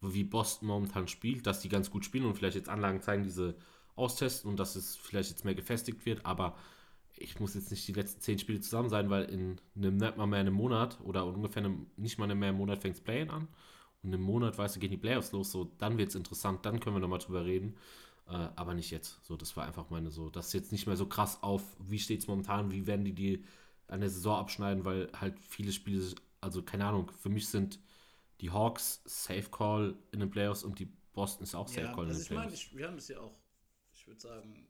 [0.00, 3.56] wie Boston momentan spielt, dass die ganz gut spielen und vielleicht jetzt Anlagen zeigen, diese
[3.96, 6.56] austesten und dass es vielleicht jetzt mehr gefestigt wird, aber
[7.18, 10.26] ich muss jetzt nicht die letzten zehn Spiele zusammen sein, weil in einem nicht mal
[10.26, 13.48] mehr einem Monat oder ungefähr einem, nicht mal mehr einem Monat fängt es Play an
[14.02, 16.78] und im Monat, weißt du, gehen die Playoffs los, so dann wird es interessant, dann
[16.80, 17.76] können wir nochmal drüber reden.
[18.28, 19.24] Äh, aber nicht jetzt.
[19.24, 20.30] So, das war einfach meine so.
[20.30, 23.12] Das ist jetzt nicht mehr so krass auf, wie steht es momentan, wie werden die
[23.12, 23.44] die
[23.88, 26.02] an der Saison abschneiden, weil halt viele Spiele,
[26.40, 27.78] also keine Ahnung, für mich sind
[28.40, 32.06] die Hawks Safe Call in den Playoffs und die Boston ist auch Safe ja, Call
[32.06, 32.76] also in den ich meine, Playoffs.
[32.76, 33.38] wir haben es ja auch,
[34.06, 34.68] ich würde sagen,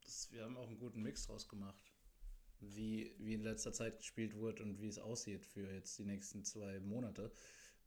[0.00, 1.92] das, wir haben auch einen guten Mix draus gemacht,
[2.60, 6.42] wie, wie in letzter Zeit gespielt wurde und wie es aussieht für jetzt die nächsten
[6.42, 7.30] zwei Monate.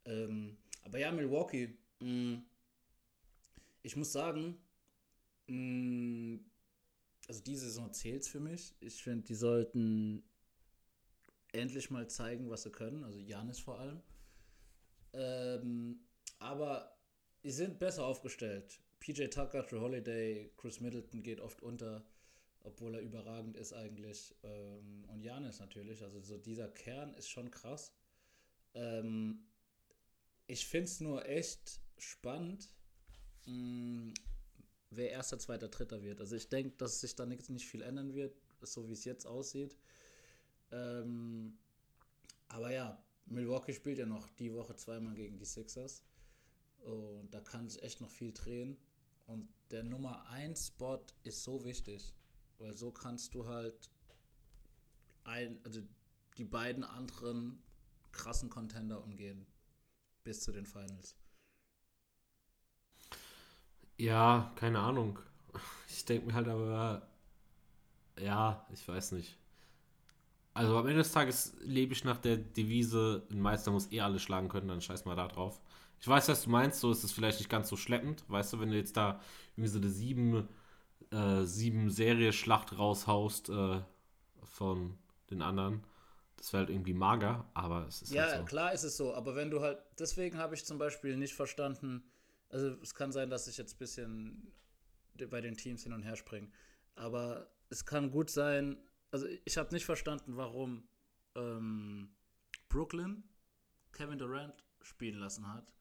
[0.04, 2.40] Ähm, aber ja, Milwaukee, mh,
[3.82, 4.60] ich muss sagen,
[5.48, 6.38] mh,
[7.26, 8.76] also diese Saison zählt für mich.
[8.78, 10.22] Ich finde, die sollten
[11.50, 13.02] endlich mal zeigen, was sie können.
[13.02, 14.00] Also Janis vor allem.
[15.14, 16.06] Ähm,
[16.38, 16.96] aber
[17.42, 18.80] die sind besser aufgestellt.
[19.00, 22.04] PJ Tucker, Drew Holiday, Chris Middleton geht oft unter,
[22.62, 24.34] obwohl er überragend ist eigentlich.
[24.42, 26.02] Ähm, und Janis natürlich.
[26.02, 27.92] Also so dieser Kern ist schon krass.
[28.74, 29.46] Ähm,
[30.46, 32.68] ich finde es nur echt spannend,
[33.46, 34.12] mh,
[34.90, 36.20] wer erster, zweiter, dritter wird.
[36.20, 39.26] Also ich denke, dass sich da nicht, nicht viel ändern wird, so wie es jetzt
[39.26, 39.76] aussieht.
[40.72, 41.56] Ähm,
[42.48, 46.02] aber ja, Milwaukee spielt ja noch die Woche zweimal gegen die Sixers.
[46.80, 48.76] Und da kann sich echt noch viel drehen.
[49.30, 52.12] Und der Nummer 1 Spot ist so wichtig,
[52.58, 53.88] weil so kannst du halt
[55.22, 55.80] ein, also
[56.36, 57.62] die beiden anderen
[58.10, 59.46] krassen Contender umgehen
[60.24, 61.14] bis zu den Finals.
[63.98, 65.18] Ja, keine Ahnung.
[65.92, 67.06] Ich denke mir halt aber,
[68.18, 69.36] ja, ich weiß nicht.
[70.54, 74.18] Also am Ende des Tages lebe ich nach der Devise, ein Meister muss eh alle
[74.18, 75.60] schlagen können, dann scheiß mal da drauf.
[76.00, 78.60] Ich weiß, was du meinst, so ist es vielleicht nicht ganz so schleppend, weißt du,
[78.60, 79.20] wenn du jetzt da
[79.56, 80.48] irgendwie so eine sieben,
[81.12, 83.80] äh, sieben Serie-Schlacht raushaust äh,
[84.44, 84.98] von
[85.30, 85.84] den anderen.
[86.36, 88.48] Das wäre halt irgendwie mager, aber es ist Ja, halt so.
[88.48, 92.02] klar ist es so, aber wenn du halt, deswegen habe ich zum Beispiel nicht verstanden,
[92.48, 94.52] also es kann sein, dass ich jetzt ein bisschen
[95.30, 96.48] bei den Teams hin und her springe,
[96.96, 98.78] aber es kann gut sein,
[99.12, 100.88] also ich habe nicht verstanden, warum
[101.36, 102.10] ähm,
[102.68, 103.22] Brooklyn
[103.92, 105.72] Kevin Durant spielen lassen hat,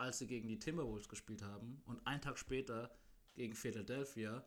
[0.00, 2.90] als sie gegen die Timberwolves gespielt haben und einen Tag später
[3.34, 4.44] gegen Philadelphia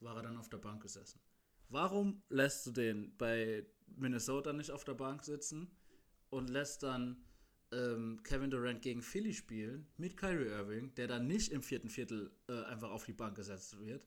[0.00, 1.20] war er dann auf der Bank gesessen.
[1.68, 5.70] Warum lässt du den bei Minnesota nicht auf der Bank sitzen
[6.30, 7.24] und lässt dann
[7.72, 12.30] ähm, Kevin Durant gegen Philly spielen mit Kyrie Irving, der dann nicht im vierten Viertel
[12.48, 14.06] äh, einfach auf die Bank gesetzt wird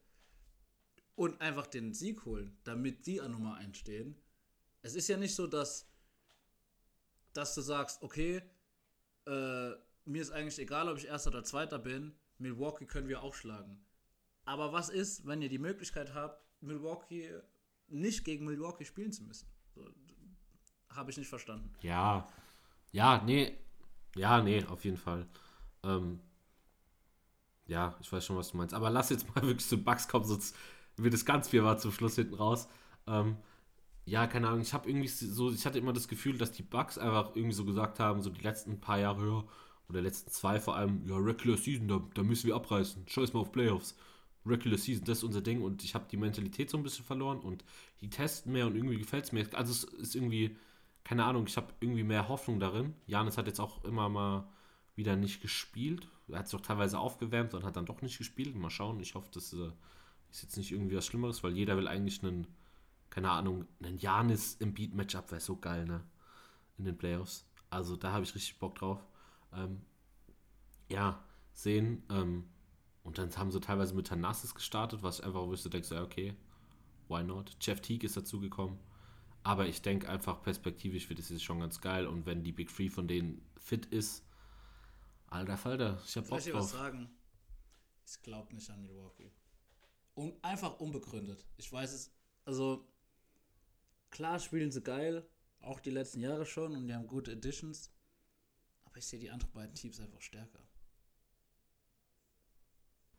[1.15, 4.15] und einfach den Sieg holen, damit die an Nummer 1 stehen.
[4.81, 5.89] Es ist ja nicht so, dass,
[7.33, 8.41] dass du sagst, okay,
[9.25, 9.71] äh,
[10.09, 13.79] mir ist eigentlich egal, ob ich Erster oder Zweiter bin, Milwaukee können wir auch schlagen.
[14.43, 17.31] Aber was ist, wenn ihr die Möglichkeit habt, Milwaukee
[17.87, 19.47] nicht gegen Milwaukee spielen zu müssen?
[19.75, 19.87] So,
[20.89, 21.71] Habe ich nicht verstanden.
[21.81, 22.27] Ja,
[22.91, 23.55] ja, nee,
[24.15, 25.27] ja, nee, auf jeden Fall.
[25.83, 26.19] Ähm,
[27.67, 28.73] ja, ich weiß schon, was du meinst.
[28.73, 30.55] Aber lass jetzt mal wirklich zu Bugs kommen, sonst
[30.97, 32.67] wird es ganz viel war zum Schluss hinten raus.
[33.05, 33.37] Ähm,
[34.05, 36.97] ja, keine Ahnung, ich habe irgendwie so, ich hatte immer das Gefühl, dass die Bugs
[36.97, 39.43] einfach irgendwie so gesagt haben, so die letzten paar Jahre, ja,
[39.89, 43.07] oder letzten zwei vor allem, ja, Regular Season, da, da müssen wir abreißen.
[43.07, 43.95] Scheiß mal auf Playoffs.
[44.45, 47.39] Regular Season, das ist unser Ding und ich habe die Mentalität so ein bisschen verloren
[47.39, 47.63] und
[48.01, 49.45] die testen mehr und irgendwie gefällt es mir.
[49.53, 50.55] Also es ist irgendwie,
[51.03, 52.93] keine Ahnung, ich habe irgendwie mehr Hoffnung darin.
[53.07, 54.47] Janis hat jetzt auch immer mal
[54.95, 56.07] wieder nicht gespielt.
[56.27, 58.55] Er hat es auch teilweise aufgewärmt und hat dann doch nicht gespielt.
[58.55, 59.71] Mal schauen, ich hoffe, das äh,
[60.31, 62.47] ist jetzt nicht irgendwie was Schlimmeres, weil jeder will eigentlich einen,
[63.09, 66.03] keine Ahnung, einen Janis im Beat-Matchup wäre so geil, ne?
[66.77, 67.45] In den Playoffs.
[67.69, 69.03] Also da habe ich richtig Bock drauf.
[69.53, 69.81] Ähm,
[70.89, 71.23] ja,
[71.53, 72.03] sehen.
[72.09, 72.49] Ähm,
[73.03, 76.35] und dann haben sie teilweise mit Tanassis gestartet, was einfach, wo du denkst, ja, okay,
[77.07, 77.55] why not?
[77.61, 78.77] Jeff Teague ist dazugekommen.
[79.43, 82.07] Aber ich denke einfach, perspektivisch wird es jetzt schon ganz geil.
[82.07, 84.23] Und wenn die Big Three von denen fit ist,
[85.27, 86.81] alter Falter, ich hab Bock ich dir was drauf.
[86.81, 87.09] sagen?
[88.05, 89.31] Ich glaube nicht an Milwaukee.
[90.15, 91.45] Un einfach unbegründet.
[91.57, 92.11] Ich weiß es,
[92.43, 92.87] also
[94.11, 95.25] klar spielen sie geil,
[95.61, 97.91] auch die letzten Jahre schon und die haben gute Additions.
[98.99, 100.59] Ich sehe die anderen beiden Teams einfach stärker.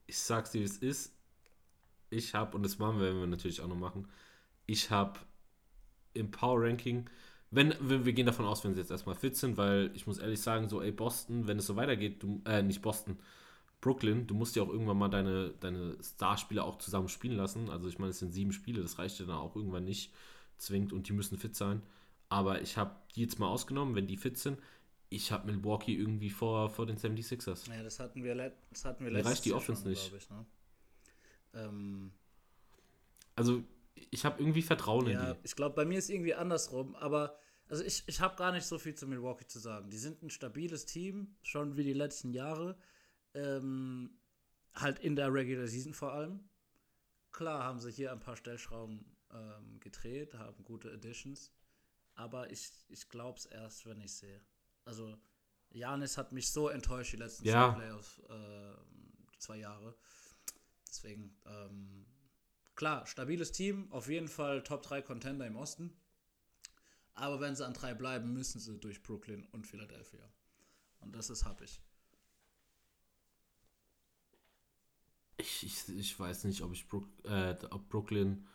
[0.07, 1.15] ich sag's dir, wie es ist.
[2.11, 4.09] Ich habe, und das machen wir, wir natürlich auch noch machen,
[4.67, 5.19] ich habe
[6.13, 7.09] im Power Ranking,
[7.51, 10.19] wenn, wenn, wir gehen davon aus, wenn sie jetzt erstmal fit sind, weil ich muss
[10.19, 13.19] ehrlich sagen, so, ey, Boston, wenn es so weitergeht, du, äh, nicht Boston,
[13.81, 17.71] Brooklyn, du musst ja auch irgendwann mal deine, deine Starspieler auch zusammen spielen lassen.
[17.71, 20.13] Also ich meine, es sind sieben Spiele, das reicht ja dann auch irgendwann nicht
[20.59, 21.81] zwingend und die müssen fit sein.
[22.29, 24.59] Aber ich habe die jetzt mal ausgenommen, wenn die fit sind.
[25.11, 27.69] Ich habe Milwaukee irgendwie vor, vor den 76ers.
[27.69, 28.35] Ja, das hatten wir,
[28.71, 29.33] das hatten wir letztes Jahr.
[29.33, 30.13] reicht die Offense schon, nicht.
[30.15, 30.47] Ich, ne?
[31.55, 32.13] ähm,
[33.35, 33.65] also
[34.11, 35.41] ich habe irgendwie Vertrauen ja, in die.
[35.43, 37.37] Ich glaube, bei mir ist irgendwie andersrum, aber
[37.69, 39.91] also ich, ich habe gar nicht so viel zu Milwaukee zu sagen.
[39.91, 42.77] Die sind ein stabiles Team, schon wie die letzten Jahre.
[43.35, 44.11] Ähm,
[44.75, 46.49] halt in der Regular Season vor allem.
[47.33, 51.53] Klar haben sie hier ein paar Stellschrauben ähm, gedreht, haben gute Additions.
[52.15, 54.41] Aber ich, ich glaube es erst, wenn ich sehe.
[54.85, 55.17] Also,
[55.71, 57.73] Janis hat mich so enttäuscht die letzten ja.
[57.73, 59.95] zwei Playoffs, äh, zwei Jahre.
[60.89, 62.07] Deswegen, ähm,
[62.75, 65.93] klar, stabiles Team, auf jeden Fall Top 3 Contender im Osten.
[67.15, 70.27] Aber wenn sie an drei bleiben, müssen sie durch Brooklyn und Philadelphia.
[71.01, 71.81] Und das ist happig.
[75.37, 78.47] Ich, ich, ich weiß nicht, ob ich Brook, äh, ob Brooklyn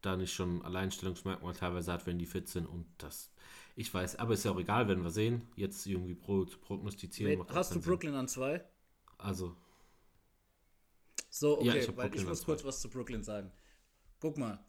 [0.00, 3.30] da nicht schon Alleinstellungsmerkmal teilweise hat, wenn die fit sind und das.
[3.74, 5.48] Ich weiß, aber ist ja auch egal, wenn wir sehen.
[5.56, 7.40] Jetzt irgendwie pro, prognostizieren.
[7.40, 8.20] Wait, hast du Brooklyn Sinn.
[8.20, 8.64] an zwei?
[9.18, 9.56] Also.
[11.30, 13.50] So, okay, ja, ich weil ich muss kurz was zu Brooklyn sagen.
[14.20, 14.62] Guck mal,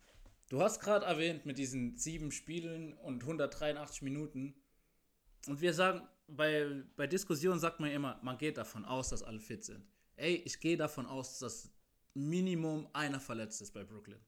[0.49, 4.55] du hast gerade erwähnt mit diesen sieben Spielen und 183 Minuten.
[5.47, 9.41] Und wir sagen, bei, bei Diskussionen sagt man immer, man geht davon aus, dass alle
[9.41, 9.85] fit sind
[10.15, 11.71] ey, ich gehe davon aus, dass
[12.13, 14.19] Minimum einer verletzt ist bei Brooklyn.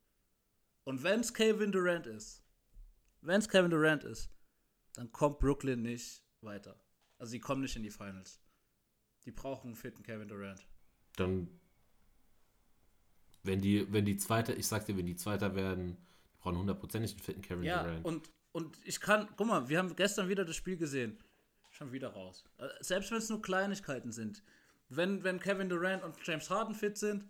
[0.84, 2.44] Und wenn es Kevin Durant ist,
[3.22, 4.30] wenn es Kevin Durant ist,
[4.98, 6.80] dann kommt Brooklyn nicht weiter.
[7.18, 8.42] Also sie kommen nicht in die Finals.
[9.26, 10.66] Die brauchen einen fitten Kevin Durant.
[11.16, 11.48] Dann,
[13.44, 15.98] wenn die, wenn die Zweite, ich sag dir, wenn die Zweiter werden,
[16.34, 18.06] die brauchen hundertprozentig einen fitten Kevin ja, Durant.
[18.06, 21.18] Und, und ich kann, guck mal, wir haben gestern wieder das Spiel gesehen.
[21.72, 22.46] Schon wieder raus.
[22.58, 24.44] Äh, selbst wenn es nur Kleinigkeiten sind
[24.90, 27.26] wenn, wenn Kevin Durant und James Harden fit sind,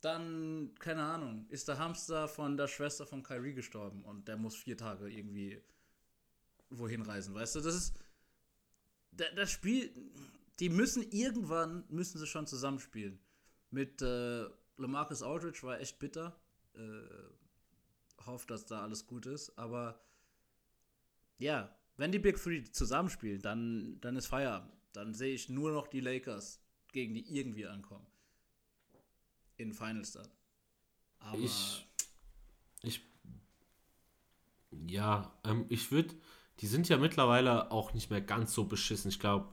[0.00, 4.56] dann, keine Ahnung, ist der Hamster von der Schwester von Kyrie gestorben und der muss
[4.56, 5.60] vier Tage irgendwie
[6.70, 7.60] wohin reisen, weißt du?
[7.60, 7.94] Das ist.
[9.36, 9.92] Das Spiel,
[10.58, 13.20] die müssen irgendwann, müssen sie schon zusammenspielen.
[13.70, 14.46] Mit äh,
[14.76, 16.36] Lamarcus Aldridge war echt bitter.
[16.74, 20.00] Äh, hofft, dass da alles gut ist, aber
[21.38, 24.72] ja, wenn die Big Three zusammenspielen, dann, dann ist Feierabend.
[24.92, 26.60] Dann sehe ich nur noch die Lakers
[26.92, 28.06] gegen die irgendwie ankommen.
[29.56, 30.28] In Finals dann.
[31.18, 31.38] Aber.
[31.38, 31.86] Ich.
[32.82, 33.00] ich
[34.86, 36.14] ja, ähm, ich würde.
[36.60, 39.10] Die sind ja mittlerweile auch nicht mehr ganz so beschissen.
[39.10, 39.48] Ich glaube,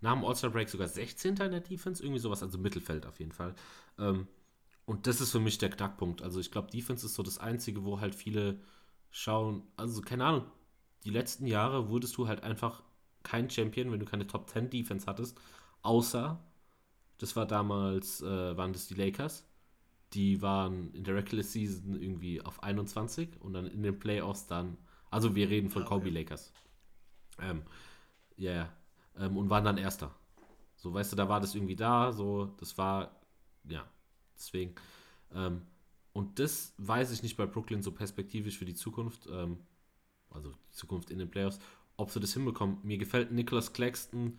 [0.00, 1.36] nach dem All-Star-Break sogar 16.
[1.36, 3.54] in der Defense, irgendwie sowas, also Mittelfeld auf jeden Fall.
[3.98, 4.28] Ähm,
[4.86, 6.22] und das ist für mich der Knackpunkt.
[6.22, 8.60] Also ich glaube, Defense ist so das Einzige, wo halt viele
[9.10, 10.44] schauen, also keine Ahnung,
[11.04, 12.82] die letzten Jahre wurdest du halt einfach
[13.22, 15.38] kein Champion, wenn du keine Top 10 Defense hattest,
[15.82, 16.38] außer
[17.18, 19.46] das war damals, äh, waren das die Lakers.
[20.12, 24.76] Die waren in der Regular Season irgendwie auf 21 und dann in den Playoffs dann,
[25.14, 25.94] also wir reden von ah, okay.
[25.94, 26.52] Kobe Lakers.
[27.38, 27.62] Ähm,
[28.36, 28.72] ja, yeah,
[29.18, 30.14] ähm, und waren dann Erster.
[30.76, 33.20] So, weißt du, da war das irgendwie da, so, das war,
[33.68, 33.88] ja,
[34.36, 34.74] deswegen.
[35.32, 35.62] Ähm,
[36.12, 39.58] und das weiß ich nicht bei Brooklyn so perspektivisch für die Zukunft, ähm,
[40.30, 41.60] also die Zukunft in den Playoffs,
[41.96, 42.78] ob sie das hinbekommen.
[42.82, 44.38] Mir gefällt Nicholas Claxton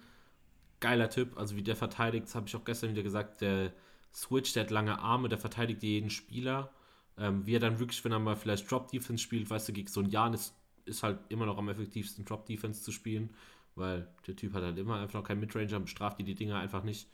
[0.82, 1.38] geiler Typ.
[1.38, 3.74] Also wie der verteidigt, das habe ich auch gestern wieder gesagt, der
[4.14, 6.72] Switch, der hat lange Arme, der verteidigt jeden Spieler.
[7.18, 10.02] Ähm, wie er dann wirklich, wenn er mal vielleicht Drop-Defense spielt, weißt du, gegen so
[10.02, 10.38] ein Jan
[10.86, 13.34] ist, halt immer noch am effektivsten, Drop-Defense zu spielen,
[13.76, 16.84] weil der Typ hat halt immer einfach noch keinen Midranger, bestraft die die Dinger einfach
[16.84, 17.10] nicht.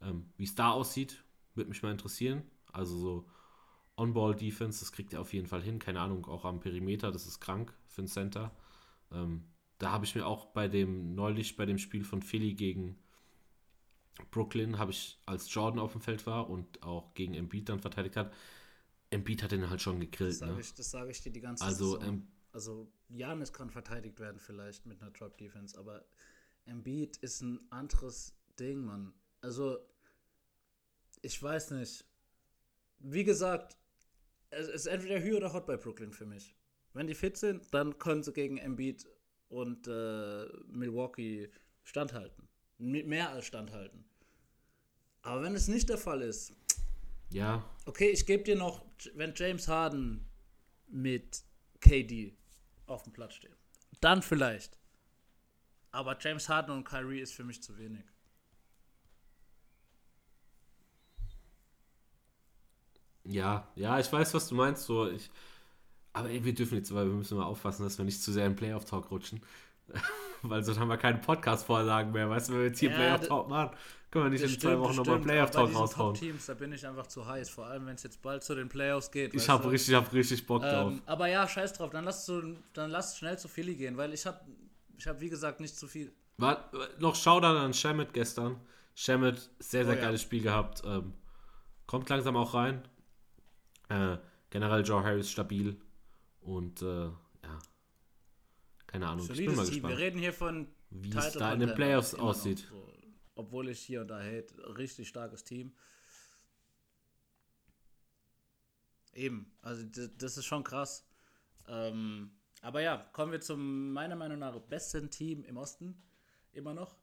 [0.00, 1.22] Ähm, wie es da aussieht,
[1.54, 2.42] würde mich mal interessieren.
[2.72, 3.28] Also so
[3.96, 5.78] On-Ball-Defense, das kriegt er auf jeden Fall hin.
[5.78, 8.54] Keine Ahnung, auch am Perimeter, das ist krank für ein Center.
[9.10, 9.44] Ähm,
[9.78, 12.96] da habe ich mir auch bei dem, neulich bei dem Spiel von Philly gegen
[14.30, 18.16] Brooklyn, habe ich, als Jordan auf dem Feld war und auch gegen Embiid dann verteidigt
[18.16, 18.32] hat,
[19.10, 20.32] Embiid hat den halt schon gegrillt.
[20.32, 20.60] Das sage ne?
[20.60, 22.26] ich, sag ich, dir die ganze also, Saison.
[22.52, 26.04] Also Janis kann verteidigt werden vielleicht mit einer Drop-Defense, aber
[26.66, 29.12] Embiid ist ein anderes Ding, Mann.
[29.40, 29.78] Also,
[31.22, 32.04] ich weiß nicht.
[32.98, 33.76] Wie gesagt,
[34.50, 36.54] es ist entweder Hü oder Hot bei Brooklyn für mich.
[36.92, 39.08] Wenn die fit sind, dann können sie gegen Embiid
[39.48, 41.50] und äh, Milwaukee
[41.84, 42.48] standhalten.
[42.78, 44.04] Mehr als standhalten.
[45.22, 46.54] Aber wenn es nicht der Fall ist.
[47.30, 47.64] Ja.
[47.86, 48.84] Okay, ich gebe dir noch,
[49.14, 50.28] wenn James Harden
[50.88, 51.42] mit
[51.80, 52.36] KD
[52.92, 53.56] auf dem Platz steht.
[54.00, 54.78] Dann vielleicht.
[55.90, 58.04] Aber James Harden und Kyrie ist für mich zu wenig.
[63.24, 64.84] Ja, ja, ich weiß, was du meinst.
[64.84, 65.30] So, ich,
[66.12, 68.46] aber ey, wir dürfen jetzt, weil wir müssen mal aufpassen, dass wir nicht zu sehr
[68.46, 69.40] in Playoff-Talk rutschen.
[70.42, 72.28] weil sonst haben wir keine Podcast-Vorlagen mehr.
[72.28, 73.70] Weißt du, wenn wir jetzt hier ja, Playoff-Talk machen,
[74.10, 76.14] können wir nicht in stimmt, zwei Wochen nochmal Playoff-Talk raushauen.
[76.14, 78.68] Teams, da bin ich einfach zu heiß, vor allem wenn es jetzt bald zu den
[78.68, 79.34] Playoffs geht.
[79.34, 80.92] Ich habe richtig, hab richtig Bock ähm, drauf.
[81.06, 84.26] Aber ja, scheiß drauf, dann lass, zu, dann lass schnell zu Philly gehen, weil ich
[84.26, 84.40] habe,
[84.98, 86.12] ich hab, wie gesagt, nicht zu viel.
[86.38, 88.60] War, noch Shoutout an Shamit gestern.
[88.94, 90.26] Shamit, sehr, sehr oh, geiles ja.
[90.26, 90.82] Spiel gehabt.
[90.84, 91.14] Ähm,
[91.86, 92.82] kommt langsam auch rein.
[93.88, 94.18] Äh,
[94.50, 95.80] generell Joe Harris stabil.
[96.40, 97.08] Und äh,
[98.92, 99.26] keine Ahnung.
[99.26, 99.74] Solides ich bin mal Team.
[99.74, 99.96] gespannt.
[99.96, 102.66] Wir reden hier von wie es da in den Playoffs aussieht.
[102.68, 102.92] So.
[103.34, 105.72] Obwohl ich hier und da hate, richtig starkes Team.
[109.14, 109.84] Eben, also
[110.18, 111.06] das ist schon krass.
[111.68, 116.02] Ähm, aber ja, kommen wir zum meiner Meinung nach besten Team im Osten.
[116.52, 116.98] Immer noch.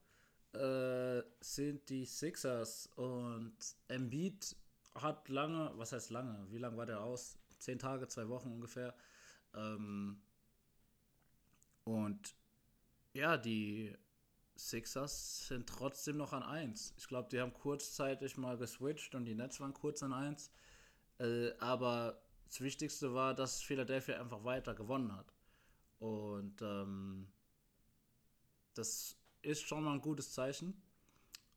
[0.54, 3.56] Äh, sind die Sixers und
[3.88, 4.56] Embiid
[4.96, 6.46] hat lange, was heißt lange?
[6.52, 7.38] Wie lange war der aus?
[7.58, 8.96] Zehn Tage, zwei Wochen ungefähr.
[9.56, 10.22] Ähm,
[11.90, 12.36] und
[13.14, 13.98] ja, die
[14.56, 16.94] Sixers sind trotzdem noch an 1.
[16.98, 20.52] Ich glaube, die haben kurzzeitig mal geswitcht und die Nets waren kurz an 1.
[21.18, 25.34] Äh, aber das Wichtigste war, dass Philadelphia einfach weiter gewonnen hat.
[25.98, 27.28] Und ähm,
[28.76, 30.80] das ist schon mal ein gutes Zeichen.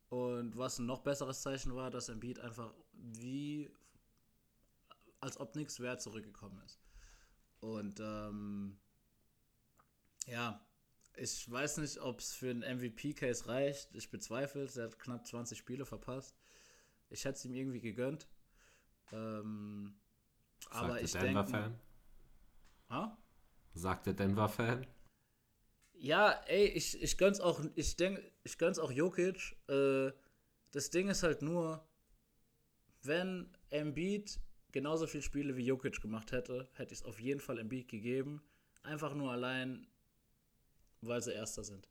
[0.09, 3.71] Und was ein noch besseres Zeichen war, dass Embiid einfach wie
[5.19, 6.79] als ob nichts wert zurückgekommen ist.
[7.59, 8.79] Und ähm,
[10.27, 10.65] ja,
[11.15, 13.93] ich weiß nicht, ob es für einen MVP-Case reicht.
[13.93, 14.77] Ich bezweifle es.
[14.77, 16.35] Er hat knapp 20 Spiele verpasst.
[17.09, 18.27] Ich hätte es ihm irgendwie gegönnt.
[19.11, 19.95] Ähm,
[20.69, 21.27] aber ich denke.
[21.27, 21.79] Denver-Fan?
[22.89, 23.17] Ha?
[23.73, 24.87] Sagt der Denver-Fan?
[25.93, 29.55] Ja, ey, ich, ich gönn's auch, ich denke, ich gönn's auch Jokic.
[29.67, 30.11] Äh,
[30.71, 31.87] das Ding ist halt nur,
[33.03, 34.39] wenn Embiid
[34.71, 38.41] genauso viele Spiele wie Jokic gemacht hätte, hätte ich es auf jeden Fall Embiid gegeben.
[38.81, 39.87] Einfach nur allein,
[41.07, 41.89] weil sie Erster sind.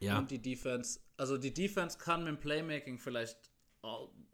[0.00, 0.18] Ja.
[0.18, 3.52] Und die Defense, also die Defense kann mit dem Playmaking vielleicht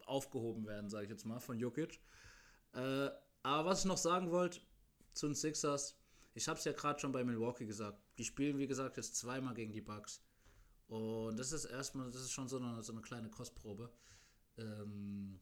[0.07, 2.01] aufgehoben werden, sage ich jetzt mal, von Jokic.
[2.73, 3.11] Äh,
[3.43, 4.61] aber was ich noch sagen wollte
[5.13, 5.97] zu den Sixers,
[6.35, 9.55] ich habe es ja gerade schon bei Milwaukee gesagt, die spielen wie gesagt jetzt zweimal
[9.55, 10.23] gegen die Bucks.
[10.87, 13.93] Und das ist erstmal, das ist schon so eine, so eine kleine Kostprobe.
[14.59, 15.41] Ähm,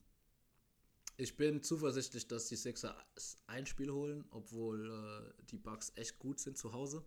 [1.16, 6.40] ich bin zuversichtlich, dass die Sixers ein Spiel holen, obwohl äh, die Bucks echt gut
[6.40, 7.04] sind zu Hause.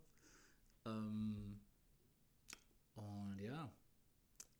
[0.85, 1.59] Ähm,
[2.95, 3.71] und ja,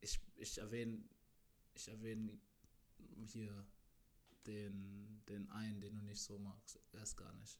[0.00, 1.02] ich, ich erwähne
[1.76, 2.38] ich erwähne
[3.26, 3.66] hier
[4.46, 6.80] den, den einen, den du nicht so magst.
[6.92, 7.58] Erst gar nicht.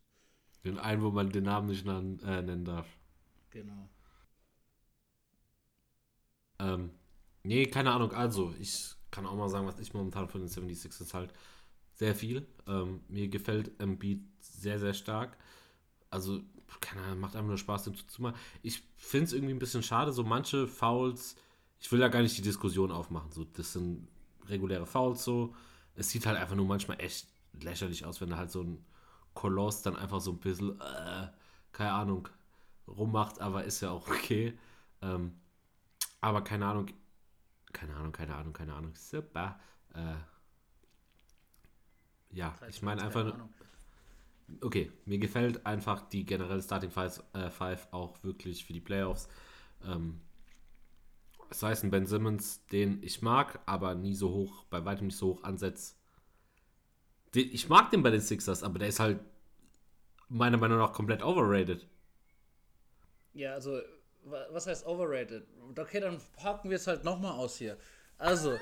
[0.65, 2.89] Den einen, wo man den Namen nicht nan, äh, nennen darf.
[3.51, 3.89] Genau.
[6.59, 6.91] Ähm,
[7.43, 8.13] nee, keine Ahnung.
[8.13, 11.33] Also, ich kann auch mal sagen, was ich momentan von den 76ers halt
[11.93, 12.47] sehr viel.
[12.67, 15.37] Ähm, mir gefällt Embiid sehr, sehr stark.
[16.11, 16.43] Also,
[16.81, 18.39] keine Ahnung, macht einfach nur Spaß, dem zuzumachen.
[18.63, 21.37] Ich finde es irgendwie ein bisschen schade, so manche Fouls,
[21.81, 23.31] ich will da gar nicht die Diskussion aufmachen.
[23.33, 24.09] So, das sind
[24.47, 25.55] reguläre Fouls so.
[25.95, 27.29] Es sieht halt einfach nur manchmal echt
[27.61, 28.85] lächerlich aus, wenn da halt so ein
[29.35, 31.29] Koloss dann einfach so ein bisschen, äh,
[31.73, 32.29] keine Ahnung,
[32.89, 34.59] rummacht, aber ist ja auch okay.
[35.03, 35.33] Ähm,
[36.21, 36.89] aber keine Ahnung,
[37.73, 38.95] keine Ahnung, keine Ahnung, keine Ahnung.
[38.95, 39.61] Super.
[39.95, 40.15] Äh,
[42.31, 43.35] ja, ich meine einfach.
[44.61, 49.29] Okay, mir gefällt einfach die generelle Starting Five, äh, Five auch wirklich für die Playoffs.
[49.85, 50.21] Ähm,
[51.51, 55.17] es heißt ein Ben Simmons, den ich mag, aber nie so hoch, bei weitem nicht
[55.17, 55.97] so hoch ansetzt.
[57.35, 59.21] Ich mag den bei den Sixers, aber der ist halt
[60.29, 61.87] meiner Meinung nach komplett overrated.
[63.35, 63.81] Ja, also,
[64.25, 65.47] was heißt overrated?
[65.79, 67.77] Okay, dann packen wir es halt nochmal aus hier.
[68.19, 68.59] Also,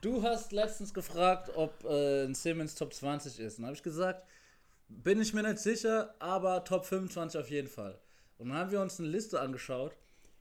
[0.00, 3.58] du hast letztens gefragt, ob äh, ein Simmons Top 20 ist.
[3.58, 4.26] Und habe ich gesagt,
[5.02, 7.98] bin ich mir nicht sicher, aber Top 25 auf jeden Fall.
[8.38, 9.96] Und dann haben wir uns eine Liste angeschaut,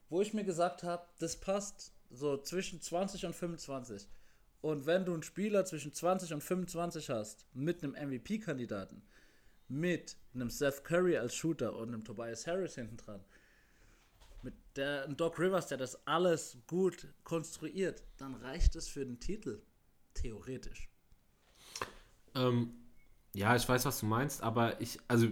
[0.09, 4.07] wo ich mir gesagt habe, das passt so zwischen 20 und 25.
[4.61, 9.01] Und wenn du einen Spieler zwischen 20 und 25 hast, mit einem MVP-Kandidaten,
[9.67, 13.23] mit einem Seth Curry als Shooter und einem Tobias Harris hinten dran,
[14.43, 19.19] mit der einem Doc Rivers, der das alles gut konstruiert, dann reicht es für den
[19.19, 19.61] Titel.
[20.13, 20.89] Theoretisch.
[22.35, 22.80] Ähm,
[23.33, 25.27] ja, ich weiß, was du meinst, aber ich, also,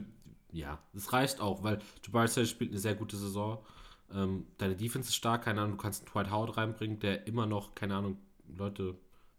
[0.51, 3.63] ja, es reicht auch, weil Tobias Harris spielt eine sehr gute Saison.
[4.11, 7.45] Ähm, deine Defense ist stark, keine Ahnung, du kannst einen Dwight Howard reinbringen, der immer
[7.45, 8.17] noch, keine Ahnung,
[8.47, 8.95] Leute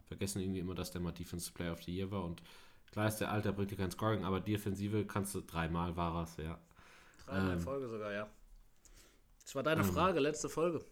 [0.06, 2.42] vergessen irgendwie immer, dass der mal Defensive Player of the Year war und
[2.92, 6.36] klar ist der Alter, bringt dir kein Scoring, aber Defensive kannst du dreimal war es,
[6.36, 6.58] ja.
[7.26, 8.28] Dreimal ähm, in Folge sogar, ja.
[9.42, 10.84] Das war deine ähm, Frage, letzte Folge.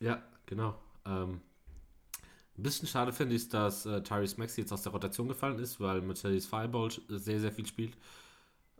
[0.00, 0.78] Ja, genau.
[1.06, 1.40] Ähm,
[2.60, 5.80] Ein bisschen schade finde ich, dass äh, Tyrese Maxey jetzt aus der Rotation gefallen ist,
[5.80, 7.96] weil Mercedes Fireball sehr, sehr viel spielt.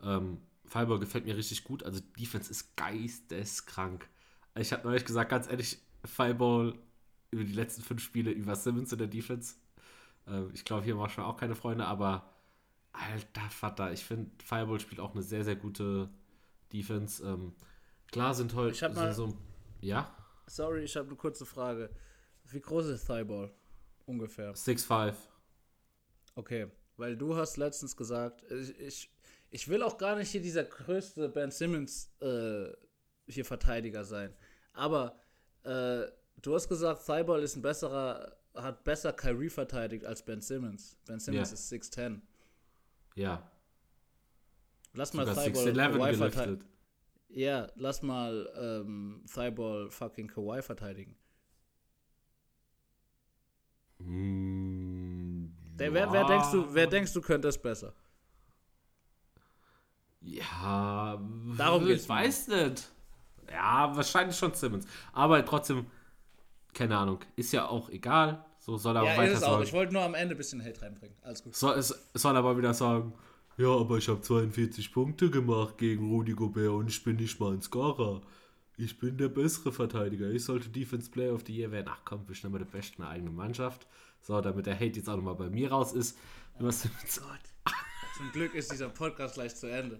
[0.03, 1.81] Ähm, Fireball gefällt mir richtig gut.
[1.81, 4.07] Also Defense ist geisteskrank.
[4.53, 6.75] Ich habe neulich gesagt, ganz ehrlich, Fireball
[7.31, 9.55] über die letzten fünf Spiele über Simmons in der Defense.
[10.27, 12.29] Äh, ich glaube, hier war schon auch keine Freunde, aber
[12.93, 16.07] alter Vater, ich finde, Fireball spielt auch eine sehr, sehr gute
[16.71, 17.25] Defense.
[17.25, 17.53] Ähm,
[18.11, 19.35] klar sind heute Ich hab mal- so,
[19.79, 21.89] ja, Sorry, ich habe eine kurze Frage.
[22.45, 23.51] Wie groß ist Thighball?
[24.11, 24.53] Ungefähr.
[24.53, 25.13] 6'5.
[26.35, 26.67] Okay,
[26.97, 29.11] weil du hast letztens gesagt, ich, ich,
[29.49, 32.67] ich will auch gar nicht hier dieser größte Ben Simmons äh,
[33.27, 34.33] hier Verteidiger sein.
[34.73, 35.15] Aber
[35.63, 36.03] äh,
[36.41, 40.97] du hast gesagt, Thighball ist ein besserer, hat besser Kyrie verteidigt als Ben Simmons.
[41.05, 41.53] Ben Simmons Ja.
[41.53, 42.21] ist 6'10.
[43.15, 43.49] Ja,
[44.93, 46.65] Lass mal sogar Thighball 6'11 Kawhi verteidigen.
[47.29, 51.15] Ja, lass mal ähm, Thighball fucking Kawhi verteidigen.
[54.05, 56.27] Hm, wer, wer, ja.
[56.27, 57.93] denkst du, wer denkst du könnte es besser?
[60.21, 61.19] Ja,
[61.57, 62.89] Darum geht's ich weiß nicht.
[63.51, 64.85] Ja, wahrscheinlich schon Simmons.
[65.13, 65.85] Aber trotzdem,
[66.73, 68.45] keine Ahnung, ist ja auch egal.
[68.59, 69.63] So soll er Ja, weiter ist sagen.
[69.63, 71.17] Ich wollte nur am Ende ein bisschen Hate reinbringen.
[71.23, 71.55] Alles gut.
[71.55, 73.13] Soll, es, soll aber wieder sagen,
[73.57, 77.53] ja, aber ich habe 42 Punkte gemacht gegen Rudy Gobert und ich bin nicht mal
[77.53, 78.21] ein Scorer.
[78.77, 80.29] Ich bin der bessere Verteidiger.
[80.29, 81.87] Ich sollte Defense Player of the Year werden.
[81.89, 83.87] Ach komm, wir sind immer der Beste in der eigenen Mannschaft.
[84.21, 86.17] So, damit der Hate jetzt auch nochmal bei mir raus ist.
[86.59, 86.87] Was,
[88.17, 89.99] Zum Glück ist dieser Podcast gleich zu Ende.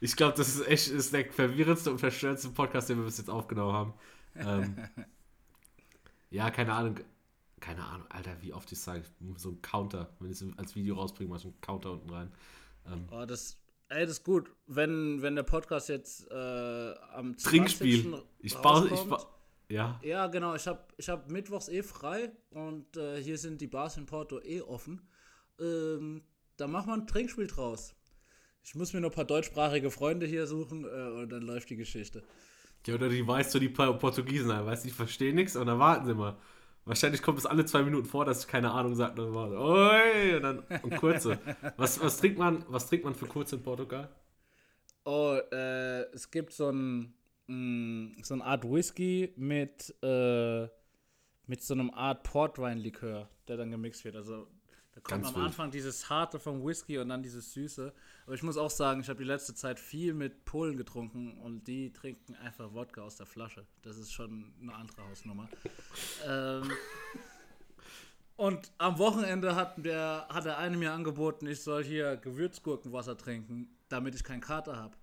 [0.00, 3.30] ich glaube, das ist echt ist der verwirrendste und verstörendste Podcast, den wir bis jetzt
[3.30, 3.94] aufgenommen haben.
[4.36, 4.76] Ähm,
[6.30, 6.96] ja, keine Ahnung.
[7.60, 9.02] Keine Ahnung, Alter, wie oft ich sage,
[9.36, 10.08] so ein Counter.
[10.20, 12.32] Wenn ich es als Video rausbringe, mach ich einen Counter unten rein.
[13.10, 13.56] Oh, das,
[13.88, 14.50] ey, das ist gut.
[14.66, 17.42] Wenn, wenn der Podcast jetzt äh, am 20.
[17.42, 18.22] Trinkspiel.
[18.40, 19.26] Ich baue, ich baue,
[19.68, 20.00] ja.
[20.02, 20.54] Ja, genau.
[20.54, 24.40] Ich habe ich hab mittwochs eh frei und äh, hier sind die Bars in Porto
[24.40, 25.08] eh offen.
[25.60, 26.22] Ähm,
[26.56, 27.94] da machen wir ein Trinkspiel draus.
[28.62, 31.76] Ich muss mir noch ein paar deutschsprachige Freunde hier suchen äh, und dann läuft die
[31.76, 32.22] Geschichte.
[32.86, 36.06] Ja, oder die weißt du, die Portugiesen weißt du, die verstehen nichts und dann warten
[36.06, 36.38] sie mal.
[36.88, 40.64] Wahrscheinlich kommt es alle zwei Minuten vor, dass ich keine Ahnung so, oi, und dann
[40.82, 41.38] und kurze.
[41.76, 44.08] was, was, trinkt man, was trinkt man für kurze in Portugal?
[45.04, 47.12] Oh, äh, es gibt so ein
[47.46, 50.66] mh, so eine Art Whisky mit äh,
[51.46, 54.16] mit so einem Art Portwein-Likör, der dann gemixt wird.
[54.16, 54.46] Also
[54.98, 55.46] da kommt Ganz am wild.
[55.46, 57.92] Anfang dieses harte vom Whisky und dann dieses süße.
[58.26, 61.68] Aber ich muss auch sagen, ich habe die letzte Zeit viel mit Polen getrunken und
[61.68, 63.64] die trinken einfach Wodka aus der Flasche.
[63.82, 65.48] Das ist schon eine andere Hausnummer.
[66.26, 66.70] ähm,
[68.34, 73.68] und am Wochenende hat, der, hat der eine mir angeboten, ich soll hier Gewürzgurkenwasser trinken,
[73.88, 74.96] damit ich keinen Kater habe.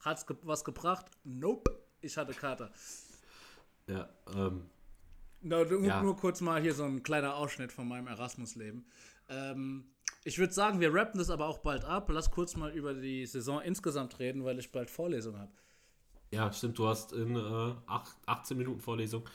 [0.00, 1.06] Hat's ge was gebracht?
[1.24, 1.80] Nope.
[2.00, 2.70] Ich hatte Kater.
[3.88, 4.70] Ja, ähm,
[5.44, 6.00] No, nur, Ja.
[6.00, 8.86] nur kurz mal hier so ein kleiner Ausschnitt von meinem Erasmus-Leben.
[9.28, 9.84] Ähm,
[10.24, 12.08] ich würde sagen, wir rappen das aber auch bald ab.
[12.10, 15.52] Lass kurz mal über die Saison insgesamt reden, weil ich bald Vorlesung habe.
[16.30, 19.28] ja, stimmt, du hast in äh, acht, 18 Minuten Vorlesung.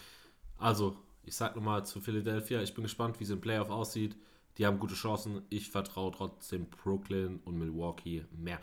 [0.57, 4.18] Also, ich sag nochmal zu Philadelphia, ich bin gespannt, wie es im Playoff aussieht.
[4.57, 5.43] Die haben gute Chancen.
[5.49, 8.59] Ich vertraue trotzdem Brooklyn und Milwaukee mehr.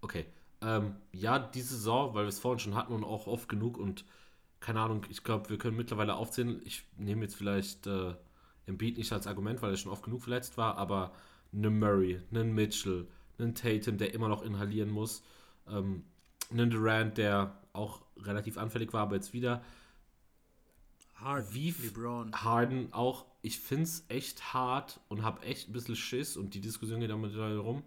[0.00, 0.26] Okay.
[0.60, 4.04] Ähm, ja, die Saison, weil wir es vorhin schon hatten und auch oft genug und
[4.60, 6.60] keine Ahnung, ich glaube, wir können mittlerweile aufzählen.
[6.64, 8.14] Ich nehme jetzt vielleicht äh,
[8.68, 11.12] Embiid nicht als Argument, weil er schon oft genug verletzt war, aber
[11.52, 13.08] einen Murray, einen Mitchell,
[13.38, 15.22] einen Tatum, der immer noch inhalieren muss,
[15.68, 16.04] ähm,
[16.50, 19.62] einen Durant, der auch relativ anfällig war, aber jetzt wieder.
[21.14, 21.52] Hard.
[21.52, 22.32] Wie LeBron.
[22.32, 26.60] Harden auch, ich finde es echt hart und habe echt ein bisschen Schiss und die
[26.60, 27.82] Diskussion geht damit rum,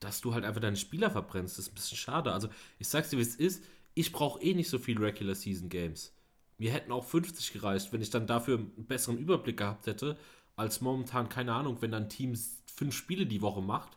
[0.00, 1.58] dass du halt einfach deine Spieler verbrennst.
[1.58, 2.32] Das ist ein bisschen schade.
[2.32, 2.48] Also,
[2.78, 3.64] ich sag's dir, wie es ist.
[3.94, 6.12] Ich brauche eh nicht so viel Regular Season Games.
[6.58, 10.18] Mir hätten auch 50 gereicht, wenn ich dann dafür einen besseren Überblick gehabt hätte,
[10.56, 13.96] als momentan, keine Ahnung, wenn dann Teams fünf Spiele die Woche macht.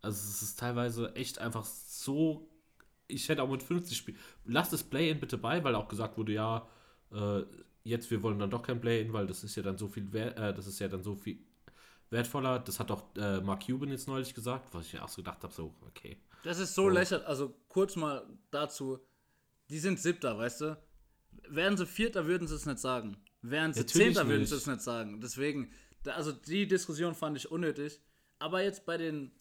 [0.00, 2.48] Also, es ist teilweise echt einfach so.
[3.08, 4.18] Ich hätte auch mit 50 Spielen.
[4.44, 6.68] Lasst das Play-In bitte bei, weil auch gesagt wurde, ja,
[7.12, 7.42] äh,
[7.84, 10.38] jetzt wir wollen dann doch kein Play-In, weil das ist ja dann so viel wert,
[10.38, 11.38] äh, das ist ja dann so viel
[12.10, 12.58] wertvoller.
[12.58, 15.42] Das hat auch äh, Mark Cuban jetzt neulich gesagt, was ich mir auch so gedacht
[15.42, 16.16] habe, so, okay.
[16.42, 16.88] Das ist so Oh.
[16.88, 17.26] lächerlich.
[17.26, 18.98] Also kurz mal dazu.
[19.70, 20.78] Die sind Siebter, weißt du?
[21.48, 23.16] Wären sie Vierter, würden sie es nicht sagen.
[23.42, 25.20] Wären sie Natürlich Zehnter, würden sie es nicht sagen.
[25.20, 28.00] Deswegen, da, also die Diskussion fand ich unnötig.
[28.38, 29.32] Aber jetzt bei den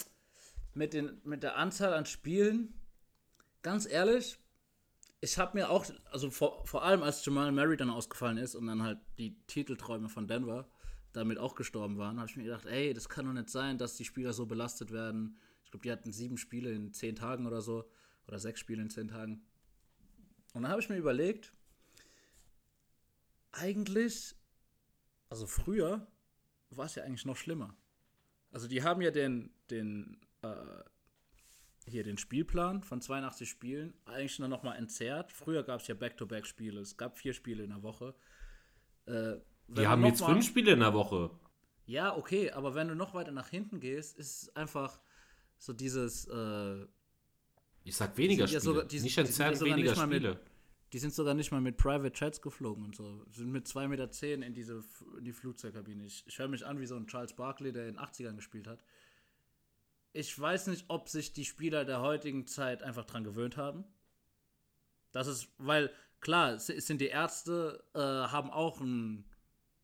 [0.73, 2.73] mit, den, mit der Anzahl an Spielen,
[3.63, 4.37] ganz ehrlich,
[5.19, 8.67] ich habe mir auch, also vor, vor allem als Jamal Murray dann ausgefallen ist und
[8.67, 10.69] dann halt die Titelträume von Denver
[11.13, 13.95] damit auch gestorben waren, habe ich mir gedacht, ey, das kann doch nicht sein, dass
[13.95, 15.37] die Spieler so belastet werden.
[15.63, 17.89] Ich glaube, die hatten sieben Spiele in zehn Tagen oder so.
[18.27, 19.41] Oder sechs Spiele in zehn Tagen.
[20.53, 21.53] Und dann habe ich mir überlegt,
[23.51, 24.35] eigentlich,
[25.29, 26.07] also früher
[26.69, 27.75] war es ja eigentlich noch schlimmer.
[28.51, 30.55] Also die haben ja den, den, äh,
[31.85, 35.31] hier den Spielplan von 82 Spielen eigentlich nur noch mal entzerrt.
[35.31, 36.79] Früher gab es ja Back-to-Back-Spiele.
[36.81, 38.15] Es gab vier Spiele in der Woche.
[39.05, 39.35] Äh,
[39.67, 41.29] die haben jetzt mal, fünf Spiele in der Woche.
[41.85, 44.99] Ja, okay, aber wenn du noch weiter nach hinten gehst, ist es einfach
[45.57, 46.25] so dieses.
[46.27, 46.85] Äh,
[47.83, 48.59] ich sag weniger Spiele.
[48.59, 50.29] Ja sogar, die, nicht entzerrt, weniger Spiele.
[50.29, 50.39] Mit,
[50.93, 53.25] die sind sogar nicht mal mit Private Chats geflogen und so.
[53.31, 54.83] Sind mit 2,10 Meter zehn in, diese,
[55.17, 56.05] in die Flugzeugkabine.
[56.05, 58.67] Ich, ich höre mich an wie so ein Charles Barkley, der in den 80ern gespielt
[58.67, 58.83] hat.
[60.13, 63.83] Ich weiß nicht, ob sich die Spieler der heutigen Zeit einfach dran gewöhnt haben.
[65.11, 65.91] Das ist, weil,
[66.21, 69.25] klar, es sind die Ärzte, äh, haben auch ein,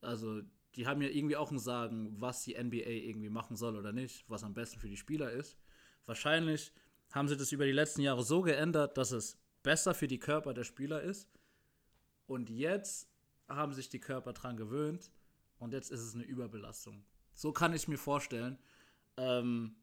[0.02, 0.42] also
[0.76, 4.24] die haben ja irgendwie auch ein Sagen, was die NBA irgendwie machen soll oder nicht,
[4.30, 5.58] was am besten für die Spieler ist.
[6.06, 6.72] Wahrscheinlich
[7.12, 10.54] haben sie das über die letzten Jahre so geändert, dass es besser für die Körper
[10.54, 11.30] der Spieler ist.
[12.28, 13.10] Und jetzt
[13.48, 15.12] haben sich die Körper dran gewöhnt
[15.58, 17.04] und jetzt ist es eine Überbelastung.
[17.34, 18.58] So kann ich mir vorstellen.
[19.18, 19.76] Ähm,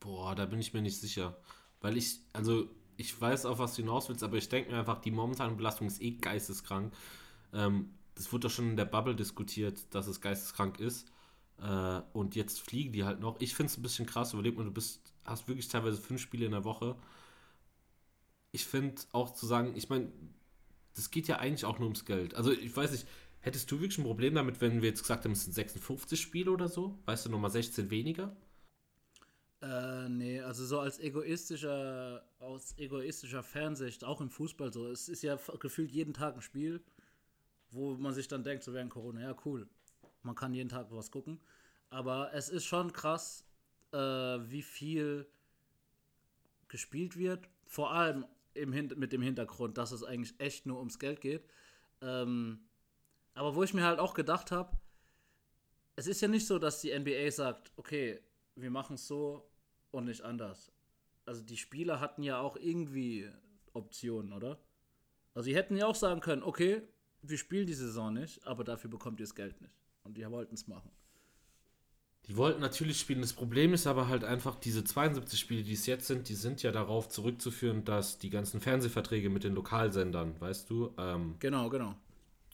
[0.00, 1.36] Boah, da bin ich mir nicht sicher.
[1.80, 5.00] Weil ich, also ich weiß auch, was du hinaus willst, aber ich denke mir einfach,
[5.00, 6.92] die momentane Belastung ist eh geisteskrank.
[7.52, 11.10] Ähm, das wurde doch schon in der Bubble diskutiert, dass es geisteskrank ist.
[11.58, 13.40] Äh, und jetzt fliegen die halt noch.
[13.40, 14.32] Ich finde es ein bisschen krass.
[14.34, 16.96] Überleg mal, du bist, hast wirklich teilweise fünf Spiele in der Woche
[18.52, 20.12] ich finde auch zu sagen, ich meine,
[20.94, 22.34] das geht ja eigentlich auch nur ums Geld.
[22.34, 23.06] Also ich weiß nicht,
[23.40, 26.50] hättest du wirklich ein Problem damit, wenn wir jetzt gesagt haben, es sind 56 Spiele
[26.50, 26.98] oder so?
[27.06, 28.36] Weißt du, nochmal 16 weniger?
[29.62, 35.22] Äh, nee, also so als egoistischer, aus egoistischer Fernsicht, auch im Fußball so, es ist
[35.22, 36.82] ja gefühlt jeden Tag ein Spiel,
[37.70, 39.68] wo man sich dann denkt, so während Corona, ja cool,
[40.22, 41.40] man kann jeden Tag was gucken.
[41.90, 43.44] Aber es ist schon krass,
[43.92, 45.26] äh, wie viel
[46.68, 47.48] gespielt wird.
[47.66, 48.24] Vor allem
[48.54, 51.44] im mit dem Hintergrund, dass es eigentlich echt nur ums Geld geht.
[52.00, 52.68] Ähm,
[53.34, 54.76] aber wo ich mir halt auch gedacht habe,
[55.96, 58.20] es ist ja nicht so, dass die NBA sagt, okay,
[58.54, 59.50] wir machen es so
[59.90, 60.72] und nicht anders.
[61.24, 63.30] Also die Spieler hatten ja auch irgendwie
[63.72, 64.58] Optionen, oder?
[65.34, 66.82] Also sie hätten ja auch sagen können, okay,
[67.22, 69.74] wir spielen die Saison nicht, aber dafür bekommt ihr das Geld nicht.
[70.02, 70.90] Und die wollten es machen.
[72.28, 73.20] Die wollten natürlich spielen.
[73.20, 76.62] Das Problem ist aber halt einfach, diese 72 Spiele, die es jetzt sind, die sind
[76.62, 80.94] ja darauf zurückzuführen, dass die ganzen Fernsehverträge mit den Lokalsendern, weißt du?
[80.98, 81.96] Ähm, genau, genau.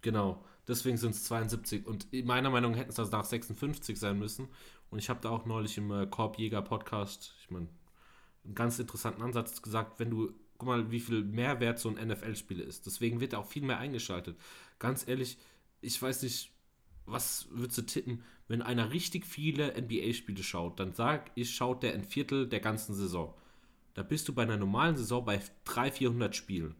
[0.00, 0.42] Genau.
[0.66, 1.86] Deswegen sind es 72.
[1.86, 4.48] Und meiner Meinung nach hätten es also nach 56 sein müssen.
[4.90, 7.68] Und ich habe da auch neulich im äh, Korbjäger Podcast, ich meine,
[8.44, 12.60] einen ganz interessanten Ansatz gesagt, wenn du, guck mal, wie viel Mehrwert so ein NFL-Spiel
[12.60, 12.86] ist.
[12.86, 14.38] Deswegen wird auch viel mehr eingeschaltet.
[14.78, 15.36] Ganz ehrlich,
[15.80, 16.52] ich weiß nicht,
[17.10, 21.94] was würdest du tippen, wenn einer richtig viele NBA-Spiele schaut, dann sag ich, schaut der
[21.94, 23.34] ein Viertel der ganzen Saison.
[23.94, 26.74] Da bist du bei einer normalen Saison bei 300, 400 Spielen.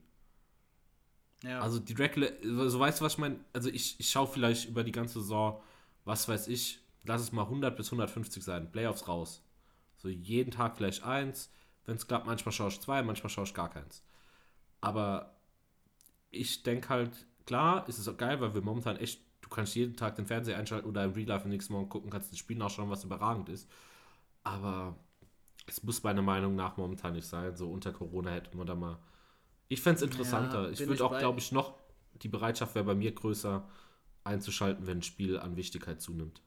[1.43, 1.61] Ja.
[1.61, 3.39] Also die Regular, so weißt du, was ich meine?
[3.53, 5.61] Also ich, ich schaue vielleicht über die ganze Saison,
[6.05, 9.43] was weiß ich, lass es mal 100 bis 150 sein, Playoffs raus.
[9.97, 11.51] So jeden Tag vielleicht eins,
[11.85, 14.03] wenn es klappt, manchmal schaue ich zwei, manchmal schaue ich gar keins.
[14.81, 15.37] Aber
[16.31, 19.97] ich denke halt, klar, ist es auch geil, weil wir momentan echt du kannst jeden
[19.97, 22.57] Tag den Fernseher einschalten oder im Real Life am nächsten Morgen gucken, kannst das Spiel
[22.57, 23.69] nachschauen, was überragend ist.
[24.45, 24.97] Aber
[25.67, 27.57] es muss meiner Meinung nach momentan nicht sein.
[27.57, 28.99] So unter Corona hätte man da mal.
[29.69, 30.65] Ich fände es interessanter.
[30.65, 31.79] Ja, ich würde auch, glaube ich, noch.
[32.23, 33.69] Die Bereitschaft wäre bei mir größer,
[34.25, 36.43] einzuschalten, wenn ein Spiel an Wichtigkeit zunimmt.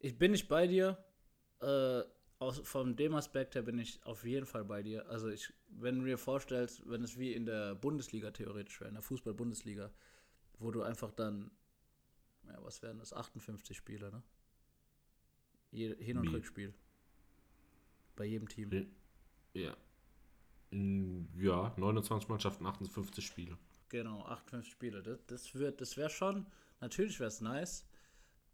[0.00, 0.98] Ich bin nicht bei dir.
[1.60, 2.02] Äh,
[2.38, 5.08] aus, von dem Aspekt her bin ich auf jeden Fall bei dir.
[5.08, 8.94] Also ich, wenn du dir vorstellst, wenn es wie in der Bundesliga theoretisch wäre, in
[8.94, 9.90] der Fußball-Bundesliga,
[10.58, 11.50] wo du einfach dann
[12.48, 13.12] ja, was wären das?
[13.12, 14.22] 58 Spiele, ne?
[15.70, 16.34] Hin- und Wie?
[16.34, 16.72] Rückspiel.
[18.16, 18.86] Bei jedem Team.
[19.54, 19.76] Ja.
[20.70, 23.56] Ja, 29 Mannschaften, 58 Spiele.
[23.88, 25.02] Genau, 58 Spiele.
[25.02, 26.46] Das, das, wird, das wäre schon,
[26.80, 27.86] natürlich wäre es nice.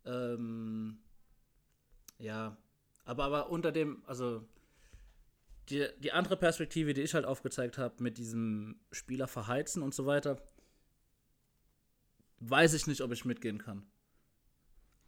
[0.05, 0.99] Ähm,
[2.19, 2.57] ja,
[3.05, 4.47] aber, aber unter dem, also
[5.71, 10.05] die, die andere Perspektive, die ich halt aufgezeigt habe, mit diesem Spieler verheizen und so
[10.05, 10.37] weiter,
[12.41, 13.87] weiß ich nicht, ob ich mitgehen kann.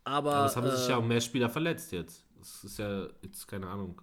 [0.05, 0.35] Aber.
[0.35, 2.25] Aber es haben äh, sich ja auch mehr Spieler verletzt jetzt.
[2.39, 4.01] Das ist ja jetzt keine Ahnung.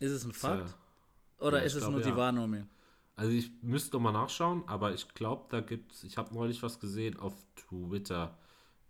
[0.00, 0.70] Ist es ein Fakt?
[0.70, 2.68] Ja, Oder ja, ist es glaub, nur die Wahrnehmung?
[3.16, 6.80] Also ich müsste mal nachschauen, aber ich glaube, da gibt es, ich habe neulich was
[6.80, 8.38] gesehen auf Twitter,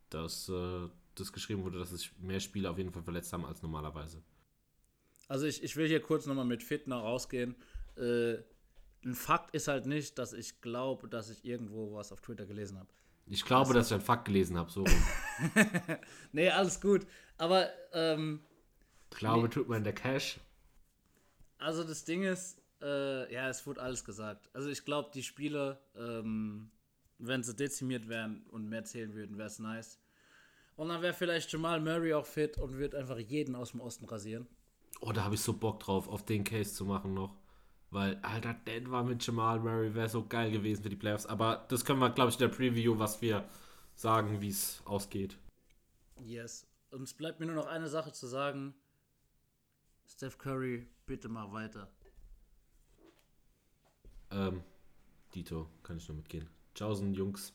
[0.09, 3.63] dass äh, das geschrieben wurde, dass sich mehr Spieler auf jeden Fall verletzt haben als
[3.63, 4.23] normalerweise.
[5.27, 7.57] Also ich, ich will hier kurz nochmal mit Fitner rausgehen.
[7.97, 8.39] Äh,
[9.05, 12.79] ein Fakt ist halt nicht, dass ich glaube, dass ich irgendwo was auf Twitter gelesen
[12.79, 12.89] habe.
[13.27, 14.85] Ich glaube, also, dass ich einen Fakt gelesen habe, so.
[16.33, 17.07] nee, alles gut.
[17.39, 18.41] Aber, ähm.
[19.11, 19.55] Glaube nee.
[19.55, 20.41] tut man in der Cash.
[21.59, 24.51] Also, das Ding ist, äh, ja, es wurde alles gesagt.
[24.53, 26.71] Also, ich glaube, die Spiele, ähm,
[27.19, 30.01] wenn sie dezimiert wären und mehr zählen würden, wäre es nice.
[30.77, 34.07] Und dann wäre vielleicht Jamal Murray auch fit und wird einfach jeden aus dem Osten
[34.07, 34.47] rasieren.
[35.01, 37.37] Oh, da habe ich so Bock drauf, auf den Case zu machen noch.
[37.91, 41.27] Weil, Alter, Denver mit Jamal Murray wäre so geil gewesen für die Playoffs.
[41.27, 43.49] Aber das können wir, glaube ich, in der Preview, was wir
[43.97, 45.37] sagen, wie es ausgeht.
[46.21, 46.67] Yes.
[46.91, 48.75] Und es bleibt mir nur noch eine Sache zu sagen.
[50.07, 51.89] Steph Curry, bitte mach weiter.
[54.31, 54.63] Ähm,
[55.35, 56.49] Dito, kann ich nur mitgehen.
[56.75, 57.53] Tschaußen, Jungs.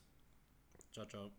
[0.92, 1.32] Ciao, ciao.